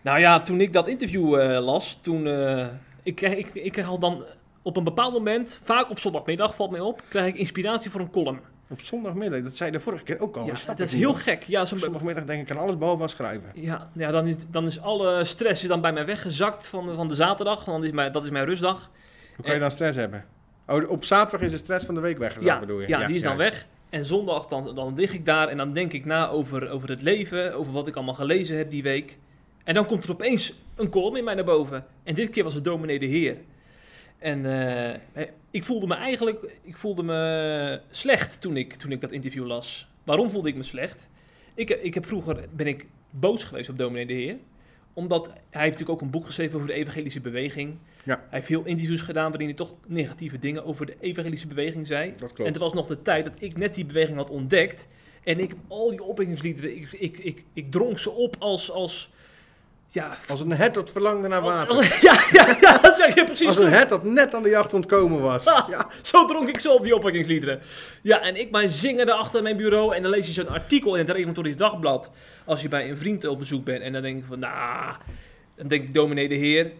Nou 0.02 0.20
ja, 0.20 0.40
toen 0.40 0.62
ik 0.62 0.74
dat 0.74 0.88
interview 0.88 1.36
eh, 1.36 1.66
las, 1.66 2.00
toen... 2.02 2.28
eh, 2.28 2.68
ik, 3.04 3.22
ik, 3.22 3.54
ik 3.54 3.72
krijg 3.72 3.88
al 3.88 4.00
dan 4.00 4.24
op 4.62 4.78
een 4.78 4.84
bepaald 4.84 5.14
moment, 5.14 5.60
vaak 5.64 5.90
op 5.90 6.00
zondagmiddag 6.00 6.56
valt 6.56 6.72
mij 6.72 6.80
op, 6.80 7.02
krijg 7.08 7.28
ik 7.28 7.36
inspiratie 7.36 7.92
voor 7.92 8.02
een 8.02 8.10
column. 8.10 8.40
Op 8.70 8.82
zondagmiddag, 8.82 9.42
dat 9.42 9.58
zei 9.58 9.72
je 9.72 9.78
de 9.78 9.84
vorige 9.84 10.04
keer 10.04 10.20
ook 10.20 10.36
al. 10.38 10.46
ja, 10.46 10.54
dat 10.66 10.80
is 10.80 10.94
heel 10.94 11.14
gek. 11.14 11.44
Ja, 11.44 11.62
Op 11.62 11.68
zondagmiddag 11.68 12.24
denk 12.26 12.42
ik 12.42 12.52
aan 12.52 12.58
alles 12.64 12.78
behalve 12.78 13.02
aan 13.02 13.10
schrijven. 13.10 13.50
Ja, 13.54 13.90
ja 13.94 14.12
dan, 14.12 14.28
is, 14.28 14.36
dan 14.52 14.66
is 14.66 14.80
alle 14.82 15.24
stress 15.24 15.62
is 15.62 15.68
dan 15.68 15.82
bij 15.82 15.94
mij 15.94 16.06
weggezakt 16.06 16.68
van, 16.68 16.96
van 16.96 17.08
de 17.08 17.16
zaterdag. 17.16 17.66
Want 17.66 17.78
dat 17.78 17.86
is 17.88 17.92
mijn, 17.96 18.12
dat 18.12 18.24
is 18.24 18.30
mijn 18.30 18.46
rustdag. 18.46 18.92
Hoe 19.36 19.46
kan 19.46 19.54
je 19.54 19.60
dan 19.60 19.72
stress 19.72 19.98
hebben? 19.98 20.26
Oh, 20.68 20.90
op 20.90 21.04
zaterdag 21.04 21.42
is 21.46 21.52
de 21.52 21.58
stress 21.58 21.86
van 21.86 21.96
de 21.96 22.02
week 22.02 22.18
weggezakt, 22.18 22.46
Ja, 22.54 22.60
bedoel 22.60 22.82
je? 22.82 22.88
ja, 22.88 23.08
die 23.08 23.16
is 23.16 23.22
dan 23.22 23.38
weg. 23.38 23.68
En 23.90 24.06
zondag 24.06 24.48
dan, 24.48 24.76
dan 24.76 24.94
lig 24.96 25.14
ik 25.14 25.26
daar 25.26 25.48
en 25.48 25.58
dan 25.58 25.74
denk 25.74 25.94
ik 25.94 26.06
na 26.06 26.28
over, 26.28 26.70
over 26.70 26.90
het 26.90 27.02
leven, 27.02 27.54
over 27.54 27.72
wat 27.72 27.88
ik 27.88 27.96
allemaal 27.96 28.14
gelezen 28.14 28.58
heb 28.58 28.72
die 28.72 28.84
week. 28.84 29.18
En 29.64 29.74
dan 29.74 29.86
komt 29.86 30.04
er 30.04 30.12
opeens 30.12 30.54
een 30.76 30.90
column 30.90 31.18
in 31.18 31.24
mij 31.24 31.34
naar 31.36 31.44
boven. 31.44 31.86
En 32.04 32.16
dit 32.16 32.30
keer 32.30 32.44
was 32.44 32.54
het 32.54 32.64
dominee 32.64 33.00
de 33.00 33.06
Heer. 33.06 33.38
En 34.20 34.46
eh, 34.46 35.24
ik 35.52 35.64
voelde 35.64 35.88
me 35.88 35.96
eigenlijk 35.96 36.58
ik 36.62 36.78
voelde 36.78 37.04
me 37.04 37.82
slecht 37.90 38.42
toen 38.42 38.58
ik, 38.58 38.74
toen 38.74 38.92
ik 38.92 39.02
dat 39.02 39.12
interview 39.12 39.46
las. 39.46 39.88
Waarom 40.04 40.30
voelde 40.30 40.50
ik 40.50 40.56
me 40.56 40.64
slecht? 40.64 41.08
Ik, 41.54 41.70
ik 41.70 41.94
heb 41.94 42.06
vroeger 42.06 42.46
ben 42.56 42.68
ik 42.68 42.88
boos 43.10 43.44
geweest 43.44 43.70
op 43.70 43.78
dominee 43.78 44.06
de 44.06 44.14
Heer. 44.14 44.38
Omdat 44.94 45.26
hij 45.26 45.34
heeft 45.62 45.80
natuurlijk 45.80 45.90
ook 45.90 46.02
een 46.02 46.10
boek 46.10 46.26
geschreven 46.26 46.56
over 46.56 46.68
de 46.68 46.74
evangelische 46.74 47.20
beweging. 47.20 47.78
Ja. 48.04 48.16
Hij 48.16 48.28
heeft 48.30 48.48
veel 48.48 48.66
interviews 48.66 49.02
gedaan 49.02 49.30
waarin 49.30 49.48
hij 49.48 49.56
toch 49.56 49.76
negatieve 49.88 50.40
dingen 50.40 50.66
over 50.66 50.86
de 50.86 50.96
evangelische 51.00 51.48
beweging 51.48 51.88
zei. 51.88 52.14
Dat 52.18 52.40
En 52.40 52.46
het 52.46 52.58
was 52.58 52.74
nog 52.74 52.88
de 52.88 53.02
tijd 53.02 53.24
dat 53.26 53.42
ik 53.42 53.58
net 53.58 53.76
die 53.76 53.86
beweging 53.86 54.18
had 54.18 54.30
ontdekt. 54.30 54.88
En 55.24 55.40
ik 55.40 55.56
al 55.68 55.90
die 55.90 56.04
opwekkingsliederen, 56.04 56.76
ik, 56.76 56.92
ik, 56.92 57.18
ik, 57.18 57.46
ik 57.54 57.72
dronk 57.72 58.00
ze 58.00 58.12
op 58.12 58.36
als, 58.40 58.72
als 58.72 59.12
ja, 59.92 60.18
Als 60.28 60.42
een 60.42 60.52
hert 60.52 60.74
dat 60.74 60.92
verlangde 60.92 61.28
naar 61.28 61.42
water. 61.42 61.76
als- 61.76 62.00
ja, 62.10 62.24
ja, 62.32 62.58
ja, 62.62 62.78
dat 62.78 62.98
zeg 62.98 63.16
je 63.16 63.24
precies. 63.24 63.48
Als 63.48 63.58
een 63.58 63.70
hert 63.70 63.90
dat 63.90 64.04
net 64.04 64.34
aan 64.34 64.44
de 64.44 64.50
jacht 64.50 64.74
ontkomen 64.74 65.22
was. 65.22 65.46
Ah. 65.48 65.70
Ja. 65.70 65.88
Zo 66.02 66.26
dronk 66.26 66.48
ik 66.48 66.60
zo 66.60 66.74
op 66.74 66.84
die 66.84 66.96
opwekkingsliederen. 66.96 67.62
Ja, 68.02 68.22
en 68.22 68.40
ik 68.40 68.52
maar 68.52 68.68
zingen 68.68 69.06
daar 69.06 69.16
achter 69.16 69.42
mijn 69.44 69.58
bureau. 69.58 69.96
En 69.96 70.02
dan 70.02 70.12
lees 70.12 70.28
je 70.28 70.34
zo'n 70.34 70.50
artikel 70.50 70.94
in 70.96 71.00
het 71.06 71.10
Reformatorisch 71.10 71.58
Dagblad. 71.58 72.12
Als 72.46 72.62
je 72.62 72.68
bij 72.68 72.90
een 72.90 72.98
vriend 72.98 73.28
op 73.28 73.38
bezoek 73.40 73.64
bent. 73.64 73.82
En 73.82 73.94
dan 73.94 74.02
denk 74.02 74.18
ik 74.20 74.26
van, 74.28 74.40
nou... 74.40 74.96
Dan 75.56 75.68
denk 75.68 75.84
ik, 75.84 75.94
dominee 75.94 76.28
de 76.28 76.36
heer. 76.36 76.72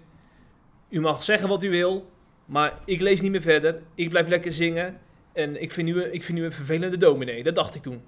U 0.90 1.02
mag 1.02 1.24
zeggen 1.24 1.50
wat 1.50 1.64
u 1.64 1.70
wil. 1.70 2.10
Maar 2.46 2.74
ik 2.86 3.02
lees 3.02 3.22
niet 3.22 3.32
meer 3.32 3.42
verder. 3.42 3.80
Ik 3.96 4.10
blijf 4.10 4.28
lekker 4.28 4.54
zingen. 4.54 4.98
En 5.34 5.62
ik 5.62 5.72
vind 5.72 5.90
u, 5.90 6.04
ik 6.12 6.24
vind 6.24 6.38
u 6.38 6.44
een 6.46 6.52
vervelende 6.52 6.98
dominee. 6.98 7.44
Dat 7.44 7.56
dacht 7.56 7.76
ik 7.76 7.82
toen. 7.82 8.02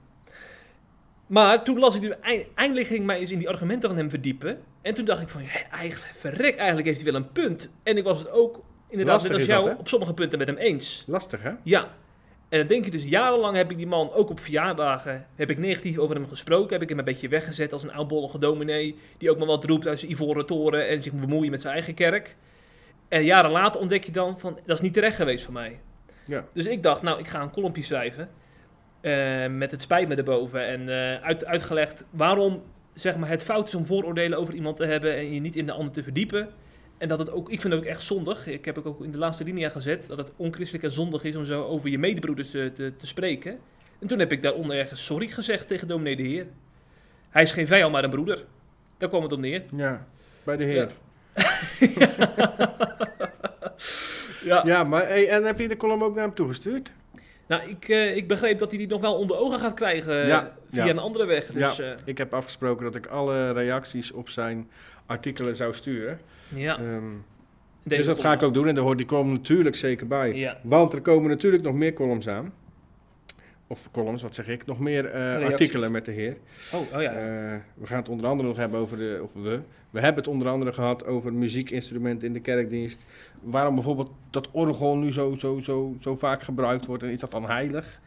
Maar 1.32 1.64
toen 1.64 1.80
las 1.80 1.96
ik 1.96 2.02
nu... 2.02 2.10
eind- 2.22 2.48
Eindelijk 2.56 2.88
ging 2.88 3.00
ik 3.00 3.06
mij 3.06 3.20
eens 3.20 3.32
in 3.32 3.40
die 3.40 3.50
argumenten 3.50 3.90
van 3.90 3.98
hem 3.98 4.10
verdiepen. 4.10 4.62
En 4.82 4.94
toen 4.94 5.06
dacht 5.06 5.22
ik 5.22 5.30
van, 5.30 5.42
ja, 5.44 5.70
eigenlijk, 5.72 6.14
verrek, 6.16 6.56
eigenlijk 6.56 6.88
heeft 6.88 7.02
hij 7.02 7.12
wel 7.12 7.22
een 7.22 7.32
punt. 7.32 7.70
En 7.84 7.98
ik 7.98 8.04
was 8.04 8.20
het 8.20 8.32
ook, 8.32 8.64
inderdaad, 8.90 9.14
Lastig 9.14 9.32
net 9.32 9.40
als 9.40 9.50
is 9.50 9.56
dat, 9.56 9.64
jou, 9.66 9.78
op 9.80 9.88
sommige 9.88 10.14
punten 10.14 10.38
met 10.38 10.48
hem 10.48 10.58
eens. 10.58 11.04
Lastig, 11.08 11.44
hè? 11.44 11.52
Ja. 11.64 11.82
En 12.50 12.60
dan 12.60 12.68
denk 12.68 12.86
je 12.86 12.92
dus, 12.92 13.04
jarenlang 13.04 13.56
heb 13.56 13.72
ik 13.72 13.78
die 13.78 13.88
man, 13.88 14.12
ook 14.14 14.30
op 14.30 14.40
verjaardagen, 14.40 15.28
heb 15.36 15.50
ik 15.50 15.58
negatief 15.58 15.98
over 15.98 16.16
hem 16.16 16.28
gesproken. 16.28 16.74
Heb 16.74 16.82
ik 16.82 16.90
hem 16.90 17.00
een 17.00 17.06
beetje 17.06 17.28
weggezet 17.28 17.74
als 17.74 17.84
een 17.84 17.94
oudbollige 17.94 18.40
dominee, 18.40 18.96
die 19.18 19.32
ook 19.32 19.38
maar 19.38 19.48
wat 19.48 19.66
roept 19.66 19.88
uit 19.88 20.00
zijn 20.00 20.12
ivoren 20.12 20.46
toren 20.46 20.88
en 20.88 21.04
zich 21.04 21.12
moet 21.12 21.22
bemoeien 21.22 21.52
met 21.52 21.62
zijn 21.62 21.74
eigen 21.74 21.94
kerk. 21.94 22.36
En 23.08 23.24
jaren 23.24 23.52
later 23.52 23.82
ontdek 23.82 24.04
je 24.04 24.12
dan 24.12 24.40
van, 24.40 24.60
dat 24.66 24.76
is 24.78 24.84
niet 24.84 24.94
terecht 24.94 25.16
geweest 25.16 25.44
voor 25.46 25.54
mij. 25.54 25.80
Ja. 26.26 26.46
Dus 26.54 26.66
ik 26.66 26.84
dacht, 26.84 27.02
nou, 27.02 27.20
ik 27.20 27.28
ga 27.28 27.42
een 27.42 27.52
kolompje 27.52 27.84
schrijven. 27.84 28.30
Eh, 29.02 29.48
met 29.48 29.72
het 29.72 29.82
spijt 29.82 30.08
me 30.08 30.16
erboven. 30.16 30.68
En 30.68 30.90
eh, 30.90 31.24
uit, 31.24 31.46
uitgelegd 31.46 32.06
waarom 32.10 32.62
zeg 32.94 33.18
maar, 33.18 33.30
het 33.30 33.44
fout 33.44 33.68
is 33.68 33.76
om 33.76 33.86
vooroordelen 33.86 34.38
over 34.38 34.54
iemand 34.54 34.78
te 34.78 34.86
hebben 34.86 35.16
en 35.16 35.34
je 35.34 35.40
niet 35.40 35.56
in 35.56 35.66
de 35.66 35.72
ander 35.72 35.94
te 35.94 36.04
verdiepen. 36.04 36.50
En 36.98 37.08
dat 37.08 37.20
het 37.20 37.32
ook, 37.32 37.50
ik 37.50 37.62
vind 37.62 37.74
het 37.74 37.82
ook 37.82 37.90
echt 37.90 38.02
zondig. 38.02 38.48
Ik 38.48 38.66
heb 38.66 38.76
het 38.76 38.86
ook 38.86 39.04
in 39.04 39.12
de 39.12 39.18
laatste 39.18 39.44
linia 39.44 39.70
gezet. 39.70 40.08
Dat 40.08 40.18
het 40.18 40.32
onchristelijk 40.36 40.84
en 40.84 40.92
zondig 40.92 41.24
is 41.24 41.36
om 41.36 41.46
zo 41.46 41.64
over 41.64 41.90
je 41.90 42.00
medebroeders 42.00 42.52
te, 42.52 42.72
te, 42.76 42.94
te 42.98 43.08
spreken. 43.08 43.60
En 44.00 44.08
toen 44.08 44.20
heb 44.20 44.32
ik 44.32 44.42
daaronder 44.42 44.78
ergens 44.78 45.06
sorry 45.06 45.28
gezegd 45.28 45.68
tegen 45.68 45.88
dominee 45.88 46.16
de 46.16 46.24
Heer. 46.24 46.46
Hij 47.30 47.42
is 47.42 47.52
geen 47.52 47.68
vijand, 47.68 47.92
maar 47.92 48.04
een 48.04 48.10
broeder. 48.10 48.46
Daar 48.98 49.10
kwam 49.10 49.24
het 49.24 49.32
op 49.32 49.40
neer. 49.40 49.64
Ja, 49.76 50.08
bij 50.44 50.58
de 50.58 50.64
heer. 50.64 50.92
Ja. 54.44 54.62
Ja, 54.66 54.84
maar 54.84 55.08
hey, 55.08 55.30
en 55.30 55.44
heb 55.44 55.60
je 55.60 55.68
de 55.68 55.78
column 55.78 56.04
ook 56.04 56.16
naar 56.16 56.24
hem 56.24 56.34
toegestuurd? 56.34 56.92
Nou, 57.52 57.70
ik, 57.70 57.90
eh, 57.90 58.16
ik 58.16 58.28
begreep 58.28 58.58
dat 58.58 58.70
hij 58.70 58.80
die 58.80 58.88
nog 58.88 59.02
wel 59.02 59.16
onder 59.16 59.38
ogen 59.38 59.60
gaat 59.60 59.74
krijgen 59.74 60.22
eh, 60.22 60.28
Ja, 60.28 60.52
via 60.72 60.84
ja. 60.86 60.90
een 60.92 60.98
andere 61.00 61.26
weg. 61.26 61.46
Dus 61.46 61.78
ja, 61.78 61.96
Ik 62.06 62.18
heb 62.18 62.34
afgesproken 62.34 62.84
dat 62.84 62.96
ik 62.96 63.06
alle 63.06 63.52
reacties 63.52 64.12
op 64.12 64.30
zijn 64.30 64.70
artikelen 65.06 65.56
zou 65.56 65.74
sturen. 65.74 66.20
ja. 66.56 66.78
Ehm, 66.78 67.04
dus 67.84 68.06
dat 68.06 68.20
ga 68.20 68.34
ik 68.34 68.42
ook 68.42 68.54
doen 68.54 68.68
en 68.68 68.76
daar 68.76 68.84
hoort 68.84 68.98
die 68.98 69.06
column 69.08 69.32
natuurlijk 69.32 69.76
zeker 69.76 70.08
bij. 70.08 70.34
Ja. 70.34 70.58
Want 70.64 70.94
er 70.94 71.02
komen 71.02 71.30
natuurlijk 71.30 71.64
nog 71.64 71.74
meer 71.74 71.94
columns 71.94 72.28
aan. 72.28 72.54
Of 73.72 73.92
columns, 73.92 74.22
wat 74.22 74.36
zeg 74.36 74.48
ik? 74.48 74.66
Nog 74.66 74.80
meer 74.80 75.06
eh, 75.06 75.46
artikelen 75.46 75.92
met 75.92 76.06
de 76.06 76.12
heer. 76.12 76.38
Oh, 76.74 76.80
oh 76.94 77.02
ja. 77.02 77.14
Eh, 77.14 77.56
we 77.74 77.88
gaan 77.88 77.98
het 77.98 78.10
onder 78.10 78.26
andere 78.28 78.50
nog 78.50 78.58
hebben 78.58 78.80
over 78.80 78.98
de. 78.98 79.20
Of 79.24 79.34
we. 79.34 79.60
We 79.90 80.00
hebben 80.00 80.24
het 80.24 80.34
onder 80.34 80.48
andere 80.48 80.74
gehad 80.74 81.06
over 81.06 81.34
muziekinstrumenten 81.34 82.28
in 82.28 82.34
de 82.34 82.40
kerkdienst. 82.40 83.06
Waarom 83.42 83.76
bijvoorbeeld 83.76 84.12
dat 84.30 84.50
orgel 84.52 84.98
nu 84.98 85.12
zo, 85.12 85.36
zo, 85.36 85.60
zo, 85.60 85.96
zo 86.00 86.16
vaak 86.16 86.42
gebruikt 86.42 86.86
wordt 86.86 87.04
en 87.04 87.10
is 87.10 87.20
dat 87.20 87.32
dan 87.32 87.46
heilig? 87.46 88.00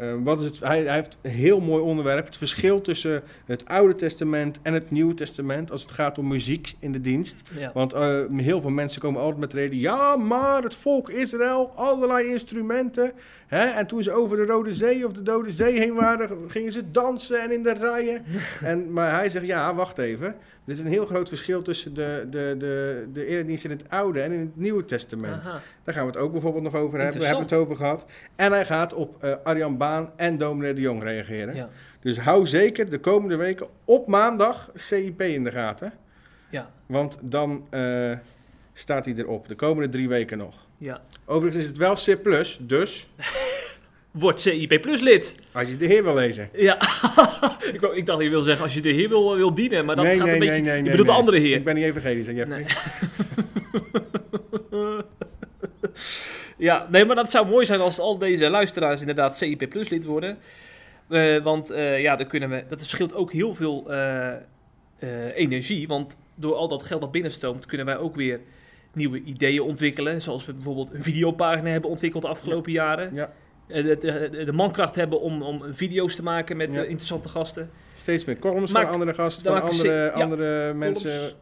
Eh, 0.00 0.14
wat 0.22 0.40
is 0.40 0.44
het, 0.44 0.60
hij, 0.60 0.82
hij 0.82 0.94
heeft 0.94 1.18
een 1.22 1.30
heel 1.30 1.60
mooi 1.60 1.82
onderwerp. 1.82 2.26
Het 2.26 2.36
verschil 2.36 2.80
tussen 2.80 3.22
het 3.44 3.66
Oude 3.66 3.94
Testament 3.94 4.58
en 4.62 4.74
het 4.74 4.90
Nieuwe 4.90 5.14
Testament 5.14 5.70
als 5.70 5.82
het 5.82 5.90
gaat 5.90 6.18
om 6.18 6.28
muziek 6.28 6.74
in 6.78 6.92
de 6.92 7.00
dienst. 7.00 7.50
ja. 7.58 7.70
Want 7.74 7.92
eh, 7.92 8.20
heel 8.36 8.60
veel 8.60 8.70
mensen 8.70 9.00
komen 9.00 9.20
altijd 9.20 9.40
met 9.40 9.50
de 9.50 9.56
reden: 9.56 9.78
ja, 9.78 10.16
maar 10.16 10.62
het 10.62 10.76
volk 10.76 11.10
Israël, 11.10 11.72
allerlei 11.74 12.28
instrumenten. 12.28 13.12
Hè? 13.46 13.64
En 13.66 13.86
toen 13.86 14.02
ze 14.02 14.12
over 14.12 14.36
de 14.36 14.44
Rode 14.44 14.74
Zee 14.74 15.06
of 15.06 15.12
de 15.12 15.22
Dode 15.22 15.50
Zee 15.50 15.78
heen 15.78 15.94
waren, 15.94 16.50
gingen 16.50 16.72
ze 16.72 16.90
dansen 16.90 17.42
en 17.42 17.52
in 17.52 17.62
de 17.62 17.72
rijen. 17.72 18.24
en, 18.64 18.92
maar 18.92 19.14
hij 19.14 19.28
zegt: 19.28 19.46
ja, 19.46 19.74
wacht 19.74 19.98
even. 19.98 20.34
Er 20.70 20.76
is 20.76 20.82
een 20.82 20.90
heel 20.90 21.06
groot 21.06 21.28
verschil 21.28 21.62
tussen 21.62 21.94
de, 21.94 22.26
de, 22.30 22.54
de, 22.58 23.06
de 23.12 23.26
eredienst 23.26 23.64
in 23.64 23.70
het 23.70 23.84
Oude 23.88 24.20
en 24.20 24.32
in 24.32 24.40
het 24.40 24.56
Nieuwe 24.56 24.84
Testament. 24.84 25.46
Aha. 25.46 25.60
Daar 25.84 25.94
gaan 25.94 26.06
we 26.06 26.10
het 26.12 26.20
ook 26.20 26.32
bijvoorbeeld 26.32 26.62
nog 26.64 26.74
over 26.74 26.98
hebben. 26.98 27.18
We 27.20 27.26
hebben 27.26 27.44
het 27.44 27.52
over 27.52 27.76
gehad. 27.76 28.06
En 28.36 28.52
hij 28.52 28.64
gaat 28.64 28.94
op 28.94 29.24
eh, 29.24 29.32
Arjan 29.42 29.76
Baan 29.76 30.10
en 30.16 30.38
Dominee 30.38 30.74
de 30.74 30.80
Jong 30.80 31.02
reageren. 31.02 31.54
Ja. 31.54 31.68
Dus 32.00 32.18
hou 32.18 32.46
zeker 32.46 32.90
de 32.90 32.98
komende 32.98 33.36
weken 33.36 33.66
op 33.84 34.06
maandag 34.06 34.70
CIP 34.74 35.20
in 35.22 35.44
de 35.44 35.50
gaten. 35.50 35.92
Ja. 36.50 36.70
Want 36.86 37.18
dan 37.20 37.66
eh, 37.70 38.12
staat 38.72 39.04
hij 39.04 39.14
erop. 39.14 39.48
De 39.48 39.54
komende 39.54 39.88
drie 39.88 40.08
weken 40.08 40.38
nog. 40.38 40.66
ja. 40.78 41.00
Overigens 41.24 41.62
is 41.62 41.68
het 41.68 41.78
wel 41.78 41.94
C+, 41.94 42.68
dus 42.68 43.10
Word 44.10 44.40
CIP 44.40 44.80
Plus 44.80 45.00
lid. 45.00 45.36
als 45.52 45.68
je 45.68 45.76
de 45.76 45.86
heer 45.86 46.04
wil 46.04 46.14
lezen. 46.14 46.48
Ja. 46.52 46.74
ik, 47.74 47.80
wou- 47.80 47.96
ik 47.96 48.06
dacht, 48.06 48.22
je 48.22 48.28
wil 48.28 48.42
zeggen 48.42 48.64
als 48.64 48.74
je 48.74 48.80
de 48.80 48.90
heer 48.92 49.08
wil, 49.08 49.36
wil 49.36 49.54
dienen, 49.54 49.84
maar 49.84 49.96
dat 49.96 50.04
nee, 50.04 50.16
gaat 50.16 50.24
nee, 50.24 50.34
een 50.34 50.40
beetje... 50.40 50.54
nee, 50.54 50.72
nee, 50.72 50.82
je 50.82 50.90
bedoelt 50.90 51.08
de 51.08 51.14
andere 51.14 51.38
heer. 51.38 51.56
Ik 51.56 51.64
ben 51.64 51.74
niet 51.74 51.84
evangelisch, 51.84 52.26
hè, 52.26 52.32
Jeffrey? 52.32 52.66
Nee. 54.70 54.98
ja, 56.68 56.86
nee, 56.90 57.04
maar 57.04 57.16
dat 57.16 57.30
zou 57.30 57.46
mooi 57.46 57.66
zijn 57.66 57.80
als 57.80 57.98
al 57.98 58.18
deze 58.18 58.50
luisteraars 58.50 59.00
inderdaad 59.00 59.38
CIP 59.38 59.68
Plus 59.68 59.88
lid 59.88 60.04
worden. 60.04 60.38
Eh, 61.08 61.42
want 61.42 61.70
eh, 61.70 62.00
ja, 62.00 62.16
dan 62.16 62.26
kunnen 62.26 62.50
we, 62.50 62.64
dat 62.68 62.80
scheelt 62.80 63.14
ook 63.14 63.32
heel 63.32 63.54
veel 63.54 63.92
eh, 63.92 64.34
energie. 65.34 65.88
Want 65.88 66.16
door 66.34 66.54
al 66.54 66.68
dat 66.68 66.82
geld 66.82 67.00
dat 67.00 67.10
binnenstroomt, 67.10 67.66
kunnen 67.66 67.86
wij 67.86 67.98
ook 67.98 68.16
weer 68.16 68.40
nieuwe 68.92 69.22
ideeën 69.22 69.62
ontwikkelen. 69.62 70.22
Zoals 70.22 70.46
we 70.46 70.52
bijvoorbeeld 70.52 70.94
een 70.94 71.02
videopagina 71.02 71.70
hebben 71.70 71.90
ontwikkeld 71.90 72.22
de 72.22 72.28
afgelopen 72.28 72.72
jaren. 72.72 73.14
Ja, 73.14 73.32
de, 73.72 73.96
de, 74.30 74.44
de 74.44 74.52
mankracht 74.52 74.94
hebben 74.94 75.20
om, 75.20 75.42
om 75.42 75.74
video's 75.74 76.14
te 76.14 76.22
maken 76.22 76.56
met 76.56 76.68
Ja. 76.74 76.82
eh, 76.82 76.88
interessante 76.88 77.28
gasten. 77.28 77.70
steeds 77.96 78.24
meer 78.24 78.38
columns 78.38 78.72
Maak- 78.72 78.84
van 78.84 78.92
andere 78.92 79.14
gasten, 79.14 79.52
van 79.52 79.62
andere, 79.70 79.94
ja, 79.94 80.08
andere 80.08 80.74
mensen. 80.74 81.32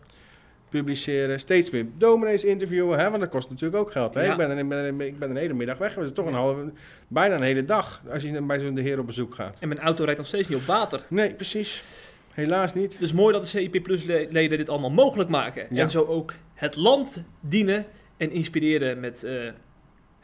publiceren. 0.69 1.41
Steeds 1.41 1.71
meer 1.71 1.87
dominees 1.99 2.45
interviewen, 2.45 2.99
hè, 2.99 3.09
want 3.11 3.21
dat 3.23 3.31
kost 3.31 3.51
natuurlijk 3.51 3.83
ook 3.83 3.93
geld. 3.93 4.15
Hè? 4.15 4.23
Ja. 4.25 4.31
Ik, 4.31 4.37
ben, 4.37 4.59
ik, 4.59 4.69
ben, 4.69 5.01
ik 5.01 5.19
ben 5.19 5.31
een 5.31 5.37
hele 5.37 5.55
middag 5.55 5.79
weg 5.79 5.93
geweest. 5.93 6.15
Toch 6.15 6.27
een 6.27 6.33
halve, 6.33 6.73
bijna 7.09 7.35
een 7.35 7.43
hele 7.43 7.65
dag 7.65 8.03
als 8.13 8.23
je 8.23 8.43
bij 8.43 8.59
zo'n 8.59 8.75
de 8.75 8.81
heer 8.81 8.99
op 8.99 9.07
bezoek 9.07 9.35
gaat. 9.35 9.59
En 9.61 9.69
mijn 9.69 9.81
auto 9.81 10.03
rijdt 10.05 10.19
nog 10.19 10.27
steeds 10.29 10.49
niet 10.49 10.59
op 10.59 10.65
water. 10.65 11.03
Nee, 11.09 11.35
precies. 11.35 11.83
Helaas 12.33 12.75
niet. 12.75 12.99
Dus 12.99 13.13
mooi 13.13 13.33
dat 13.33 13.43
de 13.43 13.49
CIP 13.49 13.83
Plus 13.83 14.05
leden 14.05 14.59
dit 14.59 14.69
allemaal 14.69 14.91
mogelijk 14.91 15.31
maken. 15.31 15.71
En 15.71 15.91
zo 15.91 16.05
ook 16.05 16.33
het 16.55 16.77
land 16.77 17.23
dienen 17.41 17.87
en 18.17 18.31
inspireren 18.31 19.01
met 19.01 19.25
eh, 19.25 19.33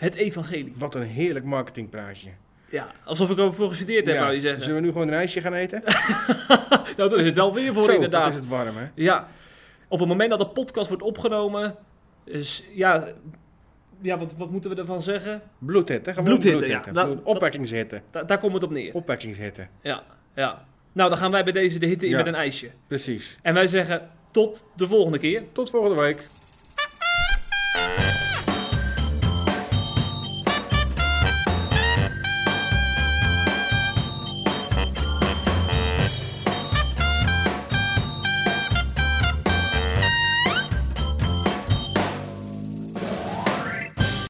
het 0.05 0.14
evangelie. 0.14 0.72
Wat 0.76 0.94
een 0.94 1.02
heerlijk 1.02 1.44
marketingpraatje. 1.44 2.28
Ja, 2.68 2.86
alsof 3.05 3.30
ik 3.30 3.38
ervoor 3.38 3.68
gestudeerd 3.68 4.07
heb, 4.07 4.14
Ja, 4.14 4.20
wou 4.22 4.34
je 4.34 4.40
zeggen. 4.40 4.62
Zullen 4.62 4.76
we 4.80 4.86
nu 4.86 4.92
gewoon 4.92 5.09
een 5.09 5.14
ijsje 5.14 5.40
gaan 5.40 5.55
eten? 5.55 5.82
nou, 6.96 7.11
daar 7.11 7.18
is 7.18 7.24
het 7.26 7.36
wel 7.36 7.55
weer 7.55 7.72
voor 7.74 7.82
Zo, 7.84 7.92
inderdaad. 7.92 8.22
wat 8.24 8.32
is 8.32 8.38
het 8.38 8.48
warm, 8.48 8.76
hè? 8.76 8.86
Ja, 8.94 9.28
op 9.88 9.98
het 9.98 10.09
moment 10.09 10.30
dat 10.30 10.38
de 10.38 10.46
podcast 10.46 10.88
wordt 10.88 11.02
opgenomen, 11.02 11.76
is 12.24 12.64
ja, 12.72 13.09
ja 14.00 14.18
wat, 14.18 14.34
wat 14.38 14.50
moeten 14.50 14.70
we 14.70 14.76
ervan 14.76 15.02
zeggen? 15.02 15.42
Bloedhitte, 15.59 16.11
gewoon 16.11 16.24
Bloedhitte, 16.24 16.59
bloedhitte. 16.59 16.88
ja. 16.88 16.94
Dat- 16.94 17.07
Bloed- 17.12 17.24
Opwekkingshitte. 17.24 18.00
Da- 18.11 18.22
daar 18.22 18.38
komt 18.38 18.52
het 18.52 18.62
op 18.62 18.70
neer. 18.70 18.94
Opwekkingshitte. 18.94 19.66
Ja, 19.82 20.02
ja. 20.34 20.64
Nou, 20.92 21.09
dan 21.11 21.18
gaan 21.18 21.30
wij 21.30 21.44
bij 21.44 21.52
deze 21.52 21.78
de 21.78 21.86
hitte 21.86 22.05
in 22.05 22.11
Ja. 22.11 22.16
met 22.16 22.26
een 22.26 22.34
ijsje. 22.34 22.70
Precies. 22.86 23.38
En 23.42 23.55
wij 23.55 23.66
zeggen 23.66 24.11
tot 24.30 24.64
de 24.76 24.86
volgende 24.86 25.18
keer. 25.18 25.42
Tot 25.52 25.70
volgende 25.70 26.02
week. 26.02 26.26